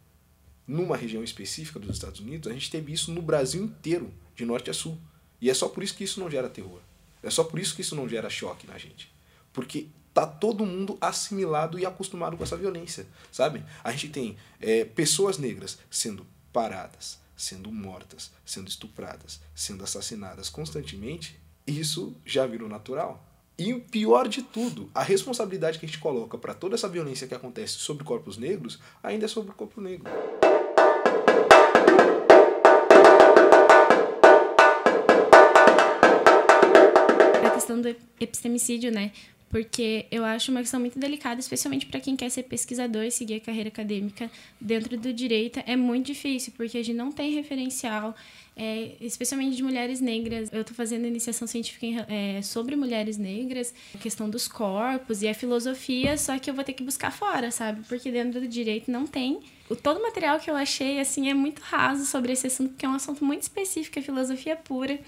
numa 0.67 0.97
região 0.97 1.23
específica 1.23 1.79
dos 1.79 1.91
Estados 1.91 2.21
Unidos, 2.21 2.51
a 2.51 2.55
gente 2.55 2.71
teve 2.71 2.93
isso 2.93 3.13
no 3.13 3.21
Brasil 3.21 3.63
inteiro, 3.63 4.13
de 4.35 4.45
norte 4.45 4.71
a 4.71 4.75
sul. 4.75 4.99
E 5.41 5.51
é 5.51 5.55
só 5.55 5.69
por 5.69 5.83
isso 5.83 5.95
que 5.95 6.05
isso 6.05 6.21
não 6.21 6.31
gera 6.31 6.49
terror. 6.49 6.81
É 7.23 7.29
só 7.29 7.45
por 7.45 7.59
isso 7.59 7.75
que 7.75 7.83
isso 7.83 7.95
não 7.95 8.09
gera 8.09 8.31
choque 8.31 8.67
na 8.67 8.79
gente. 8.79 9.13
Porque 9.53 9.89
tá 10.15 10.25
todo 10.25 10.65
mundo 10.65 10.97
assimilado 11.01 11.77
e 11.77 11.85
acostumado 11.85 12.37
com 12.37 12.45
essa 12.45 12.57
violência, 12.57 13.05
sabe? 13.33 13.65
A 13.83 13.91
gente 13.91 14.09
tem 14.09 14.37
é, 14.61 14.85
pessoas 14.85 15.39
negras 15.39 15.77
sendo 15.91 16.25
paradas, 16.53 17.19
sendo 17.37 17.73
mortas, 17.73 18.31
sendo 18.47 18.69
estupradas, 18.69 19.41
sendo 19.55 19.83
assassinadas 19.83 20.49
constantemente. 20.49 21.37
Isso 21.67 22.15
já 22.25 22.47
virou 22.47 22.69
natural. 22.69 23.29
E 23.59 23.73
o 23.73 23.81
pior 23.81 24.29
de 24.29 24.43
tudo, 24.43 24.89
a 24.95 25.03
responsabilidade 25.03 25.79
que 25.81 25.87
a 25.87 25.89
gente 25.89 25.99
coloca 25.99 26.39
para 26.39 26.55
toda 26.55 26.77
essa 26.77 26.89
violência 26.89 27.27
que 27.27 27.35
acontece 27.35 27.75
sobre 27.75 28.05
corpos 28.05 28.37
negros 28.37 28.79
ainda 29.03 29.25
é 29.25 29.29
sobre 29.29 29.51
o 29.51 29.55
corpo 29.55 29.81
negro. 29.81 30.11
A 37.45 37.51
questão 37.51 37.81
do 37.81 37.89
epistemicídio, 38.21 38.93
né? 38.93 39.13
Porque 39.55 40.07
eu 40.11 40.25
acho 40.25 40.51
uma 40.51 40.59
questão 40.59 40.81
muito 40.81 40.99
delicada, 40.99 41.39
especialmente 41.39 41.87
para 41.87 42.01
quem 42.01 42.17
quer 42.17 42.29
ser 42.29 42.43
pesquisador 42.43 43.05
e 43.05 43.11
seguir 43.13 43.35
a 43.35 43.41
carreira 43.41 43.69
acadêmica 43.69 44.29
dentro 44.61 44.99
do 44.99 45.13
direito. 45.13 45.63
É 45.65 45.77
muito 45.77 46.07
difícil, 46.07 46.53
porque 46.57 46.77
a 46.77 46.83
gente 46.83 46.97
não 46.97 47.13
tem 47.13 47.31
referencial, 47.31 48.17
é, 48.57 48.97
especialmente 49.01 49.55
de 49.55 49.63
mulheres 49.63 50.01
negras. 50.01 50.53
Eu 50.53 50.63
estou 50.63 50.75
fazendo 50.75 51.07
iniciação 51.07 51.47
científica 51.47 51.87
em, 51.87 51.99
é, 52.09 52.43
sobre 52.43 52.75
mulheres 52.75 53.17
negras, 53.17 53.73
a 53.95 53.99
questão 53.99 54.29
dos 54.29 54.49
corpos 54.49 55.23
e 55.23 55.29
a 55.29 55.35
filosofia, 55.35 56.19
só 56.19 56.37
que 56.37 56.51
eu 56.51 56.55
vou 56.55 56.65
ter 56.65 56.73
que 56.73 56.83
buscar 56.83 57.13
fora, 57.13 57.53
sabe? 57.53 57.85
Porque 57.89 58.11
dentro 58.11 58.41
do 58.41 58.49
direito 58.49 58.91
não 58.91 59.07
tem. 59.07 59.39
O, 59.71 59.77
todo 59.77 60.01
o 60.01 60.03
material 60.03 60.41
que 60.41 60.51
eu 60.51 60.57
achei 60.57 60.99
assim 60.99 61.31
é 61.31 61.35
muito 61.35 61.61
raso 61.61 62.05
sobre 62.07 62.33
esse 62.33 62.49
assunto, 62.49 62.71
porque 62.71 62.87
é 62.87 62.89
um 62.89 62.95
assunto 62.95 63.25
muito 63.25 63.43
específico, 63.43 64.01
é 64.01 64.03
filosofia 64.03 64.57
pura. 64.57 64.99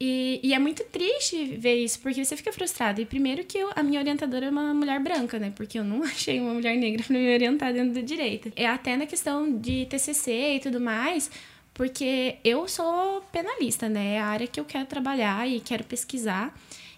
E, 0.00 0.38
e, 0.44 0.54
é 0.54 0.58
muito 0.60 0.84
triste 0.84 1.56
ver 1.56 1.74
isso, 1.74 1.98
porque 1.98 2.24
você 2.24 2.36
fica 2.36 2.52
frustrado. 2.52 3.00
E 3.00 3.06
primeiro 3.06 3.44
que 3.44 3.58
eu, 3.58 3.70
a 3.74 3.82
minha 3.82 4.00
orientadora 4.00 4.46
é 4.46 4.50
uma 4.50 4.72
mulher 4.72 5.00
branca, 5.00 5.38
né? 5.40 5.52
Porque 5.56 5.78
eu 5.78 5.84
não 5.84 6.02
achei 6.04 6.38
uma 6.38 6.54
mulher 6.54 6.76
negra 6.76 7.02
para 7.02 7.18
me 7.18 7.34
orientar 7.34 7.72
dentro 7.72 7.94
do 7.94 8.02
direito. 8.02 8.52
É 8.54 8.66
até 8.66 8.96
na 8.96 9.06
questão 9.06 9.58
de 9.58 9.86
TCC 9.86 10.56
e 10.56 10.60
tudo 10.60 10.80
mais, 10.80 11.28
porque 11.74 12.36
eu 12.44 12.68
sou 12.68 13.22
penalista, 13.32 13.88
né? 13.88 14.14
É 14.14 14.20
a 14.20 14.26
área 14.26 14.46
que 14.46 14.60
eu 14.60 14.64
quero 14.64 14.86
trabalhar 14.86 15.48
e 15.48 15.60
quero 15.60 15.82
pesquisar. 15.82 16.54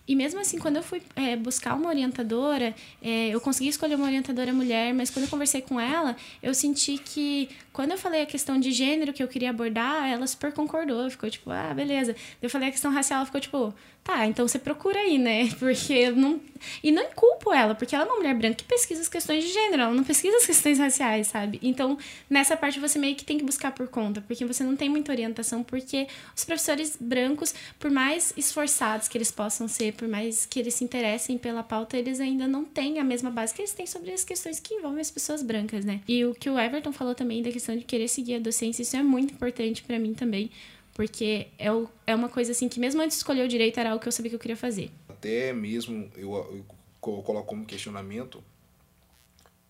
E 0.06 0.16
mesmo 0.16 0.40
assim, 0.40 0.58
quando 0.58 0.76
eu 0.76 0.82
fui 0.82 1.02
é, 1.14 1.36
buscar 1.36 1.74
uma 1.74 1.88
orientadora, 1.88 2.74
é, 3.00 3.28
eu 3.28 3.40
consegui 3.40 3.68
escolher 3.68 3.94
uma 3.94 4.06
orientadora 4.06 4.52
mulher, 4.52 4.92
mas 4.92 5.10
quando 5.10 5.24
eu 5.24 5.30
conversei 5.30 5.62
com 5.62 5.80
ela, 5.80 6.16
eu 6.42 6.52
senti 6.52 6.98
que 6.98 7.48
quando 7.72 7.92
eu 7.92 7.98
falei 7.98 8.22
a 8.22 8.26
questão 8.26 8.58
de 8.58 8.72
gênero 8.72 9.12
que 9.12 9.22
eu 9.22 9.28
queria 9.28 9.50
abordar, 9.50 10.08
ela 10.08 10.26
super 10.26 10.52
concordou, 10.52 11.08
ficou 11.10 11.30
tipo, 11.30 11.50
ah, 11.50 11.72
beleza. 11.74 12.16
Eu 12.42 12.50
falei 12.50 12.68
a 12.68 12.72
questão 12.72 12.90
racial, 12.90 13.24
ficou 13.24 13.40
tipo, 13.40 13.74
tá, 14.02 14.26
então 14.26 14.46
você 14.46 14.58
procura 14.58 14.98
aí, 14.98 15.18
né? 15.18 15.48
Porque 15.58 15.92
eu 15.92 16.16
não. 16.16 16.40
E 16.82 16.92
não 16.92 17.06
culpo 17.14 17.54
ela, 17.54 17.74
porque 17.74 17.94
ela 17.94 18.04
é 18.04 18.06
uma 18.06 18.16
mulher 18.16 18.34
branca 18.34 18.56
que 18.56 18.64
pesquisa 18.64 19.00
as 19.00 19.08
questões 19.08 19.42
de 19.44 19.50
gênero, 19.50 19.80
ela 19.80 19.94
não 19.94 20.04
pesquisa 20.04 20.36
as 20.36 20.44
questões 20.44 20.78
raciais, 20.78 21.28
sabe? 21.28 21.58
Então, 21.62 21.96
nessa 22.28 22.54
parte 22.54 22.78
você 22.78 22.98
meio 22.98 23.16
que 23.16 23.24
tem 23.24 23.38
que 23.38 23.44
buscar 23.44 23.72
por 23.72 23.88
conta, 23.88 24.20
porque 24.20 24.44
você 24.44 24.62
não 24.62 24.76
tem 24.76 24.86
muita 24.90 25.10
orientação, 25.10 25.62
porque 25.62 26.06
os 26.36 26.44
professores 26.44 26.98
brancos, 27.00 27.54
por 27.78 27.90
mais 27.90 28.34
esforçados 28.36 29.08
que 29.08 29.16
eles 29.16 29.30
possam 29.30 29.66
ser, 29.66 29.94
por 29.94 30.06
mais 30.06 30.44
que 30.44 30.60
eles 30.60 30.74
se 30.74 30.84
interessem 30.84 31.38
pela 31.38 31.62
pauta, 31.62 31.96
eles 31.96 32.20
ainda 32.20 32.46
não 32.46 32.62
têm 32.62 32.98
a 32.98 33.04
mesma 33.04 33.30
base 33.30 33.54
que 33.54 33.62
eles 33.62 33.72
têm 33.72 33.86
sobre 33.86 34.12
as 34.12 34.22
questões 34.22 34.60
que 34.60 34.74
envolvem 34.74 35.00
as 35.00 35.10
pessoas 35.10 35.42
brancas, 35.42 35.82
né? 35.82 36.02
E 36.06 36.26
o 36.26 36.34
que 36.34 36.50
o 36.50 36.58
Everton 36.58 36.92
falou 36.92 37.14
também 37.14 37.42
da 37.42 37.50
questão 37.50 37.74
de 37.74 37.84
querer 37.84 38.08
seguir 38.08 38.34
a 38.34 38.38
docência, 38.38 38.82
isso 38.82 38.94
é 38.98 39.02
muito 39.02 39.32
importante 39.32 39.82
para 39.82 39.98
mim 39.98 40.12
também 40.12 40.50
porque 40.94 41.48
é, 41.58 41.72
o, 41.72 41.88
é 42.06 42.14
uma 42.14 42.28
coisa 42.28 42.52
assim 42.52 42.68
que 42.68 42.80
mesmo 42.80 43.00
antes 43.00 43.16
de 43.16 43.20
escolher 43.20 43.44
o 43.44 43.48
direito 43.48 43.78
era 43.78 43.90
algo 43.90 44.02
que 44.02 44.08
eu 44.08 44.12
sabia 44.12 44.30
que 44.30 44.36
eu 44.36 44.40
queria 44.40 44.56
fazer. 44.56 44.90
Até 45.08 45.52
mesmo 45.52 46.10
eu, 46.16 46.32
eu 46.34 46.64
coloco 47.00 47.44
como 47.46 47.64
questionamento 47.64 48.42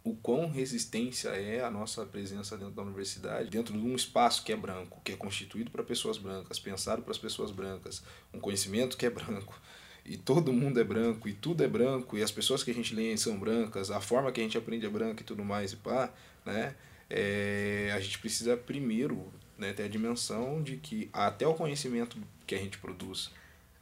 o 0.02 0.14
quão 0.14 0.48
resistência 0.48 1.28
é 1.30 1.62
a 1.62 1.70
nossa 1.70 2.06
presença 2.06 2.56
dentro 2.56 2.74
da 2.74 2.82
universidade, 2.82 3.50
dentro 3.50 3.74
de 3.74 3.84
um 3.84 3.94
espaço 3.94 4.42
que 4.42 4.52
é 4.52 4.56
branco, 4.56 5.00
que 5.04 5.12
é 5.12 5.16
constituído 5.16 5.70
para 5.70 5.82
pessoas 5.82 6.16
brancas, 6.16 6.58
pensado 6.58 7.02
para 7.02 7.10
as 7.10 7.18
pessoas 7.18 7.50
brancas, 7.50 8.02
um 8.32 8.40
conhecimento 8.40 8.96
que 8.96 9.04
é 9.04 9.10
branco, 9.10 9.60
e 10.04 10.16
todo 10.16 10.52
mundo 10.52 10.80
é 10.80 10.84
branco, 10.84 11.28
e 11.28 11.34
tudo 11.34 11.62
é 11.62 11.68
branco, 11.68 12.16
e 12.16 12.22
as 12.22 12.30
pessoas 12.30 12.62
que 12.62 12.70
a 12.70 12.74
gente 12.74 12.94
lê 12.94 13.14
são 13.16 13.38
brancas, 13.38 13.90
a 13.90 14.00
forma 14.00 14.32
que 14.32 14.40
a 14.40 14.42
gente 14.42 14.56
aprende 14.56 14.86
é 14.86 14.88
branca 14.88 15.22
e 15.22 15.24
tudo 15.24 15.44
mais, 15.44 15.72
e 15.72 15.76
pá, 15.76 16.12
né? 16.44 16.74
É, 17.12 17.90
a 17.92 18.00
gente 18.00 18.18
precisa 18.20 18.56
primeiro 18.56 19.32
né, 19.60 19.72
tem 19.72 19.86
a 19.86 19.88
dimensão 19.88 20.62
de 20.62 20.76
que 20.76 21.08
até 21.12 21.46
o 21.46 21.54
conhecimento 21.54 22.18
que 22.46 22.54
a 22.54 22.58
gente 22.58 22.78
produz 22.78 23.30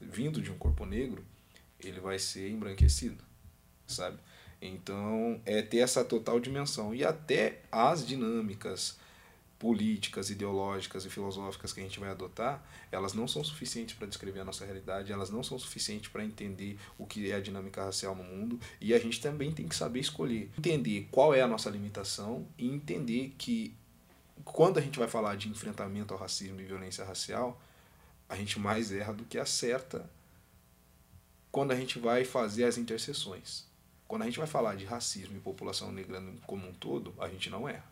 vindo 0.00 0.42
de 0.42 0.50
um 0.50 0.58
corpo 0.58 0.84
negro, 0.84 1.24
ele 1.80 2.00
vai 2.00 2.18
ser 2.18 2.50
embranquecido, 2.50 3.22
sabe? 3.86 4.18
Então, 4.60 5.40
é 5.46 5.62
ter 5.62 5.78
essa 5.78 6.04
total 6.04 6.40
dimensão. 6.40 6.94
E 6.94 7.04
até 7.04 7.60
as 7.70 8.06
dinâmicas 8.06 8.98
políticas, 9.58 10.30
ideológicas 10.30 11.04
e 11.04 11.10
filosóficas 11.10 11.72
que 11.72 11.80
a 11.80 11.82
gente 11.82 11.98
vai 11.98 12.10
adotar, 12.10 12.62
elas 12.92 13.12
não 13.12 13.26
são 13.26 13.42
suficientes 13.42 13.96
para 13.96 14.06
descrever 14.06 14.40
a 14.40 14.44
nossa 14.44 14.64
realidade, 14.64 15.12
elas 15.12 15.30
não 15.30 15.42
são 15.42 15.58
suficientes 15.58 16.08
para 16.08 16.24
entender 16.24 16.78
o 16.96 17.04
que 17.04 17.30
é 17.30 17.34
a 17.34 17.40
dinâmica 17.40 17.84
racial 17.84 18.14
no 18.14 18.22
mundo, 18.22 18.60
e 18.80 18.94
a 18.94 18.98
gente 18.98 19.20
também 19.20 19.50
tem 19.50 19.66
que 19.66 19.74
saber 19.74 19.98
escolher, 19.98 20.48
entender 20.56 21.08
qual 21.10 21.34
é 21.34 21.40
a 21.40 21.48
nossa 21.48 21.68
limitação 21.70 22.46
e 22.56 22.68
entender 22.68 23.34
que 23.36 23.74
quando 24.52 24.78
a 24.78 24.80
gente 24.80 24.98
vai 24.98 25.08
falar 25.08 25.36
de 25.36 25.48
enfrentamento 25.48 26.12
ao 26.12 26.20
racismo 26.20 26.60
e 26.60 26.64
violência 26.64 27.04
racial, 27.04 27.60
a 28.28 28.36
gente 28.36 28.58
mais 28.58 28.90
erra 28.92 29.12
do 29.12 29.24
que 29.24 29.38
acerta 29.38 30.08
quando 31.50 31.72
a 31.72 31.76
gente 31.76 31.98
vai 31.98 32.24
fazer 32.24 32.64
as 32.64 32.76
interseções. 32.76 33.66
Quando 34.06 34.22
a 34.22 34.24
gente 34.26 34.38
vai 34.38 34.46
falar 34.46 34.74
de 34.74 34.84
racismo 34.84 35.36
e 35.36 35.40
população 35.40 35.92
negra 35.92 36.22
como 36.46 36.66
um 36.66 36.72
todo, 36.72 37.14
a 37.18 37.28
gente 37.28 37.50
não 37.50 37.68
erra. 37.68 37.84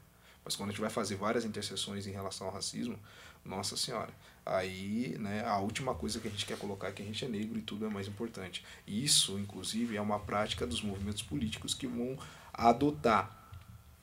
Mas 0.44 0.57
quando 0.57 0.70
a 0.70 0.72
gente 0.72 0.80
vai 0.80 0.90
fazer 0.90 1.16
várias 1.16 1.44
interseções 1.44 2.07
em 2.07 2.12
relação 2.12 2.46
ao 2.46 2.52
racismo, 2.52 2.98
nossa 3.44 3.76
senhora, 3.76 4.12
aí 4.44 5.16
né, 5.18 5.44
a 5.44 5.59
última 5.59 5.94
coisa 5.94 6.20
que 6.20 6.28
a 6.28 6.30
gente 6.30 6.46
quer 6.46 6.59
colocar 6.59 6.88
é 6.88 6.92
que 6.92 7.02
a 7.02 7.04
gente 7.04 7.24
é 7.24 7.28
negro 7.28 7.59
e 7.59 7.62
tudo 7.62 7.86
é 7.86 7.88
mais 7.88 8.09
importante. 8.09 8.64
Isso, 8.86 9.38
inclusive, 9.38 9.96
é 9.96 10.00
uma 10.00 10.18
prática 10.18 10.66
dos 10.66 10.82
movimentos 10.82 11.22
políticos 11.22 11.74
que 11.74 11.86
vão 11.86 12.18
adotar 12.52 13.44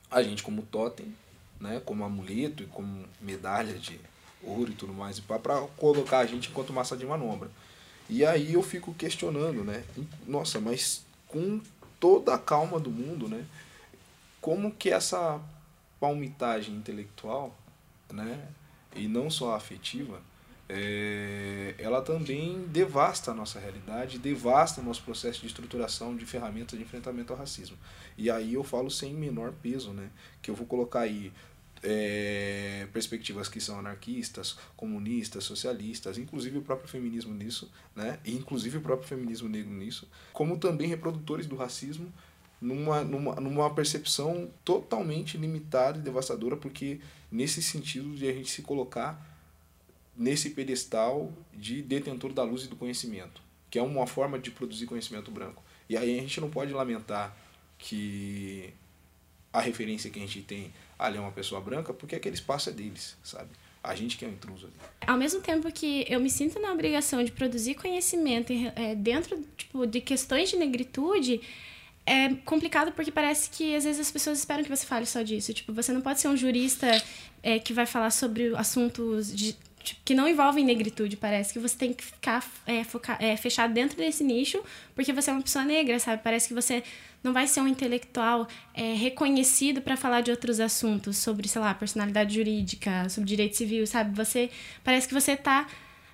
a 0.10 0.22
gente 0.22 0.44
como 0.44 0.62
totem, 0.62 1.16
né, 1.64 1.82
como 1.86 2.04
amuleto 2.04 2.62
e 2.62 2.66
como 2.68 3.06
medalha 3.22 3.74
de 3.74 4.00
ouro 4.44 4.72
e 4.72 4.76
tudo 4.76 4.94
mais, 4.94 5.20
para 5.20 5.62
colocar 5.78 6.20
a 6.20 6.26
gente 6.26 6.50
enquanto 6.50 6.74
massa 6.74 6.98
de 6.98 7.06
manobra. 7.06 7.50
E 8.10 8.26
aí 8.26 8.54
eu 8.54 8.62
fico 8.62 8.94
questionando, 8.94 9.64
né? 9.64 9.84
Nossa, 10.28 10.60
mas 10.60 11.06
com 11.26 11.62
toda 12.00 12.36
a 12.36 12.38
calma 12.38 12.78
do 12.80 12.92
mundo, 12.92 13.30
né? 13.30 13.46
Como 14.42 14.72
que 14.72 14.90
essa 14.90 15.40
palmitagem 16.02 16.76
intelectual, 16.76 17.58
né, 18.12 18.46
e 18.94 19.08
não 19.08 19.30
só 19.30 19.56
afetiva, 19.56 20.22
é, 20.68 21.76
ela 21.78 22.02
também 22.02 22.66
devasta 22.68 23.32
a 23.32 23.34
nossa 23.34 23.58
realidade, 23.58 24.18
devasta 24.18 24.82
o 24.82 24.84
nosso 24.84 25.02
processo 25.04 25.40
de 25.40 25.48
estruturação 25.48 26.16
de 26.16 26.26
ferramentas 26.26 26.78
de 26.78 26.84
enfrentamento 26.84 27.32
ao 27.32 27.40
racismo. 27.40 27.78
E 28.18 28.30
aí 28.30 28.54
eu 28.54 28.64
falo 28.66 28.92
sem 28.92 29.14
menor 29.14 29.54
peso, 29.62 29.92
né, 29.92 30.10
que 30.42 30.52
eu 30.52 30.56
vou 30.56 30.68
colocar 30.68 31.02
aí 31.02 31.32
é, 31.84 32.88
perspectivas 32.94 33.50
que 33.50 33.60
são 33.60 33.78
anarquistas, 33.78 34.58
comunistas, 34.76 35.44
socialistas, 35.44 36.18
inclusive 36.18 36.58
o 36.58 36.62
próprio 36.62 36.90
feminismo 36.90 37.34
nisso, 37.34 37.70
né, 37.96 38.20
e 38.24 38.34
inclusive 38.34 38.78
o 38.78 38.82
próprio 38.82 39.08
feminismo 39.08 39.50
negro 39.50 39.72
nisso, 39.74 40.08
como 40.32 40.58
também 40.58 40.88
reprodutores 40.88 41.46
do 41.46 41.56
racismo 41.56 42.12
numa, 42.62 43.04
numa, 43.04 43.36
numa 43.36 43.70
percepção 43.74 44.50
totalmente 44.64 45.38
limitada 45.38 46.00
e 46.00 46.02
devastadora, 46.02 46.56
porque 46.56 47.02
nesse 47.30 47.62
sentido 47.62 48.16
de 48.16 48.28
a 48.28 48.34
gente 48.34 48.50
se 48.50 48.62
colocar 48.62 49.30
nesse 50.16 50.52
pedestal 50.52 51.34
de 51.54 51.82
detentor 51.82 52.32
da 52.32 52.44
luz 52.44 52.64
e 52.64 52.68
do 52.68 52.76
conhecimento, 52.78 53.42
que 53.70 53.78
é 53.78 53.82
uma 53.82 54.08
forma 54.08 54.40
de 54.40 54.52
produzir 54.52 54.86
conhecimento 54.86 55.30
branco. 55.32 55.62
E 55.90 55.98
aí 55.98 56.18
a 56.18 56.22
gente 56.22 56.40
não 56.40 56.50
pode 56.50 56.72
lamentar 56.72 57.36
que 57.78 58.74
a 59.52 59.60
referência 59.60 60.10
que 60.10 60.20
a 60.20 60.22
gente 60.22 60.42
tem 60.42 60.72
ali 61.04 61.18
é 61.18 61.20
uma 61.20 61.32
pessoa 61.32 61.60
branca, 61.60 61.94
porque 61.94 62.16
aquele 62.16 62.36
espaço 62.36 62.70
é 62.70 62.72
deles, 62.72 63.18
sabe? 63.22 63.50
A 63.84 63.94
gente 63.94 64.16
que 64.18 64.24
é 64.24 64.28
um 64.30 64.32
intruso 64.32 64.68
ali. 64.68 64.76
Ao 65.06 65.18
mesmo 65.18 65.42
tempo 65.42 65.70
que 65.70 66.06
eu 66.08 66.18
me 66.20 66.30
sinto 66.30 66.58
na 66.62 66.72
obrigação 66.72 67.22
de 67.22 67.32
produzir 67.32 67.76
conhecimento 67.76 68.54
é, 68.78 68.96
dentro 68.96 69.44
tipo, 69.58 69.86
de 69.86 70.00
questões 70.00 70.50
de 70.50 70.56
negritude, 70.56 71.42
é 72.06 72.34
complicado 72.46 72.94
porque 72.94 73.12
parece 73.12 73.50
que 73.50 73.76
às 73.76 73.84
vezes 73.84 74.00
as 74.00 74.12
pessoas 74.12 74.40
esperam 74.40 74.64
que 74.64 74.70
você 74.70 74.86
fale 74.86 75.06
só 75.06 75.22
disso. 75.22 75.54
Tipo, 75.54 75.74
você 75.74 75.92
não 75.92 76.00
pode 76.00 76.22
ser 76.22 76.30
um 76.30 76.38
jurista 76.38 76.88
é, 77.42 77.60
que 77.60 77.74
vai 77.74 77.86
falar 77.86 78.12
sobre 78.12 78.56
assuntos 78.56 79.36
de, 79.36 79.58
tipo, 79.84 80.02
que 80.04 80.14
não 80.14 80.28
envolvem 80.28 80.64
negritude, 80.66 81.18
parece 81.18 81.54
que 81.54 81.60
você 81.60 81.78
tem 81.78 81.94
que 81.94 82.04
ficar 82.04 82.44
é, 82.66 82.84
focar, 82.84 83.18
é, 83.22 83.36
fechado 83.36 83.74
dentro 83.74 83.98
desse 83.98 84.24
nicho 84.24 84.62
porque 84.96 85.12
você 85.12 85.30
é 85.30 85.34
uma 85.34 85.42
pessoa 85.42 85.66
negra, 85.66 86.00
sabe? 86.00 86.22
Parece 86.24 86.48
que 86.48 86.54
você 86.54 86.84
não 87.24 87.32
vai 87.32 87.48
ser 87.48 87.62
um 87.62 87.68
intelectual 87.68 88.48
é, 88.74 88.94
reconhecido 88.94 89.82
para 89.82 89.96
falar 89.96 90.22
de 90.22 90.30
outros 90.30 90.60
assuntos, 90.60 91.18
sobre, 91.18 91.48
sei 91.48 91.62
lá, 91.62 91.74
personalidade 91.74 92.36
jurídica, 92.36 93.08
sobre 93.10 93.30
direito 93.30 93.56
civil, 93.56 93.88
sabe? 93.88 94.16
Você 94.16 94.50
parece 94.84 95.08
que 95.08 95.14
você 95.14 95.32
está 95.32 95.68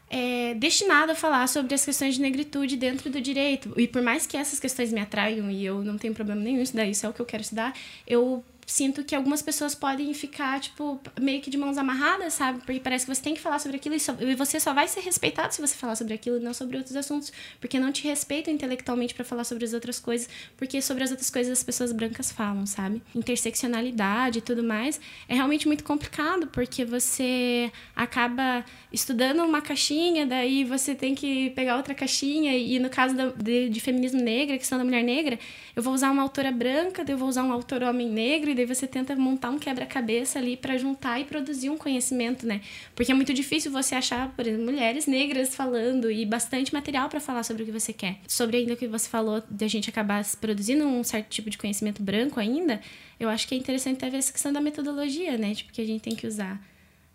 é, 0.09 0.53
destinado 0.55 1.11
a 1.11 1.15
falar 1.15 1.47
sobre 1.47 1.73
as 1.73 1.85
questões 1.85 2.15
de 2.15 2.21
negritude 2.21 2.75
dentro 2.77 3.09
do 3.09 3.21
direito. 3.21 3.73
E 3.77 3.87
por 3.87 4.01
mais 4.01 4.25
que 4.25 4.37
essas 4.37 4.59
questões 4.59 4.91
me 4.91 5.01
atraiam 5.01 5.49
e 5.49 5.65
eu 5.65 5.83
não 5.83 5.97
tenho 5.97 6.13
problema 6.13 6.41
nenhum 6.41 6.59
em 6.59 6.63
estudar 6.63 6.85
isso, 6.85 7.05
é 7.05 7.09
o 7.09 7.13
que 7.13 7.21
eu 7.21 7.25
quero 7.25 7.41
estudar, 7.41 7.73
eu 8.07 8.43
sinto 8.69 9.03
que 9.03 9.15
algumas 9.15 9.41
pessoas 9.41 9.73
podem 9.73 10.13
ficar, 10.13 10.59
tipo, 10.59 11.01
meio 11.19 11.41
que 11.41 11.49
de 11.49 11.57
mãos 11.57 11.75
amarradas, 11.75 12.33
sabe? 12.33 12.59
Porque 12.59 12.79
parece 12.79 13.03
que 13.03 13.13
você 13.13 13.21
tem 13.21 13.33
que 13.33 13.41
falar 13.41 13.57
sobre 13.57 13.77
aquilo 13.77 13.95
e, 13.95 13.99
só, 13.99 14.15
e 14.19 14.35
você 14.35 14.59
só 14.59 14.75
vai 14.75 14.87
ser 14.87 14.99
respeitado 14.99 15.51
se 15.51 15.59
você 15.59 15.75
falar 15.75 15.95
sobre 15.95 16.13
aquilo 16.13 16.37
e 16.37 16.39
não 16.39 16.53
sobre 16.53 16.77
outros 16.77 16.95
assuntos. 16.95 17.33
Porque 17.59 17.79
não 17.79 17.91
te 17.91 18.07
respeitam 18.07 18.53
intelectualmente 18.53 19.15
para 19.15 19.25
falar 19.25 19.43
sobre 19.43 19.65
as 19.65 19.73
outras 19.73 19.99
coisas, 19.99 20.29
porque 20.55 20.83
sobre 20.83 21.03
as 21.03 21.09
outras 21.09 21.31
coisas 21.31 21.57
as 21.57 21.63
pessoas 21.63 21.91
brancas 21.91 22.31
falam, 22.31 22.67
sabe? 22.67 23.01
Interseccionalidade 23.15 24.37
e 24.37 24.41
tudo 24.41 24.63
mais 24.63 25.01
é 25.27 25.33
realmente 25.33 25.65
muito 25.65 25.83
complicado, 25.83 26.45
porque 26.47 26.85
você 26.85 27.71
acaba 27.95 28.63
estudando 28.93 29.43
uma 29.43 29.61
caixinha, 29.61 30.27
daí 30.27 30.63
você 30.63 30.93
tem 30.93 31.15
que 31.15 31.49
pegar 31.51 31.75
outra 31.75 31.95
caixinha, 31.95 32.55
e 32.55 32.77
no 32.77 32.89
caso 32.89 33.15
de, 33.35 33.69
de 33.69 33.79
feminismo 33.79 34.21
negra, 34.21 34.59
questão 34.59 34.77
da 34.77 34.83
mulher 34.83 35.03
negra, 35.03 35.39
eu 35.75 35.81
vou 35.81 35.93
usar 35.93 36.11
uma 36.11 36.21
autora 36.21 36.51
branca, 36.51 37.03
eu 37.07 37.17
vou 37.17 37.27
usar 37.27 37.43
um 37.43 37.51
autor 37.51 37.81
homem 37.81 38.07
negro, 38.07 38.58
daí 38.59 38.65
você 38.65 38.85
tenta 38.85 39.15
montar 39.15 39.49
um 39.49 39.57
quebra-cabeça 39.57 40.37
ali 40.37 40.57
para 40.57 40.77
juntar 40.77 41.19
e 41.19 41.25
produzir 41.25 41.69
um 41.69 41.77
conhecimento, 41.77 42.45
né? 42.45 42.61
Porque 42.93 43.11
é 43.11 43.15
muito 43.15 43.33
difícil 43.33 43.71
você 43.71 43.95
achar, 43.95 44.29
por 44.35 44.45
exemplo, 44.45 44.65
mulheres 44.65 45.05
negras 45.05 45.55
falando 45.55 46.11
e 46.11 46.25
bastante 46.25 46.73
material 46.73 47.09
para 47.09 47.19
falar 47.19 47.43
sobre 47.43 47.63
o 47.63 47.65
que 47.65 47.71
você 47.71 47.93
quer. 47.93 48.17
Sobre 48.27 48.57
ainda 48.57 48.73
o 48.73 48.77
que 48.77 48.87
você 48.87 49.07
falou 49.07 49.41
de 49.49 49.65
a 49.65 49.67
gente 49.67 49.89
acabar 49.89 50.23
produzindo 50.39 50.85
um 50.85 51.03
certo 51.03 51.29
tipo 51.29 51.49
de 51.49 51.57
conhecimento 51.57 52.03
branco 52.03 52.39
ainda, 52.39 52.81
eu 53.19 53.29
acho 53.29 53.47
que 53.47 53.55
é 53.55 53.57
interessante 53.57 53.97
até 53.97 54.09
ver 54.09 54.17
essa 54.17 54.31
questão 54.31 54.51
da 54.51 54.61
metodologia, 54.61 55.37
né? 55.37 55.55
Tipo, 55.55 55.71
que 55.71 55.81
a 55.81 55.85
gente 55.85 56.01
tem 56.01 56.15
que 56.15 56.27
usar. 56.27 56.61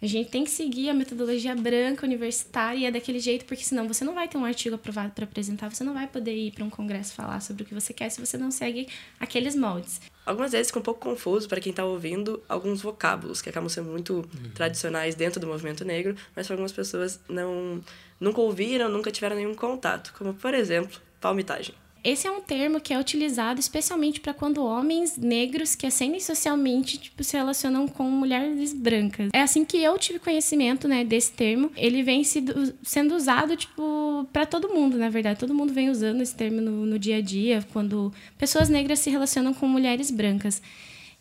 A 0.04 0.06
gente 0.06 0.28
tem 0.28 0.44
que 0.44 0.50
seguir 0.50 0.90
a 0.90 0.92
metodologia 0.92 1.56
branca 1.56 2.04
universitária 2.04 2.92
daquele 2.92 3.18
jeito, 3.18 3.46
porque 3.46 3.64
senão 3.64 3.88
você 3.88 4.04
não 4.04 4.14
vai 4.14 4.28
ter 4.28 4.36
um 4.36 4.44
artigo 4.44 4.74
aprovado 4.74 5.12
para 5.12 5.24
apresentar, 5.24 5.74
você 5.74 5.82
não 5.82 5.94
vai 5.94 6.06
poder 6.06 6.36
ir 6.36 6.50
para 6.50 6.62
um 6.62 6.68
congresso 6.68 7.14
falar 7.14 7.40
sobre 7.40 7.62
o 7.62 7.66
que 7.66 7.72
você 7.72 7.94
quer 7.94 8.10
se 8.10 8.20
você 8.20 8.36
não 8.36 8.50
segue 8.50 8.86
aqueles 9.18 9.56
moldes. 9.56 10.02
Algumas 10.26 10.52
vezes 10.52 10.66
fica 10.66 10.78
um 10.78 10.82
pouco 10.82 11.00
confuso 11.00 11.48
para 11.48 11.58
quem 11.58 11.70
está 11.70 11.86
ouvindo 11.86 12.42
alguns 12.46 12.82
vocábulos 12.82 13.40
que 13.40 13.48
acabam 13.48 13.70
sendo 13.70 13.88
muito 13.88 14.16
uhum. 14.16 14.50
tradicionais 14.54 15.14
dentro 15.14 15.40
do 15.40 15.46
movimento 15.46 15.86
negro, 15.86 16.14
mas 16.36 16.46
para 16.46 16.52
algumas 16.52 16.72
pessoas 16.72 17.18
não 17.26 17.82
nunca 18.20 18.42
ouviram, 18.42 18.90
nunca 18.90 19.10
tiveram 19.10 19.36
nenhum 19.36 19.54
contato, 19.54 20.12
como 20.18 20.34
por 20.34 20.52
exemplo, 20.52 21.00
palmitagem. 21.18 21.74
Esse 22.04 22.26
é 22.26 22.30
um 22.30 22.42
termo 22.42 22.80
que 22.80 22.92
é 22.92 23.00
utilizado 23.00 23.58
especialmente 23.58 24.20
para 24.20 24.34
quando 24.34 24.62
homens 24.62 25.16
negros 25.16 25.74
que 25.74 25.86
ascendem 25.86 26.20
socialmente 26.20 26.98
tipo, 26.98 27.24
se 27.24 27.34
relacionam 27.34 27.88
com 27.88 28.04
mulheres 28.04 28.74
brancas. 28.74 29.30
É 29.32 29.40
assim 29.40 29.64
que 29.64 29.78
eu 29.78 29.98
tive 29.98 30.18
conhecimento 30.18 30.86
né, 30.86 31.02
desse 31.02 31.32
termo. 31.32 31.70
Ele 31.74 32.02
vem 32.02 32.22
sido, 32.22 32.74
sendo 32.82 33.14
usado 33.14 33.56
tipo, 33.56 34.28
para 34.30 34.44
todo 34.44 34.68
mundo, 34.68 34.98
na 34.98 35.08
verdade. 35.08 35.40
Todo 35.40 35.54
mundo 35.54 35.72
vem 35.72 35.88
usando 35.88 36.20
esse 36.20 36.34
termo 36.34 36.60
no, 36.60 36.84
no 36.84 36.98
dia 36.98 37.16
a 37.16 37.20
dia, 37.22 37.64
quando 37.72 38.12
pessoas 38.36 38.68
negras 38.68 38.98
se 38.98 39.08
relacionam 39.08 39.54
com 39.54 39.66
mulheres 39.66 40.10
brancas. 40.10 40.60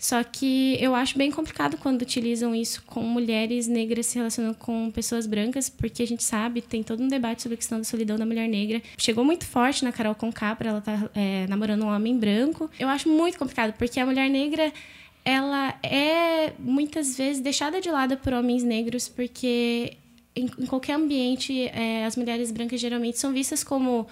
Só 0.03 0.21
que 0.21 0.75
eu 0.81 0.93
acho 0.93 1.17
bem 1.17 1.31
complicado 1.31 1.77
quando 1.77 2.01
utilizam 2.01 2.53
isso 2.53 2.83
com 2.85 2.99
mulheres 2.99 3.67
negras 3.67 4.07
se 4.07 4.17
relacionando 4.17 4.57
com 4.57 4.91
pessoas 4.91 5.25
brancas, 5.25 5.69
porque 5.69 6.03
a 6.03 6.05
gente 6.05 6.21
sabe, 6.21 6.61
tem 6.61 6.83
todo 6.83 7.01
um 7.01 7.07
debate 7.07 7.41
sobre 7.41 7.53
a 7.53 7.57
questão 7.57 7.77
da 7.77 7.85
solidão 7.85 8.17
da 8.17 8.25
mulher 8.25 8.49
negra. 8.49 8.81
Chegou 8.97 9.23
muito 9.23 9.45
forte 9.45 9.81
na 9.81 9.93
Carol 9.93 10.13
Conká 10.13 10.57
para 10.57 10.71
ela 10.71 10.79
estar 10.79 11.03
tá, 11.03 11.09
é, 11.15 11.47
namorando 11.47 11.83
um 11.83 11.87
homem 11.87 12.17
branco. 12.17 12.69
Eu 12.77 12.89
acho 12.89 13.07
muito 13.07 13.39
complicado, 13.39 13.75
porque 13.77 13.97
a 13.97 14.05
mulher 14.05 14.29
negra 14.29 14.73
ela 15.23 15.73
é 15.81 16.51
muitas 16.59 17.17
vezes 17.17 17.41
deixada 17.41 17.79
de 17.79 17.89
lado 17.89 18.17
por 18.17 18.33
homens 18.33 18.61
negros, 18.61 19.07
porque 19.07 19.95
em, 20.35 20.49
em 20.59 20.65
qualquer 20.65 20.95
ambiente 20.95 21.67
é, 21.67 22.03
as 22.03 22.17
mulheres 22.17 22.51
brancas 22.51 22.81
geralmente 22.81 23.17
são 23.19 23.31
vistas 23.31 23.63
como 23.63 24.05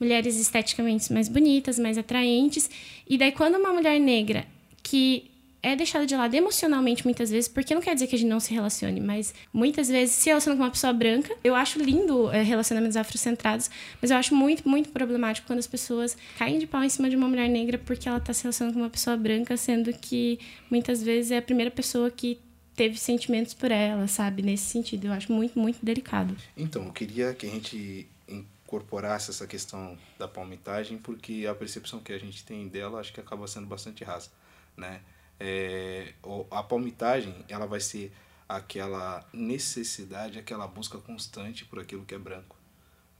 mulheres 0.00 0.40
esteticamente 0.40 1.12
mais 1.12 1.28
bonitas, 1.28 1.78
mais 1.78 1.96
atraentes. 1.96 2.68
E 3.08 3.16
daí, 3.16 3.30
quando 3.30 3.54
uma 3.54 3.72
mulher 3.72 4.00
negra 4.00 4.44
que 4.82 5.35
é 5.66 5.74
deixada 5.74 6.06
de 6.06 6.14
lado 6.14 6.32
emocionalmente 6.32 7.04
muitas 7.04 7.28
vezes, 7.28 7.48
porque 7.48 7.74
não 7.74 7.82
quer 7.82 7.94
dizer 7.94 8.06
que 8.06 8.14
a 8.14 8.18
gente 8.18 8.28
não 8.28 8.38
se 8.38 8.54
relacione, 8.54 9.00
mas 9.00 9.34
muitas 9.52 9.88
vezes 9.88 10.14
se 10.14 10.28
relaciona 10.28 10.56
com 10.56 10.62
uma 10.62 10.70
pessoa 10.70 10.92
branca. 10.92 11.34
Eu 11.42 11.56
acho 11.56 11.80
lindo 11.82 12.30
é, 12.30 12.40
relacionamentos 12.40 12.96
afrocentrados, 12.96 13.68
mas 14.00 14.12
eu 14.12 14.16
acho 14.16 14.32
muito, 14.32 14.68
muito 14.68 14.90
problemático 14.90 15.46
quando 15.48 15.58
as 15.58 15.66
pessoas 15.66 16.16
caem 16.38 16.60
de 16.60 16.68
pau 16.68 16.84
em 16.84 16.88
cima 16.88 17.10
de 17.10 17.16
uma 17.16 17.28
mulher 17.28 17.48
negra 17.48 17.78
porque 17.78 18.08
ela 18.08 18.18
está 18.18 18.32
se 18.32 18.44
relacionando 18.44 18.74
com 18.74 18.80
uma 18.80 18.90
pessoa 18.90 19.16
branca, 19.16 19.56
sendo 19.56 19.92
que 19.92 20.38
muitas 20.70 21.02
vezes 21.02 21.32
é 21.32 21.38
a 21.38 21.42
primeira 21.42 21.70
pessoa 21.70 22.10
que 22.12 22.38
teve 22.76 22.96
sentimentos 22.96 23.52
por 23.52 23.72
ela, 23.72 24.06
sabe? 24.06 24.42
Nesse 24.42 24.66
sentido, 24.66 25.08
eu 25.08 25.12
acho 25.12 25.32
muito, 25.32 25.58
muito 25.58 25.84
delicado. 25.84 26.36
Então, 26.56 26.84
eu 26.84 26.92
queria 26.92 27.34
que 27.34 27.46
a 27.46 27.50
gente 27.50 28.06
incorporasse 28.28 29.30
essa 29.30 29.46
questão 29.46 29.98
da 30.16 30.28
palmitagem, 30.28 30.98
porque 30.98 31.44
a 31.50 31.54
percepção 31.54 31.98
que 31.98 32.12
a 32.12 32.18
gente 32.18 32.44
tem 32.44 32.68
dela 32.68 33.00
acho 33.00 33.12
que 33.12 33.18
acaba 33.18 33.48
sendo 33.48 33.66
bastante 33.66 34.04
rasa, 34.04 34.30
né? 34.76 35.00
É, 35.38 36.14
a 36.50 36.62
palmitagem 36.62 37.44
ela 37.48 37.66
vai 37.66 37.80
ser 37.80 38.12
aquela 38.48 39.26
necessidade, 39.32 40.38
aquela 40.38 40.66
busca 40.66 40.98
constante 40.98 41.64
por 41.64 41.80
aquilo 41.80 42.04
que 42.04 42.14
é 42.14 42.18
branco. 42.18 42.56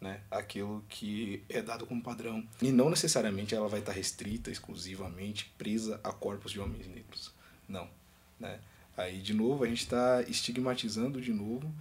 Né? 0.01 0.21
Aquilo 0.31 0.85
que 0.89 1.43
é 1.49 1.63
dado 1.63 1.87
como 1.87 2.03
padrão. 2.03 2.47
E 2.61 2.71
não 2.71 2.91
necessariamente 2.91 3.55
ela 3.55 3.69
vai 3.69 3.81
estar 3.81 3.93
restrita 3.93 4.51
exclusivamente, 4.51 5.53
presa 5.57 6.01
a 6.05 6.13
corpos 6.13 6.53
de 6.53 6.61
homens 6.61 6.87
negros. 6.87 7.33
Não. 7.69 7.89
Né? 8.39 8.61
Aí, 8.97 9.21
de 9.21 9.35
novo, 9.35 9.65
a 9.65 9.67
gente 9.67 9.83
está 9.83 10.23
estigmatizando 10.23 11.21
de 11.21 11.33
novo 11.33 11.73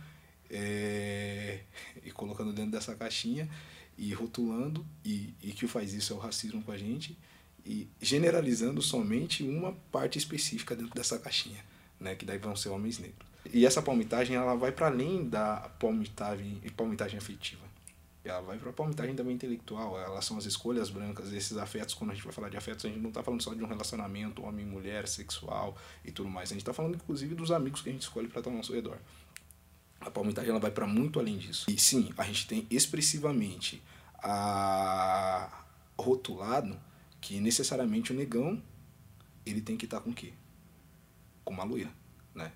é, 0.49 1.61
e 2.03 2.11
colocando 2.11 2.51
dentro 2.53 2.71
dessa 2.71 2.95
caixinha 2.95 3.49
e 3.97 4.13
rotulando, 4.13 4.85
e, 5.03 5.33
e 5.41 5.51
que 5.51 5.67
faz 5.67 5.93
isso 5.93 6.11
é 6.11 6.15
o 6.15 6.19
racismo 6.19 6.61
com 6.61 6.71
a 6.71 6.77
gente, 6.77 7.17
e 7.65 7.89
generalizando 7.99 8.81
somente 8.81 9.43
uma 9.43 9.73
parte 9.91 10.17
específica 10.17 10.75
dentro 10.75 10.93
dessa 10.93 11.17
caixinha, 11.17 11.63
né, 11.99 12.15
que 12.15 12.23
daí 12.23 12.37
vão 12.37 12.55
ser 12.55 12.69
homens 12.69 12.99
negros. 12.99 13.27
E 13.51 13.65
essa 13.65 13.81
palmitagem 13.81 14.35
ela 14.35 14.55
vai 14.55 14.71
para 14.71 14.87
além 14.87 15.27
da 15.27 15.69
palmitagem, 15.79 16.61
palmitagem 16.75 17.17
afetiva. 17.17 17.63
Ela 18.23 18.41
vai 18.41 18.57
para 18.57 18.71
a 18.71 18.73
palmitagem 18.73 19.15
também 19.15 19.35
intelectual, 19.35 19.99
elas 19.99 20.25
são 20.25 20.37
as 20.37 20.45
escolhas 20.45 20.89
brancas, 20.89 21.31
esses 21.31 21.57
afetos, 21.57 21.93
quando 21.93 22.09
a 22.09 22.13
gente 22.15 22.23
vai 22.23 22.33
falar 22.33 22.49
de 22.49 22.57
afetos, 22.57 22.85
a 22.85 22.87
gente 22.87 22.99
não 22.99 23.09
está 23.09 23.21
falando 23.21 23.41
só 23.41 23.53
de 23.53 23.63
um 23.63 23.67
relacionamento 23.67 24.43
homem-mulher, 24.43 25.07
sexual 25.07 25.77
e 26.03 26.11
tudo 26.11 26.27
mais, 26.27 26.49
a 26.49 26.53
gente 26.53 26.61
está 26.61 26.73
falando 26.73 26.95
inclusive 26.95 27.35
dos 27.35 27.51
amigos 27.51 27.81
que 27.81 27.89
a 27.89 27.91
gente 27.91 28.01
escolhe 28.01 28.27
para 28.27 28.39
estar 28.39 28.49
ao 28.49 28.57
nosso 28.57 28.73
redor. 28.73 28.97
A 30.01 30.09
palmitagem 30.09 30.49
ela 30.49 30.59
vai 30.59 30.71
para 30.71 30.87
muito 30.87 31.19
além 31.19 31.37
disso. 31.37 31.69
E 31.69 31.79
sim, 31.79 32.09
a 32.17 32.23
gente 32.23 32.47
tem 32.47 32.65
expressivamente 32.69 33.81
a 34.17 35.63
rotulado 35.97 36.77
que 37.25 37.39
necessariamente 37.39 38.13
o 38.13 38.15
negão 38.15 38.61
ele 39.43 39.59
tem 39.59 39.75
que 39.75 39.85
estar 39.85 39.97
tá 39.97 40.03
com 40.03 40.11
o 40.11 40.13
quê? 40.13 40.31
Com 41.43 41.55
uma 41.55 41.63
loira, 41.63 41.89
né? 42.35 42.51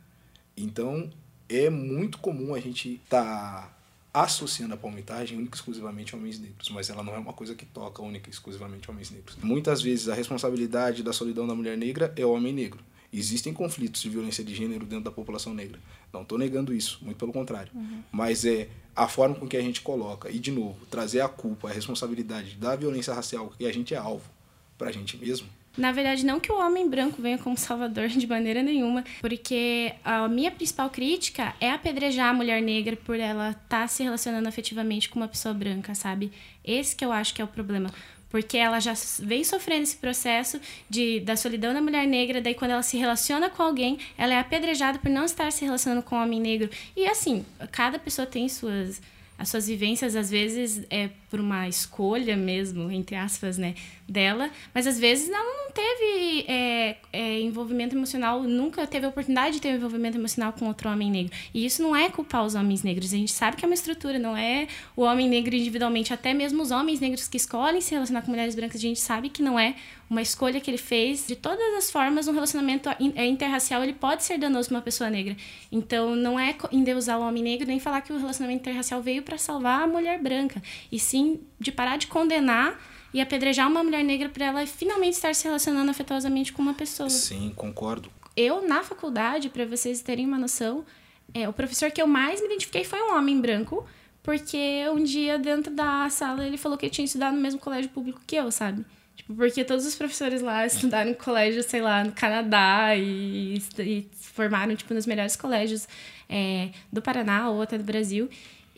Então, 0.56 1.10
é 1.50 1.72
muito 1.72 2.20
comum 2.20 2.54
a 2.54 2.60
gente 2.60 3.02
estar 3.04 3.24
tá 3.24 3.76
associando 4.14 4.76
a 4.76 4.78
palmitagem 4.78 5.40
única 5.40 5.56
e 5.56 5.58
exclusivamente 5.58 6.14
a 6.14 6.20
homens 6.20 6.40
negros, 6.40 6.70
mas 6.70 6.88
ela 6.88 7.02
não 7.02 7.16
é 7.16 7.18
uma 7.18 7.34
coisa 7.34 7.56
que 7.56 7.66
toca 7.66 8.04
única 8.04 8.30
e 8.30 8.32
exclusivamente 8.32 8.88
a 8.88 8.94
homens 8.94 9.10
negros. 9.10 9.38
Muitas 9.42 9.82
vezes 9.82 10.08
a 10.08 10.14
responsabilidade 10.14 11.02
da 11.02 11.14
solidão 11.14 11.48
da 11.48 11.56
mulher 11.56 11.76
negra 11.76 12.14
é 12.16 12.24
o 12.24 12.32
homem 12.32 12.54
negro. 12.54 12.84
Existem 13.12 13.52
conflitos 13.52 14.04
de 14.04 14.10
violência 14.10 14.44
de 14.44 14.54
gênero 14.54 14.86
dentro 14.86 15.06
da 15.06 15.12
população 15.12 15.52
negra. 15.52 15.80
Não 16.14 16.22
estou 16.22 16.38
negando 16.38 16.72
isso, 16.72 17.00
muito 17.02 17.18
pelo 17.18 17.34
contrário. 17.34 17.72
Uhum. 17.74 18.04
Mas 18.12 18.46
é 18.46 18.70
a 18.96 19.08
forma 19.08 19.34
com 19.34 19.48
que 19.48 19.58
a 19.58 19.62
gente 19.62 19.82
coloca, 19.82 20.30
e 20.30 20.38
de 20.38 20.52
novo, 20.52 20.86
trazer 20.92 21.22
a 21.22 21.28
culpa, 21.28 21.70
a 21.70 21.74
responsabilidade 21.74 22.56
da 22.56 22.76
violência 22.76 23.16
racial 23.16 23.52
que 23.58 23.66
a 23.66 23.74
gente 23.74 23.96
é 23.96 23.98
alvo 23.98 24.38
para 24.80 24.90
a 24.90 24.92
gente 24.92 25.18
mesmo. 25.18 25.48
Na 25.78 25.92
verdade, 25.92 26.26
não 26.26 26.40
que 26.40 26.52
o 26.52 26.58
homem 26.58 26.90
branco 26.90 27.22
venha 27.22 27.38
como 27.38 27.56
salvador 27.56 28.08
de 28.08 28.26
maneira 28.26 28.64
nenhuma, 28.64 29.04
porque 29.22 29.94
a 30.04 30.28
minha 30.28 30.50
principal 30.50 30.90
crítica 30.90 31.54
é 31.62 31.70
apedrejar 31.70 32.30
a 32.30 32.34
mulher 32.34 32.62
negra 32.62 32.98
por 32.98 33.20
ela 33.20 33.52
estar 33.52 33.82
tá 33.82 33.88
se 33.88 34.02
relacionando 34.02 34.50
afetivamente 34.50 35.08
com 35.10 35.20
uma 35.20 35.28
pessoa 35.28 35.54
branca, 35.54 35.94
sabe? 35.94 36.32
Esse 36.66 36.96
que 36.96 37.06
eu 37.06 37.12
acho 37.12 37.34
que 37.36 37.42
é 37.42 37.46
o 37.46 37.48
problema 37.48 37.92
porque 38.30 38.58
ela 38.58 38.80
já 38.80 38.94
vem 39.20 39.44
sofrendo 39.44 39.84
esse 39.84 39.98
processo 39.98 40.60
de, 40.88 41.20
da 41.22 41.36
solidão 41.36 41.74
da 41.74 41.82
mulher 41.82 42.06
negra, 42.06 42.40
daí 42.40 42.54
quando 42.54 42.72
ela 42.72 42.84
se 42.84 42.96
relaciona 42.96 43.50
com 43.50 43.64
alguém, 43.64 43.98
ela 44.16 44.34
é 44.34 44.38
apedrejada 44.38 45.00
por 45.00 45.10
não 45.10 45.26
estar 45.26 45.52
se 45.52 45.66
relacionando 45.66 46.04
com 46.04 46.16
um 46.16 46.22
homem 46.22 46.40
negro. 46.40 46.70
E 46.96 47.08
assim, 47.08 47.44
cada 47.72 47.98
pessoa 47.98 48.28
tem 48.28 48.48
suas 48.48 49.02
as 49.40 49.48
suas 49.48 49.68
vivências 49.68 50.18
às 50.18 50.30
vezes 50.30 50.86
é 50.90 51.10
por 51.30 51.40
uma 51.40 51.68
escolha 51.68 52.36
mesmo 52.36 52.92
entre 52.92 53.16
aspas 53.16 53.58
né 53.58 53.76
dela 54.08 54.50
mas 54.74 54.88
às 54.88 55.00
vezes 55.00 55.30
ela 55.30 55.44
não 55.44 55.72
teve 55.72 56.46
é, 56.48 56.98
é, 57.14 57.40
envolvimento 57.42 57.96
emocional 57.96 58.44
nunca 58.44 58.86
teve 58.88 59.06
a 59.06 59.10
oportunidade 59.10 59.56
de 59.56 59.62
ter 59.62 59.70
um 59.70 59.76
envolvimento 59.76 60.18
emocional 60.18 60.54
com 60.54 60.66
outro 60.68 60.90
homem 60.90 61.12
negro 61.12 61.34
e 61.54 61.66
isso 61.66 61.82
não 61.82 61.96
é 61.96 62.10
culpar 62.10 62.46
os 62.46 62.56
homens 62.56 62.84
negros 62.84 63.14
a 63.14 63.18
gente 63.18 63.32
sabe 63.32 63.58
que 63.58 63.66
é 63.66 63.68
uma 63.68 63.76
estrutura 63.76 64.18
não 64.18 64.36
é 64.36 64.68
o 64.96 65.04
homem 65.04 65.30
negro 65.30 65.56
individualmente 65.56 66.14
até 66.14 66.34
mesmo 66.34 66.62
os 66.62 66.72
homens 66.72 67.00
negros 67.00 67.28
que 67.28 67.38
escolhem 67.38 67.82
se 67.82 67.92
relacionar 67.92 68.22
com 68.22 68.32
mulheres 68.32 68.56
brancas 68.56 68.78
a 68.78 68.82
gente 68.82 69.00
sabe 69.00 69.30
que 69.30 69.42
não 69.42 69.60
é 69.60 69.76
uma 70.10 70.22
escolha 70.22 70.60
que 70.60 70.70
ele 70.70 70.78
fez. 70.78 71.28
De 71.28 71.36
todas 71.36 71.74
as 71.76 71.92
formas, 71.92 72.28
um 72.28 72.34
relacionamento 72.34 72.90
é, 72.90 73.26
interracial 73.26 73.84
ele 73.84 73.94
pode 73.94 74.24
ser 74.24 74.38
danoso 74.38 74.70
para 74.70 74.78
uma 74.78 74.82
pessoa 74.82 75.10
negra. 75.10 75.38
Então, 75.72 76.16
não 76.16 76.40
é 76.40 76.56
endeusar 76.72 77.20
o 77.20 77.22
homem 77.22 77.44
negro 77.44 77.68
nem 77.68 77.80
falar 77.80 78.02
que 78.02 78.12
o 78.12 78.18
relacionamento 78.18 78.62
interracial 78.62 79.02
veio 79.02 79.22
para 79.22 79.38
salvar 79.38 79.84
a 79.84 79.88
mulher 79.88 80.20
branca, 80.20 80.62
e 80.92 81.00
sim 81.00 81.19
de 81.60 81.72
parar 81.72 81.98
de 81.98 82.08
condenar 82.08 82.80
e 83.14 83.20
apedrejar 83.20 83.68
uma 83.68 83.84
mulher 83.84 84.04
negra 84.04 84.30
para 84.30 84.46
ela 84.46 84.66
finalmente 84.66 85.14
estar 85.14 85.34
se 85.34 85.46
relacionando 85.46 85.90
afetuosamente 85.90 86.54
com 86.54 86.62
uma 86.62 86.74
pessoa. 86.74 87.10
Sim, 87.10 87.52
concordo. 87.56 88.12
Eu, 88.36 88.68
na 88.68 88.84
faculdade, 88.84 89.50
para 89.50 89.66
vocês 89.66 90.02
terem 90.02 90.26
uma 90.26 90.38
noção, 90.38 90.86
é, 91.34 91.50
o 91.50 91.54
professor 91.54 91.92
que 91.92 92.02
eu 92.02 92.08
mais 92.08 92.40
me 92.40 92.48
identifiquei 92.48 92.84
foi 92.84 93.02
um 93.02 93.16
homem 93.16 93.40
branco, 93.42 93.86
porque 94.24 94.84
um 94.94 95.04
dia 95.04 95.38
dentro 95.38 95.74
da 95.74 96.10
sala 96.10 96.46
ele 96.46 96.58
falou 96.58 96.78
que 96.78 96.86
ele 96.86 96.94
tinha 96.94 97.06
estudado 97.06 97.36
no 97.36 97.42
mesmo 97.42 97.60
colégio 97.60 97.90
público 97.90 98.22
que 98.26 98.36
eu, 98.36 98.52
sabe? 98.52 98.86
Tipo, 99.16 99.34
porque 99.34 99.66
todos 99.66 99.86
os 99.86 99.96
professores 99.96 100.42
lá 100.42 100.66
estudaram 100.66 101.12
em 101.12 101.14
colégio, 101.14 101.62
sei 101.64 101.82
lá, 101.82 102.04
no 102.04 102.12
Canadá 102.14 102.96
e, 102.96 103.62
e 103.78 104.08
formaram, 104.14 104.76
tipo, 104.76 104.94
nos 104.94 105.06
melhores 105.06 105.36
colégios 105.36 105.88
é, 106.30 106.70
do 106.92 107.02
Paraná 107.02 107.50
ou 107.50 107.62
até 107.62 107.78
do 107.78 107.84
Brasil. 107.84 108.30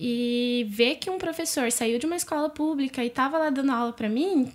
E 0.04 0.66
ver 0.68 0.95
que 0.95 1.12
um 1.12 1.20
professor 1.20 1.72
saiu 1.72 1.99
de 1.99 2.08
uma 2.08 2.16
escola 2.16 2.49
pública 2.49 3.06
e 3.06 3.10
tava 3.12 3.38
lá 3.38 3.52
dando 3.52 3.72
aula 3.72 3.93
para 3.93 4.10
mim, 4.10 4.52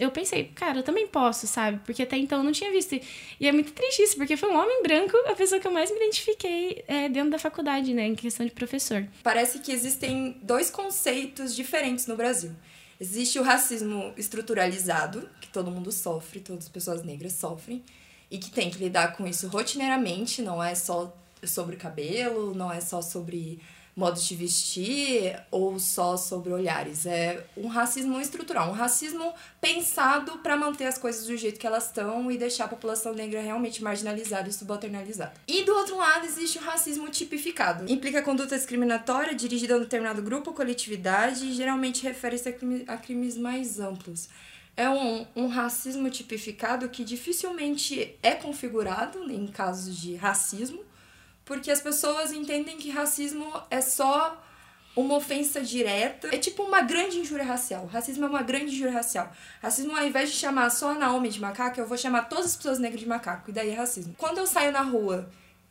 eu 0.00 0.10
pensei, 0.10 0.44
cara, 0.54 0.78
eu 0.78 0.82
também 0.82 1.06
posso, 1.06 1.46
sabe? 1.46 1.78
Porque 1.84 2.02
até 2.02 2.16
então 2.16 2.38
eu 2.38 2.44
não 2.44 2.50
tinha 2.50 2.70
visto. 2.70 2.98
E 3.38 3.46
é 3.46 3.52
muito 3.52 3.72
triste 3.72 4.00
isso, 4.00 4.16
porque 4.16 4.38
foi 4.38 4.50
um 4.50 4.56
homem 4.56 4.82
branco 4.82 5.14
a 5.26 5.34
pessoa 5.34 5.60
que 5.60 5.66
eu 5.66 5.70
mais 5.70 5.90
me 5.90 5.98
identifiquei 5.98 6.82
é, 6.88 7.10
dentro 7.10 7.30
da 7.30 7.38
faculdade, 7.38 7.92
né, 7.92 8.06
em 8.06 8.14
questão 8.14 8.46
de 8.46 8.52
professor. 8.52 9.06
Parece 9.22 9.58
que 9.58 9.70
existem 9.70 10.38
dois 10.42 10.70
conceitos 10.70 11.54
diferentes 11.54 12.06
no 12.06 12.16
Brasil. 12.16 12.52
Existe 12.98 13.38
o 13.38 13.42
racismo 13.42 14.14
estruturalizado, 14.16 15.28
que 15.42 15.48
todo 15.48 15.70
mundo 15.70 15.92
sofre, 15.92 16.40
todas 16.40 16.64
as 16.64 16.70
pessoas 16.70 17.04
negras 17.04 17.34
sofrem, 17.34 17.84
e 18.30 18.38
que 18.38 18.50
tem 18.50 18.70
que 18.70 18.78
lidar 18.78 19.14
com 19.14 19.26
isso 19.26 19.46
rotineiramente, 19.48 20.40
não 20.40 20.64
é 20.64 20.74
só 20.74 21.14
sobre 21.44 21.76
cabelo, 21.76 22.54
não 22.54 22.72
é 22.72 22.80
só 22.80 23.02
sobre 23.02 23.60
modo 23.96 24.20
de 24.20 24.36
vestir 24.36 25.40
ou 25.50 25.78
só 25.80 26.18
sobre 26.18 26.52
olhares. 26.52 27.06
É 27.06 27.42
um 27.56 27.66
racismo 27.66 28.20
estrutural, 28.20 28.68
um 28.68 28.74
racismo 28.74 29.32
pensado 29.58 30.38
para 30.38 30.54
manter 30.54 30.84
as 30.84 30.98
coisas 30.98 31.26
do 31.26 31.34
jeito 31.34 31.58
que 31.58 31.66
elas 31.66 31.86
estão 31.86 32.30
e 32.30 32.36
deixar 32.36 32.66
a 32.66 32.68
população 32.68 33.14
negra 33.14 33.40
realmente 33.40 33.82
marginalizada 33.82 34.50
e 34.50 34.52
subalternalizada. 34.52 35.32
E 35.48 35.64
do 35.64 35.74
outro 35.74 35.96
lado 35.96 36.26
existe 36.26 36.58
o 36.58 36.60
racismo 36.62 37.08
tipificado. 37.08 37.90
Implica 37.90 38.22
conduta 38.22 38.54
discriminatória 38.54 39.34
dirigida 39.34 39.74
a 39.74 39.78
um 39.78 39.80
determinado 39.80 40.20
grupo 40.20 40.50
ou 40.50 40.56
coletividade 40.56 41.46
e 41.46 41.54
geralmente 41.54 42.02
refere-se 42.02 42.50
a, 42.50 42.52
crime, 42.52 42.84
a 42.86 42.98
crimes 42.98 43.38
mais 43.38 43.80
amplos 43.80 44.28
é 44.76 44.90
um, 44.90 45.26
um 45.34 45.46
racismo 45.46 46.10
tipificado 46.10 46.88
que 46.90 47.02
dificilmente 47.02 48.14
é 48.22 48.34
configurado 48.34 49.32
em 49.32 49.46
casos 49.46 49.96
de 49.96 50.14
racismo, 50.16 50.84
porque 51.46 51.70
as 51.70 51.80
pessoas 51.80 52.32
entendem 52.32 52.76
que 52.76 52.90
racismo 52.90 53.50
é 53.70 53.80
só 53.80 54.42
uma 54.96 55.14
ofensa 55.14 55.60
direta. 55.60 56.28
É 56.34 56.38
tipo 56.38 56.64
uma 56.64 56.82
grande 56.82 57.18
injúria 57.18 57.44
racial. 57.44 57.86
Racismo 57.86 58.24
é 58.24 58.28
uma 58.28 58.42
grande 58.42 58.74
injúria 58.74 58.92
racial. 58.92 59.32
Racismo, 59.62 59.96
ao 59.96 60.04
invés 60.04 60.30
de 60.30 60.36
chamar 60.36 60.68
só 60.70 60.90
a 60.90 60.94
Naomi 60.94 61.28
de 61.28 61.40
macaco, 61.40 61.78
eu 61.78 61.86
vou 61.86 61.96
chamar 61.96 62.22
todas 62.22 62.46
as 62.46 62.56
pessoas 62.56 62.80
negras 62.80 63.00
de 63.00 63.06
macaco. 63.06 63.50
E 63.50 63.52
daí 63.52 63.70
é 63.70 63.74
racismo. 63.74 64.14
Quando 64.18 64.38
eu 64.38 64.46
saio 64.46 64.72
na 64.72 64.82
rua 64.82 65.30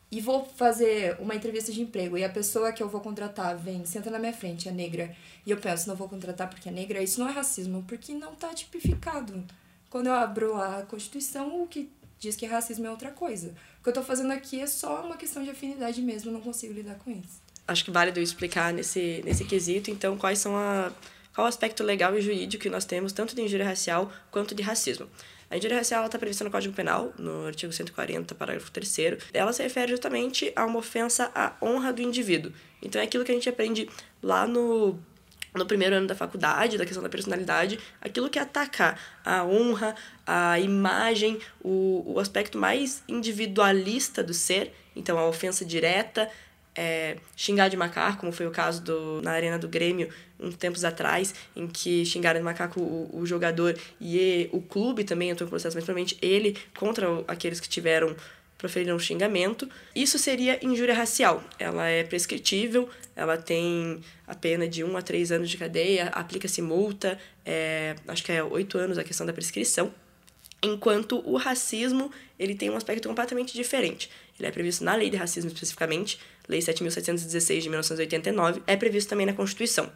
e 0.09 0.21
vou 0.21 0.45
fazer 0.45 1.17
uma 1.19 1.35
entrevista 1.35 1.73
de 1.73 1.81
emprego 1.81 2.17
e 2.17 2.23
a 2.23 2.29
pessoa 2.29 2.71
que 2.71 2.81
eu 2.81 2.87
vou 2.87 3.01
contratar 3.01 3.57
vem, 3.57 3.85
senta 3.85 4.09
na 4.09 4.17
minha 4.17 4.31
frente, 4.31 4.69
é 4.69 4.71
negra, 4.71 5.13
e 5.45 5.51
eu 5.51 5.57
penso, 5.57 5.89
não 5.89 5.95
vou 5.95 6.07
contratar 6.07 6.47
porque 6.47 6.69
é 6.69 6.71
negra, 6.71 7.01
isso 7.01 7.19
não 7.19 7.27
é 7.27 7.33
racismo, 7.33 7.83
porque 7.85 8.13
não 8.13 8.33
tá 8.33 8.53
tipificado. 8.53 9.43
Quando 9.89 10.07
eu 10.07 10.13
abro 10.13 10.55
a 10.55 10.83
Constituição, 10.83 11.61
o 11.61 11.67
que 11.67 11.91
diz 12.19 12.35
que 12.35 12.45
racismo 12.45 12.85
é 12.85 12.91
outra 12.91 13.11
coisa. 13.11 13.53
O 13.85 13.87
que 13.87 13.91
eu 13.91 14.01
tô 14.01 14.01
fazendo 14.01 14.31
aqui 14.31 14.59
é 14.59 14.65
só 14.65 15.05
uma 15.05 15.15
questão 15.15 15.43
de 15.43 15.51
afinidade 15.51 16.01
mesmo, 16.01 16.31
eu 16.31 16.33
não 16.33 16.41
consigo 16.41 16.73
lidar 16.73 16.95
com 16.95 17.11
isso. 17.11 17.39
Acho 17.67 17.85
que 17.85 17.91
válido 17.91 18.19
explicar 18.19 18.73
nesse, 18.73 19.21
nesse 19.23 19.45
quesito, 19.45 19.91
então, 19.91 20.17
quais 20.17 20.39
são 20.39 20.57
a. 20.57 20.91
Qual 21.35 21.45
o 21.45 21.47
aspecto 21.47 21.83
legal 21.83 22.17
e 22.17 22.19
jurídico 22.19 22.63
que 22.63 22.69
nós 22.69 22.83
temos, 22.83 23.13
tanto 23.13 23.35
de 23.35 23.43
injúria 23.43 23.63
racial 23.63 24.11
quanto 24.31 24.55
de 24.55 24.63
racismo. 24.63 25.07
A 25.51 25.57
injúria 25.57 25.77
racial 25.77 26.03
está 26.03 26.17
prevista 26.17 26.43
no 26.43 26.49
Código 26.49 26.73
Penal, 26.73 27.13
no 27.19 27.45
artigo 27.45 27.71
140, 27.71 28.33
parágrafo 28.33 28.71
3 28.71 29.19
Ela 29.31 29.53
se 29.53 29.61
refere 29.61 29.91
justamente 29.91 30.51
a 30.55 30.65
uma 30.65 30.79
ofensa 30.79 31.29
à 31.35 31.53
honra 31.61 31.93
do 31.93 32.01
indivíduo. 32.01 32.51
Então, 32.81 32.99
é 32.99 33.05
aquilo 33.05 33.23
que 33.23 33.31
a 33.31 33.35
gente 33.35 33.47
aprende 33.47 33.87
lá 34.19 34.47
no 34.47 34.97
no 35.57 35.65
primeiro 35.65 35.95
ano 35.95 36.07
da 36.07 36.15
faculdade, 36.15 36.77
da 36.77 36.85
questão 36.85 37.03
da 37.03 37.09
personalidade, 37.09 37.79
aquilo 38.01 38.29
que 38.29 38.39
ataca 38.39 38.97
a 39.23 39.43
honra, 39.43 39.95
a 40.25 40.59
imagem, 40.59 41.39
o, 41.63 42.03
o 42.05 42.19
aspecto 42.19 42.57
mais 42.57 43.03
individualista 43.07 44.23
do 44.23 44.33
ser, 44.33 44.73
então 44.95 45.17
a 45.17 45.27
ofensa 45.27 45.65
direta, 45.65 46.29
é, 46.75 47.15
xingar 47.37 47.69
de 47.69 47.77
macaco, 47.77 48.19
como 48.19 48.31
foi 48.33 48.45
o 48.45 48.51
caso 48.51 48.83
do, 48.83 49.21
na 49.21 49.31
Arena 49.31 49.57
do 49.57 49.67
Grêmio, 49.67 50.09
uns 50.37 50.55
tempos 50.55 50.83
atrás, 50.83 51.33
em 51.55 51.67
que 51.67 52.05
xingaram 52.05 52.39
de 52.39 52.43
macaco 52.43 52.81
o, 52.81 53.21
o 53.21 53.25
jogador 53.25 53.77
e 53.99 54.49
o 54.51 54.61
clube 54.61 55.05
também 55.05 55.29
entrou 55.29 55.47
em 55.47 55.49
processo, 55.49 55.77
mas 55.77 55.85
provavelmente 55.85 56.17
ele 56.21 56.57
contra 56.77 57.07
aqueles 57.27 57.61
que 57.61 57.69
tiveram 57.69 58.13
proferir 58.57 58.93
um 58.93 58.99
xingamento. 58.99 59.69
Isso 59.95 60.17
seria 60.17 60.63
injúria 60.65 60.93
racial. 60.93 61.43
Ela 61.59 61.87
é 61.87 62.03
prescritível, 62.03 62.89
ela 63.15 63.37
tem 63.37 64.01
a 64.27 64.35
pena 64.35 64.67
de 64.67 64.83
1 64.83 64.97
a 64.97 65.01
3 65.01 65.31
anos 65.31 65.49
de 65.49 65.57
cadeia, 65.57 66.07
aplica-se 66.07 66.61
multa, 66.61 67.19
é, 67.45 67.95
acho 68.07 68.23
que 68.23 68.31
é 68.31 68.43
8 68.43 68.77
anos 68.77 68.97
a 68.97 69.03
questão 69.03 69.25
da 69.25 69.33
prescrição. 69.33 69.93
Enquanto 70.63 71.21
o 71.29 71.37
racismo, 71.37 72.11
ele 72.39 72.55
tem 72.55 72.69
um 72.69 72.75
aspecto 72.75 73.07
completamente 73.07 73.53
diferente. 73.53 74.09
Ele 74.39 74.47
é 74.47 74.51
previsto 74.51 74.83
na 74.83 74.95
lei 74.95 75.09
de 75.09 75.17
racismo 75.17 75.51
especificamente, 75.51 76.17
Lei 76.47 76.59
7.716 76.59 77.61
de 77.61 77.69
1989, 77.69 78.61
é 78.67 78.75
previsto 78.75 79.09
também 79.09 79.25
na 79.25 79.33
Constituição. 79.33 79.91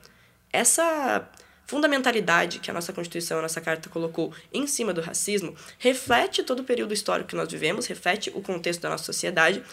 Essa 0.52 1.30
fundamentalidade 1.70 2.58
que 2.58 2.72
a 2.72 2.74
nossa 2.74 2.92
Constituição, 2.92 3.38
a 3.38 3.44
nossa 3.44 3.62
Carta 3.62 3.90
colocou 3.90 4.34
em 4.52 4.66
cima 4.66 4.92
do 4.92 5.02
racismo, 5.02 5.56
reflete 5.78 6.42
todo 6.42 6.62
o 6.62 6.64
período 6.64 6.96
histórico 6.96 7.30
que 7.30 7.36
nós 7.36 7.48
vivemos, 7.48 7.86
reflete 7.86 8.32
o 8.34 8.42
contexto 8.42 8.82
da 8.82 8.90
nossa 8.90 9.04
sociedade 9.04 9.64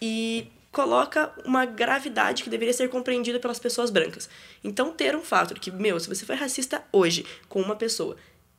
e 0.00 0.46
coloca 0.72 1.30
uma 1.44 1.66
gravidade 1.66 2.42
que 2.42 2.48
deveria 2.48 2.72
ser 2.72 2.88
compreendida 2.88 3.38
pelas 3.38 3.58
pessoas 3.58 3.90
brancas. 3.90 4.30
Então, 4.64 4.92
ter 4.92 5.14
um 5.14 5.20
fato 5.20 5.52
de 5.52 5.60
que, 5.60 5.70
meu, 5.70 6.00
se 6.00 6.08
você 6.08 6.24
for 6.24 6.36
racista 6.36 6.82
hoje 6.90 7.26
com 7.50 7.60
uma 7.60 7.76
pessoa, 7.76 8.16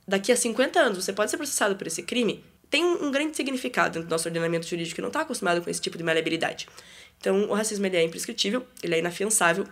daqui 0.07 0.31
a 0.31 0.37
50 0.37 0.79
anos 0.79 1.03
você 1.03 1.11
pode 1.11 1.31
ser 1.31 1.37
processado 1.37 1.75
por 1.75 1.87
esse 1.87 2.03
crime, 2.03 2.45
tem 2.69 2.85
um, 2.85 3.09
grande 3.09 3.35
significado 3.35 3.93
dentro 3.93 4.07
do 4.07 4.11
nosso 4.11 4.27
ordenamento 4.27 4.67
jurídico 4.67 4.95
que 4.95 5.01
não 5.01 5.09
está 5.09 5.21
acostumado 5.21 5.63
com 5.63 5.69
esse 5.69 5.81
tipo 5.81 5.97
de 5.97 6.03
maleabilidade. 6.03 6.67
Então, 7.19 7.49
o 7.49 7.55
racismo 7.55 7.87
ele 7.87 7.97
é 7.97 8.03
imprescritível, 8.03 8.63
ele 8.83 8.93
é 8.93 8.99
inafiançável, 8.99 9.65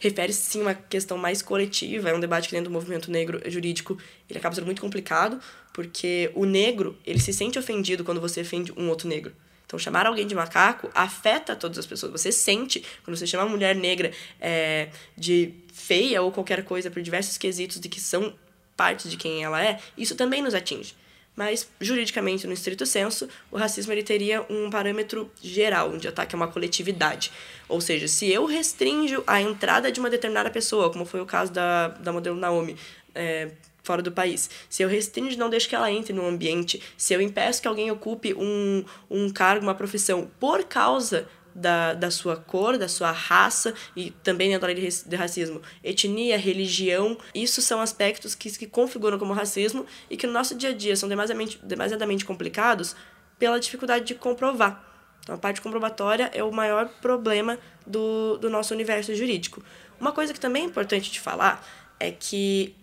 refere-se 0.00 0.40
sim 0.40 0.60
a 0.60 0.62
uma 0.62 0.74
questão 0.74 1.16
mais 1.16 1.42
coletiva, 1.42 2.10
é 2.10 2.14
um 2.14 2.20
debate 2.20 2.48
que 2.48 2.54
dentro 2.54 2.70
do 2.70 2.72
movimento 2.72 3.10
negro 3.10 3.40
jurídico 3.50 3.98
ele 4.28 4.38
acaba 4.38 4.54
sendo 4.54 4.66
muito 4.66 4.80
complicado, 4.80 5.40
porque 5.72 6.30
o 6.34 6.44
negro 6.44 6.96
ele 7.04 7.18
se 7.18 7.32
sente 7.32 7.58
ofendido 7.58 8.04
quando 8.04 8.20
você 8.20 8.40
ofende 8.40 8.72
um 8.76 8.88
outro 8.88 9.08
negro. 9.08 9.32
Então, 9.66 9.78
chamar 9.78 10.06
alguém 10.06 10.26
de 10.26 10.34
macaco 10.34 10.90
afeta 10.94 11.56
todas 11.56 11.78
as 11.78 11.86
pessoas. 11.86 12.12
Você 12.12 12.30
sente, 12.30 12.84
quando 13.02 13.16
você 13.16 13.26
chama 13.26 13.44
uma 13.44 13.50
mulher 13.50 13.74
negra 13.74 14.12
é, 14.40 14.90
de 15.16 15.54
feia 15.72 16.22
ou 16.22 16.30
qualquer 16.30 16.64
coisa 16.64 16.90
por 16.90 17.02
diversos 17.02 17.36
quesitos 17.38 17.80
de 17.80 17.88
que 17.88 18.00
são 18.00 18.34
parte 18.76 19.08
de 19.08 19.16
quem 19.16 19.42
ela 19.42 19.64
é, 19.64 19.80
isso 19.96 20.14
também 20.14 20.42
nos 20.42 20.54
atinge. 20.54 20.94
Mas, 21.36 21.68
juridicamente, 21.80 22.46
no 22.46 22.52
estrito 22.52 22.86
senso, 22.86 23.28
o 23.50 23.56
racismo 23.56 23.92
ele 23.92 24.02
teria 24.02 24.44
um 24.48 24.70
parâmetro 24.70 25.30
geral, 25.42 25.90
onde 25.92 26.06
ataque 26.06 26.34
é 26.34 26.36
uma 26.36 26.46
coletividade. 26.46 27.32
Ou 27.68 27.80
seja, 27.80 28.06
se 28.06 28.30
eu 28.30 28.44
restringo 28.46 29.22
a 29.26 29.40
entrada 29.40 29.90
de 29.90 29.98
uma 29.98 30.08
determinada 30.08 30.50
pessoa, 30.50 30.90
como 30.90 31.04
foi 31.04 31.20
o 31.20 31.26
caso 31.26 31.52
da, 31.52 31.88
da 31.88 32.12
modelo 32.12 32.36
Naomi, 32.36 32.76
é, 33.14 33.50
fora 33.82 34.00
do 34.00 34.12
país, 34.12 34.48
se 34.70 34.82
eu 34.82 34.88
restringo 34.88 35.36
não 35.36 35.50
deixo 35.50 35.68
que 35.68 35.74
ela 35.74 35.90
entre 35.90 36.12
no 36.12 36.26
ambiente, 36.26 36.80
se 36.96 37.12
eu 37.12 37.20
impeço 37.20 37.60
que 37.60 37.68
alguém 37.68 37.90
ocupe 37.90 38.32
um, 38.34 38.84
um 39.10 39.28
cargo, 39.30 39.64
uma 39.64 39.74
profissão, 39.74 40.30
por 40.38 40.64
causa 40.64 41.28
da, 41.54 41.94
da 41.94 42.10
sua 42.10 42.36
cor, 42.36 42.76
da 42.76 42.88
sua 42.88 43.12
raça 43.12 43.74
e 43.94 44.10
também 44.10 44.48
dentro 44.48 44.62
da 44.62 44.74
lei 44.74 44.90
de 44.90 45.16
racismo, 45.16 45.62
etnia, 45.82 46.36
religião, 46.36 47.16
isso 47.34 47.62
são 47.62 47.80
aspectos 47.80 48.34
que 48.34 48.50
se 48.50 48.66
configuram 48.66 49.18
como 49.18 49.32
racismo 49.32 49.86
e 50.10 50.16
que 50.16 50.26
no 50.26 50.32
nosso 50.32 50.54
dia 50.54 50.70
a 50.70 50.72
dia 50.72 50.96
são 50.96 51.08
demasiadamente, 51.08 51.58
demasiadamente 51.62 52.24
complicados 52.24 52.96
pela 53.38 53.60
dificuldade 53.60 54.04
de 54.04 54.14
comprovar. 54.14 54.84
Então, 55.22 55.34
a 55.34 55.38
parte 55.38 55.60
comprobatória 55.60 56.30
é 56.34 56.42
o 56.42 56.52
maior 56.52 56.88
problema 57.00 57.58
do, 57.86 58.36
do 58.36 58.50
nosso 58.50 58.74
universo 58.74 59.14
jurídico. 59.14 59.62
Uma 59.98 60.12
coisa 60.12 60.34
que 60.34 60.40
também 60.40 60.64
é 60.64 60.66
importante 60.66 61.10
de 61.10 61.18
falar 61.18 61.66
é 61.98 62.10
que 62.10 62.74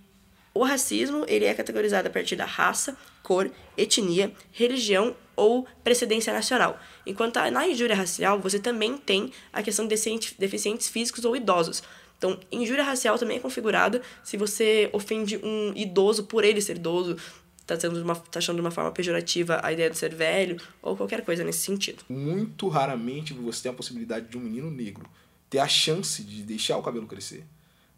o 0.53 0.63
racismo 0.63 1.23
ele 1.27 1.45
é 1.45 1.53
categorizado 1.53 2.07
a 2.07 2.11
partir 2.11 2.35
da 2.35 2.45
raça, 2.45 2.97
cor, 3.23 3.51
etnia, 3.77 4.33
religião 4.51 5.15
ou 5.35 5.65
precedência 5.83 6.31
nacional. 6.33 6.79
Enquanto 7.05 7.37
na 7.51 7.67
injúria 7.67 7.95
racial, 7.95 8.39
você 8.39 8.59
também 8.59 8.97
tem 8.97 9.31
a 9.51 9.63
questão 9.63 9.87
de 9.87 9.95
deficientes 10.37 10.87
físicos 10.87 11.25
ou 11.25 11.35
idosos. 11.35 11.83
Então, 12.17 12.39
injúria 12.51 12.83
racial 12.83 13.17
também 13.17 13.37
é 13.37 13.39
configurada 13.39 14.01
se 14.23 14.37
você 14.37 14.89
ofende 14.93 15.37
um 15.37 15.73
idoso 15.75 16.25
por 16.25 16.43
ele 16.43 16.61
ser 16.61 16.75
idoso, 16.75 17.17
tá, 17.65 17.79
sendo 17.79 17.99
uma, 17.99 18.15
tá 18.15 18.37
achando 18.37 18.57
de 18.57 18.61
uma 18.61 18.69
forma 18.69 18.91
pejorativa 18.91 19.59
a 19.63 19.73
ideia 19.73 19.89
de 19.89 19.97
ser 19.97 20.13
velho, 20.13 20.57
ou 20.83 20.95
qualquer 20.95 21.25
coisa 21.25 21.43
nesse 21.43 21.59
sentido. 21.59 22.03
Muito 22.07 22.67
raramente 22.67 23.33
você 23.33 23.63
tem 23.63 23.71
a 23.71 23.75
possibilidade 23.75 24.27
de 24.27 24.37
um 24.37 24.41
menino 24.41 24.69
negro 24.69 25.09
ter 25.49 25.59
a 25.59 25.67
chance 25.67 26.23
de 26.23 26.43
deixar 26.43 26.77
o 26.77 26.83
cabelo 26.83 27.07
crescer, 27.07 27.43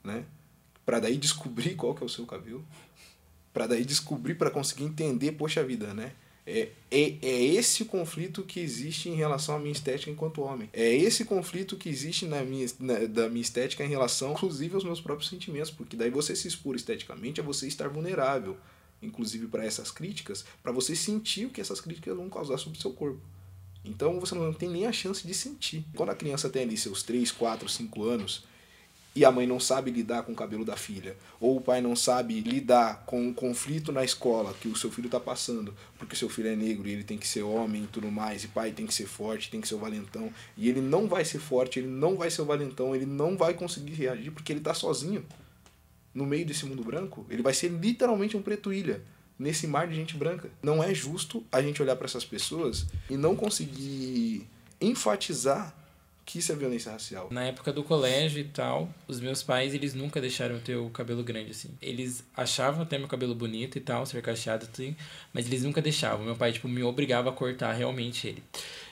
né? 0.04 0.24
Para 0.86 1.00
daí 1.00 1.18
descobrir 1.18 1.76
qual 1.76 1.94
que 1.94 2.02
é 2.02 2.06
o 2.06 2.10
seu 2.10 2.26
cabelo, 2.26 2.66
para 3.54 3.68
daí 3.68 3.86
descobrir, 3.86 4.36
para 4.36 4.50
conseguir 4.50 4.84
entender, 4.84 5.34
poxa 5.34 5.64
vida, 5.64 5.94
né? 5.94 6.14
É, 6.46 6.70
é, 6.92 7.18
é 7.22 7.44
esse 7.46 7.84
o 7.84 7.86
conflito 7.86 8.44
que 8.44 8.60
existe 8.60 9.08
em 9.08 9.16
relação 9.16 9.56
à 9.56 9.60
minha 9.60 9.72
estética 9.72 10.12
enquanto 10.12 10.42
homem. 10.42 10.70
É 10.74 10.94
esse 10.94 11.24
conflito 11.24 11.78
que 11.78 11.88
existe 11.88 12.26
na 12.26 12.44
minha, 12.44 12.68
na, 12.80 13.06
da 13.06 13.30
minha 13.30 13.42
estética 13.42 13.84
em 13.84 13.88
relação, 13.88 14.34
inclusive, 14.34 14.76
aos 14.76 14.84
meus 14.84 15.00
próprios 15.00 15.30
sentimentos, 15.30 15.72
porque 15.72 15.96
daí 15.96 16.10
você 16.10 16.36
se 16.36 16.48
expor 16.48 16.76
esteticamente 16.76 17.40
é 17.40 17.44
você 17.44 17.66
estar 17.66 17.88
vulnerável, 17.88 18.58
inclusive 19.02 19.48
para 19.48 19.64
essas 19.66 19.90
críticas, 19.90 20.44
para 20.62 20.72
você 20.72 20.96
sentir 20.96 21.46
o 21.46 21.50
que 21.50 21.62
essas 21.62 21.80
críticas 21.80 22.16
vão 22.16 22.30
causar 22.30 22.58
sobre 22.58 22.78
o 22.78 22.82
seu 22.82 22.92
corpo. 22.92 23.22
Então 23.86 24.20
você 24.20 24.36
não 24.36 24.54
tem 24.54 24.70
nem 24.70 24.86
a 24.86 24.92
chance 24.92 25.26
de 25.26 25.34
sentir. 25.34 25.86
Quando 25.96 26.10
a 26.10 26.16
criança 26.16 26.50
tem 26.50 26.64
ali 26.64 26.78
seus 26.78 27.04
3, 27.04 27.32
4, 27.32 27.68
5 27.70 28.04
anos, 28.04 28.44
e 29.16 29.24
a 29.24 29.32
mãe 29.32 29.46
não 29.46 29.60
sabe 29.60 29.92
lidar 29.92 30.24
com 30.24 30.32
o 30.32 30.36
cabelo 30.36 30.66
da 30.66 30.76
filha, 30.76 31.16
ou 31.40 31.58
o 31.58 31.62
pai 31.62 31.82
não 31.82 31.96
sabe 31.96 32.40
lidar 32.42 33.04
com 33.06 33.30
o 33.30 33.34
conflito 33.34 33.92
na 33.92 34.04
escola 34.04 34.54
que 34.54 34.68
o 34.68 34.76
seu 34.76 34.90
filho 34.90 35.06
está 35.06 35.20
passando, 35.20 35.74
porque 36.00 36.16
seu 36.16 36.30
filho 36.30 36.50
é 36.50 36.56
negro 36.56 36.88
e 36.88 36.92
ele 36.92 37.04
tem 37.04 37.18
que 37.18 37.28
ser 37.28 37.44
homem 37.44 37.84
e 37.84 37.88
tudo 37.88 38.12
mais, 38.12 38.44
e 38.44 38.48
pai 38.48 38.72
tem 38.72 38.88
que 38.88 38.94
ser 38.94 39.06
forte, 39.06 39.52
tem 39.52 39.62
que 39.62 39.68
ser 39.68 39.76
o 39.76 39.80
valentão, 39.80 40.32
e 40.58 40.68
ele 40.68 40.82
não 40.82 41.08
vai 41.08 41.24
ser 41.24 41.40
forte, 41.40 41.80
ele 41.80 41.88
não 41.88 42.16
vai 42.16 42.32
ser 42.32 42.42
o 42.42 42.46
valentão, 42.46 42.96
ele 42.96 43.06
não 43.06 43.38
vai 43.38 43.54
conseguir 43.54 43.94
reagir 43.94 44.32
porque 44.32 44.52
ele 44.52 44.60
está 44.60 44.74
sozinho 44.74 45.24
no 46.14 46.26
meio 46.26 46.46
desse 46.46 46.66
mundo 46.66 46.84
branco, 46.84 47.26
ele 47.30 47.42
vai 47.42 47.54
ser 47.54 47.70
literalmente 47.70 48.36
um 48.36 48.42
preto 48.42 48.74
ilha 48.74 49.04
nesse 49.38 49.68
mar 49.68 49.88
de 49.88 49.96
gente 49.96 50.16
branca. 50.16 50.50
Não 50.62 50.84
é 50.84 50.94
justo 50.94 51.44
a 51.52 51.62
gente 51.62 51.82
olhar 51.82 51.96
para 51.96 52.06
essas 52.06 52.24
pessoas 52.24 52.86
e 53.10 53.18
não 53.18 53.36
conseguir 53.36 54.48
enfatizar 54.80 55.76
que 56.26 56.40
isso 56.40 56.52
é 56.52 56.56
violência 56.56 56.92
racial. 56.92 57.28
Na 57.32 57.44
época 57.44 57.74
do 57.74 57.84
colégio 57.84 58.40
e 58.40 58.46
tal, 58.46 58.90
os 59.08 59.20
meus 59.20 59.44
pais, 59.44 59.74
eles 59.74 59.94
nunca 59.94 60.22
deixaram 60.22 60.60
ter 60.60 60.76
o 60.76 60.90
cabelo 60.90 61.24
grande, 61.24 61.52
assim. 61.52 61.70
Eles 61.82 62.24
achavam 62.36 62.84
até 62.84 62.98
meu 62.98 63.08
cabelo 63.08 63.36
bonito 63.36 63.78
e 63.78 63.82
tal, 63.82 64.06
ser 64.06 64.22
cacheado, 64.22 64.68
assim, 64.72 64.96
mas 65.34 65.46
eles 65.48 65.64
nunca 65.64 65.82
deixavam. 65.82 66.26
Meu 66.26 66.36
pai, 66.36 66.54
tipo, 66.54 66.68
me 66.68 66.82
obrigava 66.84 67.30
a 67.30 67.34
cortar 67.34 67.74
realmente 67.74 68.28
ele. 68.28 68.44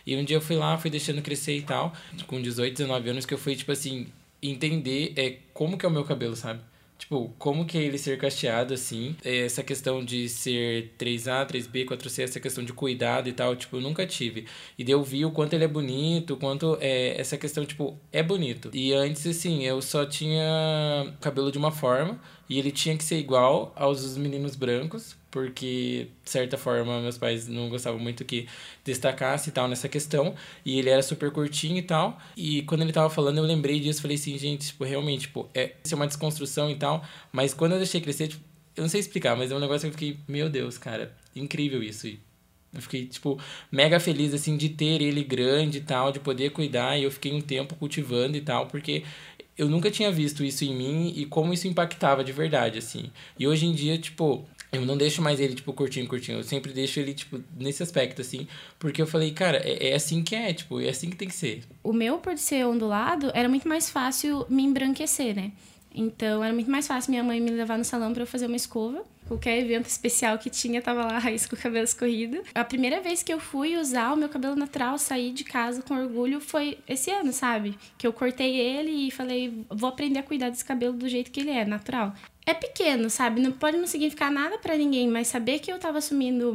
E 0.05 0.15
um 0.15 0.23
dia 0.23 0.37
eu 0.37 0.41
fui 0.41 0.55
lá, 0.55 0.77
fui 0.77 0.89
deixando 0.89 1.21
crescer 1.21 1.55
e 1.57 1.61
tal, 1.61 1.93
com 2.27 2.41
18, 2.41 2.75
19 2.75 3.09
anos, 3.09 3.25
que 3.25 3.33
eu 3.33 3.37
fui, 3.37 3.55
tipo 3.55 3.71
assim, 3.71 4.07
entender 4.41 5.13
é, 5.15 5.37
como 5.53 5.77
que 5.77 5.85
é 5.85 5.89
o 5.89 5.91
meu 5.91 6.03
cabelo, 6.03 6.35
sabe? 6.35 6.61
Tipo, 7.01 7.33
como 7.39 7.65
que 7.65 7.79
é 7.79 7.81
ele 7.81 7.97
ser 7.97 8.17
cacheado, 8.19 8.75
assim? 8.75 9.15
Essa 9.23 9.63
questão 9.63 10.05
de 10.05 10.29
ser 10.29 10.93
3A, 10.99 11.47
3B, 11.47 11.83
4C, 11.85 12.23
essa 12.23 12.39
questão 12.39 12.63
de 12.63 12.71
cuidado 12.73 13.27
e 13.27 13.33
tal, 13.33 13.55
tipo, 13.55 13.77
eu 13.77 13.81
nunca 13.81 14.05
tive. 14.05 14.45
E 14.77 14.83
daí 14.83 14.93
eu 14.93 15.03
vi 15.03 15.25
o 15.25 15.31
quanto 15.31 15.53
ele 15.53 15.63
é 15.63 15.67
bonito, 15.67 16.35
o 16.35 16.37
quanto 16.37 16.77
é, 16.79 17.19
essa 17.19 17.37
questão, 17.37 17.65
tipo, 17.65 17.97
é 18.11 18.21
bonito. 18.21 18.69
E 18.71 18.93
antes, 18.93 19.25
assim, 19.25 19.63
eu 19.63 19.81
só 19.81 20.05
tinha 20.05 21.11
cabelo 21.19 21.51
de 21.51 21.57
uma 21.57 21.71
forma 21.71 22.21
e 22.47 22.59
ele 22.59 22.71
tinha 22.71 22.95
que 22.95 23.03
ser 23.03 23.17
igual 23.17 23.73
aos 23.75 24.15
meninos 24.15 24.55
brancos, 24.55 25.15
porque, 25.31 26.09
de 26.23 26.29
certa 26.29 26.57
forma, 26.57 26.99
meus 27.01 27.17
pais 27.17 27.47
não 27.47 27.69
gostavam 27.69 27.99
muito 27.99 28.25
que 28.25 28.47
destacasse 28.83 29.49
e 29.49 29.51
tal 29.53 29.67
nessa 29.67 29.87
questão. 29.87 30.35
E 30.65 30.77
ele 30.77 30.89
era 30.89 31.01
super 31.01 31.31
curtinho 31.31 31.77
e 31.77 31.81
tal. 31.81 32.19
E 32.35 32.61
quando 32.63 32.81
ele 32.81 32.91
tava 32.91 33.09
falando, 33.09 33.37
eu 33.37 33.45
lembrei 33.45 33.79
disso. 33.79 34.01
Falei 34.01 34.17
assim, 34.17 34.37
gente, 34.37 34.67
tipo, 34.67 34.83
realmente, 34.83 35.21
tipo, 35.21 35.49
é, 35.53 35.73
isso 35.83 35.93
é 35.93 35.95
uma 35.95 36.05
desconstrução 36.05 36.69
e 36.69 36.75
tal. 36.75 37.03
Mas 37.31 37.53
quando 37.53 37.71
eu 37.71 37.77
deixei 37.77 38.01
crescer, 38.01 38.27
tipo, 38.27 38.43
eu 38.75 38.81
não 38.81 38.89
sei 38.89 38.99
explicar, 38.99 39.35
mas 39.37 39.51
é 39.51 39.55
um 39.55 39.59
negócio 39.59 39.81
que 39.81 39.87
eu 39.87 39.91
fiquei, 39.91 40.17
meu 40.27 40.49
Deus, 40.49 40.77
cara, 40.77 41.15
incrível 41.33 41.81
isso. 41.81 42.07
E 42.07 42.19
eu 42.73 42.81
fiquei, 42.81 43.05
tipo, 43.05 43.39
mega 43.71 43.99
feliz, 43.99 44.33
assim, 44.33 44.57
de 44.57 44.67
ter 44.69 45.01
ele 45.01 45.23
grande 45.23 45.77
e 45.77 45.81
tal, 45.81 46.11
de 46.11 46.19
poder 46.19 46.51
cuidar. 46.51 46.97
E 46.97 47.03
eu 47.03 47.11
fiquei 47.11 47.33
um 47.33 47.41
tempo 47.41 47.75
cultivando 47.75 48.35
e 48.35 48.41
tal, 48.41 48.67
porque 48.67 49.03
eu 49.57 49.69
nunca 49.69 49.91
tinha 49.91 50.11
visto 50.11 50.43
isso 50.43 50.63
em 50.65 50.75
mim 50.75 51.13
e 51.15 51.25
como 51.25 51.53
isso 51.53 51.67
impactava 51.67 52.23
de 52.23 52.31
verdade, 52.31 52.79
assim. 52.79 53.11
E 53.37 53.47
hoje 53.47 53.65
em 53.65 53.73
dia, 53.73 53.97
tipo, 53.97 54.45
eu 54.71 54.85
não 54.85 54.95
deixo 54.95 55.21
mais 55.21 55.39
ele, 55.39 55.55
tipo, 55.55 55.73
curtinho, 55.73 56.07
curtinho. 56.07 56.39
Eu 56.39 56.43
sempre 56.43 56.71
deixo 56.71 56.99
ele, 56.99 57.13
tipo, 57.13 57.41
nesse 57.57 57.83
aspecto, 57.83 58.21
assim. 58.21 58.47
Porque 58.79 59.01
eu 59.01 59.07
falei, 59.07 59.31
cara, 59.31 59.57
é, 59.57 59.89
é 59.89 59.95
assim 59.95 60.23
que 60.23 60.33
é, 60.33 60.53
tipo, 60.53 60.79
é 60.79 60.89
assim 60.89 61.09
que 61.09 61.17
tem 61.17 61.27
que 61.27 61.35
ser. 61.35 61.63
O 61.83 61.91
meu, 61.91 62.19
por 62.19 62.37
ser 62.37 62.65
ondulado, 62.65 63.31
era 63.33 63.49
muito 63.49 63.67
mais 63.67 63.89
fácil 63.89 64.45
me 64.49 64.63
embranquecer, 64.63 65.35
né? 65.35 65.51
Então, 65.93 66.41
era 66.41 66.53
muito 66.53 66.71
mais 66.71 66.87
fácil 66.87 67.11
minha 67.11 67.23
mãe 67.23 67.41
me 67.41 67.51
levar 67.51 67.77
no 67.77 67.83
salão 67.83 68.13
para 68.13 68.23
eu 68.23 68.27
fazer 68.27 68.47
uma 68.47 68.55
escova. 68.55 69.03
Qualquer 69.31 69.59
evento 69.59 69.85
especial 69.85 70.37
que 70.37 70.49
tinha, 70.49 70.81
tava 70.81 71.05
lá 71.05 71.15
a 71.15 71.19
raiz 71.19 71.45
com 71.45 71.55
o 71.55 71.59
cabelo 71.59 71.85
escorrido. 71.85 72.41
A 72.53 72.65
primeira 72.65 72.99
vez 72.99 73.23
que 73.23 73.33
eu 73.33 73.39
fui 73.39 73.77
usar 73.77 74.11
o 74.11 74.17
meu 74.17 74.27
cabelo 74.27 74.55
natural, 74.55 74.97
sair 74.97 75.31
de 75.31 75.45
casa 75.45 75.81
com 75.81 75.95
orgulho, 75.95 76.41
foi 76.41 76.77
esse 76.87 77.09
ano, 77.09 77.31
sabe? 77.31 77.77
Que 77.97 78.05
eu 78.05 78.11
cortei 78.11 78.59
ele 78.59 79.07
e 79.07 79.11
falei, 79.11 79.65
vou 79.69 79.87
aprender 79.89 80.19
a 80.19 80.23
cuidar 80.23 80.49
desse 80.49 80.65
cabelo 80.65 80.93
do 80.93 81.07
jeito 81.07 81.31
que 81.31 81.39
ele 81.39 81.51
é, 81.51 81.63
natural 81.63 82.13
é 82.43 82.55
pequeno, 82.55 83.07
sabe? 83.07 83.39
Não 83.39 83.51
pode 83.51 83.77
não 83.77 83.85
significar 83.85 84.31
nada 84.31 84.57
para 84.57 84.75
ninguém, 84.75 85.07
mas 85.07 85.27
saber 85.27 85.59
que 85.59 85.71
eu 85.71 85.77
tava 85.77 85.99
assumindo 85.99 86.53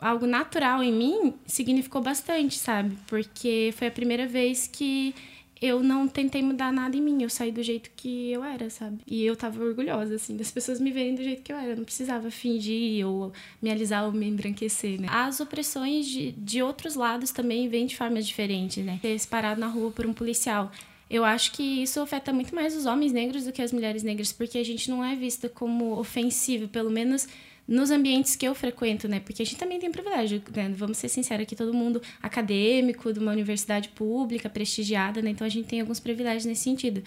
algo 0.00 0.26
natural 0.26 0.82
em 0.82 0.90
mim 0.90 1.34
significou 1.46 2.00
bastante, 2.00 2.58
sabe? 2.58 2.96
Porque 3.06 3.72
foi 3.76 3.88
a 3.88 3.90
primeira 3.90 4.26
vez 4.26 4.66
que 4.66 5.14
eu 5.60 5.82
não 5.82 6.06
tentei 6.06 6.42
mudar 6.42 6.70
nada 6.70 6.96
em 6.96 7.00
mim, 7.00 7.22
eu 7.22 7.30
saí 7.30 7.50
do 7.50 7.62
jeito 7.62 7.90
que 7.96 8.30
eu 8.30 8.44
era, 8.44 8.68
sabe? 8.68 8.98
E 9.06 9.24
eu 9.24 9.34
tava 9.34 9.62
orgulhosa, 9.62 10.16
assim, 10.16 10.36
das 10.36 10.50
pessoas 10.50 10.78
me 10.78 10.90
verem 10.90 11.14
do 11.14 11.22
jeito 11.22 11.42
que 11.42 11.52
eu 11.52 11.56
era. 11.56 11.68
Eu 11.68 11.76
não 11.76 11.84
precisava 11.84 12.30
fingir 12.30 13.06
ou 13.06 13.32
me 13.60 13.70
alisar 13.70 14.04
ou 14.04 14.12
me 14.12 14.26
embranquecer, 14.26 15.00
né? 15.00 15.08
As 15.10 15.40
opressões 15.40 16.06
de, 16.06 16.32
de 16.32 16.62
outros 16.62 16.94
lados 16.94 17.30
também 17.30 17.68
vêm 17.68 17.86
de 17.86 17.96
formas 17.96 18.26
diferentes, 18.26 18.84
né? 18.84 18.98
Ser 19.00 19.18
parado 19.28 19.60
na 19.60 19.68
rua 19.68 19.90
por 19.90 20.06
um 20.06 20.12
policial. 20.12 20.70
Eu 21.08 21.24
acho 21.24 21.52
que 21.52 21.62
isso 21.62 22.00
afeta 22.00 22.32
muito 22.32 22.54
mais 22.54 22.76
os 22.76 22.84
homens 22.84 23.12
negros 23.12 23.44
do 23.44 23.52
que 23.52 23.62
as 23.62 23.72
mulheres 23.72 24.02
negras, 24.02 24.32
porque 24.32 24.58
a 24.58 24.64
gente 24.64 24.90
não 24.90 25.04
é 25.04 25.14
vista 25.14 25.48
como 25.48 25.98
ofensivo, 25.98 26.66
pelo 26.68 26.90
menos 26.90 27.28
nos 27.66 27.90
ambientes 27.90 28.36
que 28.36 28.46
eu 28.46 28.54
frequento, 28.54 29.08
né? 29.08 29.20
Porque 29.20 29.42
a 29.42 29.46
gente 29.46 29.58
também 29.58 29.78
tem 29.78 29.90
privilégio, 29.90 30.42
né? 30.54 30.72
Vamos 30.74 30.98
ser 30.98 31.08
sinceros 31.08 31.42
aqui, 31.42 31.56
todo 31.56 31.74
mundo 31.74 32.00
acadêmico, 32.22 33.12
de 33.12 33.18
uma 33.18 33.32
universidade 33.32 33.88
pública, 33.90 34.48
prestigiada, 34.48 35.20
né? 35.20 35.30
Então 35.30 35.46
a 35.46 35.50
gente 35.50 35.66
tem 35.66 35.80
alguns 35.80 36.00
privilégios 36.00 36.44
nesse 36.44 36.62
sentido. 36.62 37.02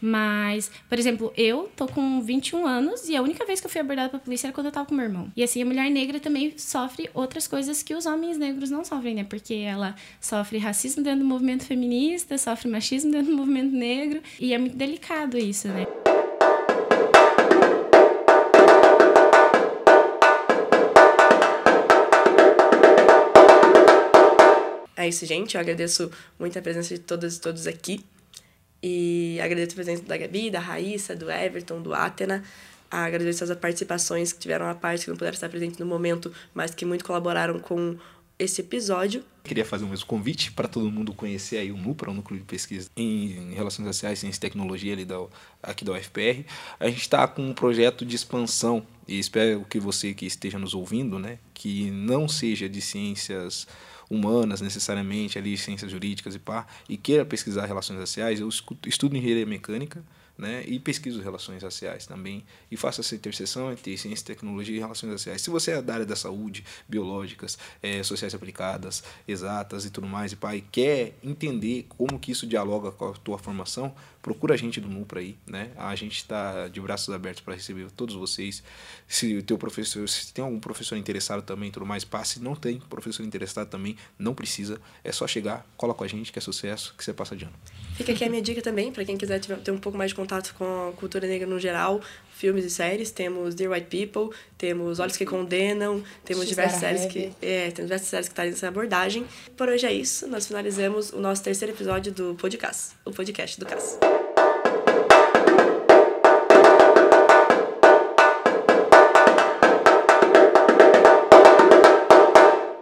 Mas, 0.00 0.70
por 0.88 0.98
exemplo, 0.98 1.32
eu 1.36 1.70
tô 1.76 1.86
com 1.86 2.22
21 2.22 2.66
anos 2.66 3.08
e 3.08 3.14
a 3.14 3.22
única 3.22 3.44
vez 3.44 3.60
que 3.60 3.66
eu 3.66 3.70
fui 3.70 3.80
abordada 3.80 4.08
pela 4.08 4.22
polícia 4.22 4.46
era 4.46 4.54
quando 4.54 4.66
eu 4.66 4.72
tava 4.72 4.86
com 4.86 4.94
meu 4.94 5.04
irmão. 5.04 5.30
E 5.36 5.42
assim, 5.42 5.62
a 5.62 5.66
mulher 5.66 5.90
negra 5.90 6.18
também 6.18 6.54
sofre 6.56 7.10
outras 7.12 7.46
coisas 7.46 7.82
que 7.82 7.94
os 7.94 8.06
homens 8.06 8.38
negros 8.38 8.70
não 8.70 8.84
sofrem, 8.84 9.14
né? 9.14 9.24
Porque 9.24 9.54
ela 9.54 9.94
sofre 10.20 10.58
racismo 10.58 11.02
dentro 11.02 11.20
do 11.20 11.26
movimento 11.26 11.64
feminista, 11.64 12.38
sofre 12.38 12.68
machismo 12.68 13.10
dentro 13.10 13.30
do 13.30 13.36
movimento 13.36 13.74
negro. 13.74 14.22
E 14.38 14.54
é 14.54 14.58
muito 14.58 14.76
delicado 14.76 15.36
isso, 15.36 15.68
né? 15.68 15.86
É 25.00 25.08
isso, 25.08 25.24
gente. 25.24 25.54
Eu 25.54 25.62
agradeço 25.62 26.10
muito 26.38 26.58
a 26.58 26.62
presença 26.62 26.94
de 26.94 27.00
todas 27.00 27.36
e 27.36 27.40
todos 27.40 27.66
aqui. 27.66 28.04
E 28.82 29.40
agradeço 29.40 29.72
a 29.72 29.74
presença 29.76 30.02
da 30.02 30.14
Gabi, 30.14 30.50
da 30.50 30.60
Raíssa, 30.60 31.16
do 31.16 31.30
Everton, 31.30 31.80
do 31.80 31.94
Atena. 31.94 32.44
Agradeço 32.90 33.42
as 33.42 33.56
participações 33.56 34.30
que 34.30 34.38
tiveram 34.38 34.68
a 34.68 34.74
parte 34.74 35.04
que 35.04 35.10
não 35.10 35.16
puderam 35.16 35.32
estar 35.32 35.48
presentes 35.48 35.78
no 35.78 35.86
momento, 35.86 36.30
mas 36.52 36.74
que 36.74 36.84
muito 36.84 37.02
colaboraram 37.02 37.58
com 37.58 37.96
esse 38.38 38.60
episódio. 38.60 39.24
Queria 39.42 39.64
fazer 39.64 39.86
um 39.86 39.88
mesmo 39.88 40.04
convite 40.04 40.52
para 40.52 40.68
todo 40.68 40.90
mundo 40.90 41.14
conhecer 41.14 41.56
aí 41.56 41.72
o 41.72 41.78
NUPRA, 41.78 42.10
o 42.10 42.14
Núcleo 42.14 42.38
de 42.38 42.44
Pesquisa 42.44 42.90
em 42.94 43.54
Relações 43.54 43.86
Sociais, 43.86 44.18
Ciência 44.18 44.36
e 44.36 44.40
Tecnologia 44.40 44.92
ali 44.92 45.06
da, 45.06 45.16
aqui 45.62 45.82
da 45.82 45.92
UFPR. 45.92 46.44
A 46.78 46.88
gente 46.90 47.00
está 47.00 47.26
com 47.26 47.40
um 47.40 47.54
projeto 47.54 48.04
de 48.04 48.16
expansão 48.16 48.86
e 49.08 49.18
espero 49.18 49.64
que 49.64 49.80
você 49.80 50.12
que 50.12 50.26
esteja 50.26 50.58
nos 50.58 50.74
ouvindo, 50.74 51.18
né, 51.18 51.38
que 51.54 51.90
não 51.90 52.28
seja 52.28 52.68
de 52.68 52.82
ciências 52.82 53.66
humanas 54.10 54.60
necessariamente, 54.60 55.38
ali 55.38 55.56
ciências 55.56 55.90
jurídicas 55.90 56.34
e 56.34 56.38
pá, 56.38 56.66
e 56.88 56.96
queira 56.96 57.24
pesquisar 57.24 57.64
relações 57.64 57.98
raciais, 58.00 58.40
eu 58.40 58.48
estudo 58.86 59.16
engenharia 59.16 59.46
mecânica, 59.46 60.02
né, 60.40 60.64
e 60.66 60.78
pesquiso 60.78 61.20
relações 61.20 61.62
raciais 61.62 62.06
também 62.06 62.42
e 62.70 62.76
faço 62.76 63.02
essa 63.02 63.14
interseção 63.14 63.70
entre 63.70 63.96
ciência, 63.98 64.24
tecnologia 64.24 64.74
e 64.74 64.78
relações 64.78 65.12
raciais. 65.12 65.42
Se 65.42 65.50
você 65.50 65.72
é 65.72 65.82
da 65.82 65.92
área 65.92 66.06
da 66.06 66.16
saúde, 66.16 66.64
biológicas, 66.88 67.58
é, 67.82 68.02
sociais 68.02 68.34
aplicadas, 68.34 69.04
exatas 69.28 69.84
e 69.84 69.90
tudo 69.90 70.06
mais, 70.06 70.32
e 70.32 70.36
pai 70.36 70.64
quer 70.72 71.14
entender 71.22 71.86
como 71.90 72.18
que 72.18 72.32
isso 72.32 72.46
dialoga 72.46 72.90
com 72.90 73.08
a 73.08 73.12
tua 73.12 73.38
formação, 73.38 73.94
procura 74.22 74.54
a 74.54 74.56
gente 74.56 74.80
do 74.80 74.88
NUPRA 74.88 75.20
aí, 75.20 75.36
né? 75.46 75.70
A 75.76 75.94
gente 75.94 76.16
está 76.16 76.68
de 76.68 76.80
braços 76.80 77.14
abertos 77.14 77.42
para 77.42 77.54
receber 77.54 77.90
todos 77.90 78.14
vocês. 78.14 78.62
Se 79.06 79.36
o 79.36 79.42
teu 79.42 79.58
professor, 79.58 80.08
se 80.08 80.32
tem 80.32 80.42
algum 80.42 80.58
professor 80.58 80.96
interessado 80.96 81.42
também, 81.42 81.70
tudo 81.70 81.84
mais, 81.84 82.04
passe. 82.04 82.40
Não 82.40 82.54
tem 82.54 82.78
professor 82.78 83.24
interessado 83.24 83.68
também, 83.68 83.96
não 84.18 84.34
precisa. 84.34 84.80
É 85.04 85.12
só 85.12 85.26
chegar, 85.26 85.66
cola 85.76 85.92
com 85.92 86.04
a 86.04 86.08
gente, 86.08 86.32
que 86.32 86.38
é 86.38 86.42
sucesso, 86.42 86.94
que 86.96 87.04
você 87.04 87.12
passa 87.12 87.36
de 87.36 87.44
ano. 87.44 87.54
Fica 88.00 88.12
aqui 88.12 88.24
a 88.24 88.30
minha 88.30 88.40
dica 88.40 88.62
também, 88.62 88.90
para 88.90 89.04
quem 89.04 89.14
quiser 89.14 89.38
ter 89.40 89.70
um 89.70 89.76
pouco 89.76 89.98
mais 89.98 90.10
de 90.10 90.14
contato 90.14 90.54
com 90.56 90.88
a 90.88 90.92
cultura 90.92 91.26
negra 91.26 91.46
no 91.46 91.60
geral, 91.60 92.00
filmes 92.34 92.64
e 92.64 92.70
séries. 92.70 93.10
Temos 93.10 93.54
Dear 93.54 93.72
White 93.72 93.88
People, 93.94 94.34
temos 94.56 94.98
Olhos 94.98 95.18
que 95.18 95.26
Condenam, 95.26 96.02
temos 96.24 96.48
diversas 96.48 96.80
séries 96.80 97.04
que. 97.04 97.30
É, 97.42 97.70
temos 97.70 97.90
diversas 97.90 98.08
séries 98.08 98.28
que 98.28 98.32
estão 98.32 98.46
nessa 98.46 98.68
abordagem. 98.68 99.26
Por 99.54 99.68
hoje 99.68 99.84
é 99.84 99.92
isso. 99.92 100.26
Nós 100.28 100.46
finalizamos 100.46 101.12
o 101.12 101.20
nosso 101.20 101.42
terceiro 101.42 101.74
episódio 101.74 102.10
do 102.10 102.34
podcast, 102.36 102.92
o 103.04 103.10
podcast 103.10 103.60
do 103.60 103.66
CAS. 103.66 103.98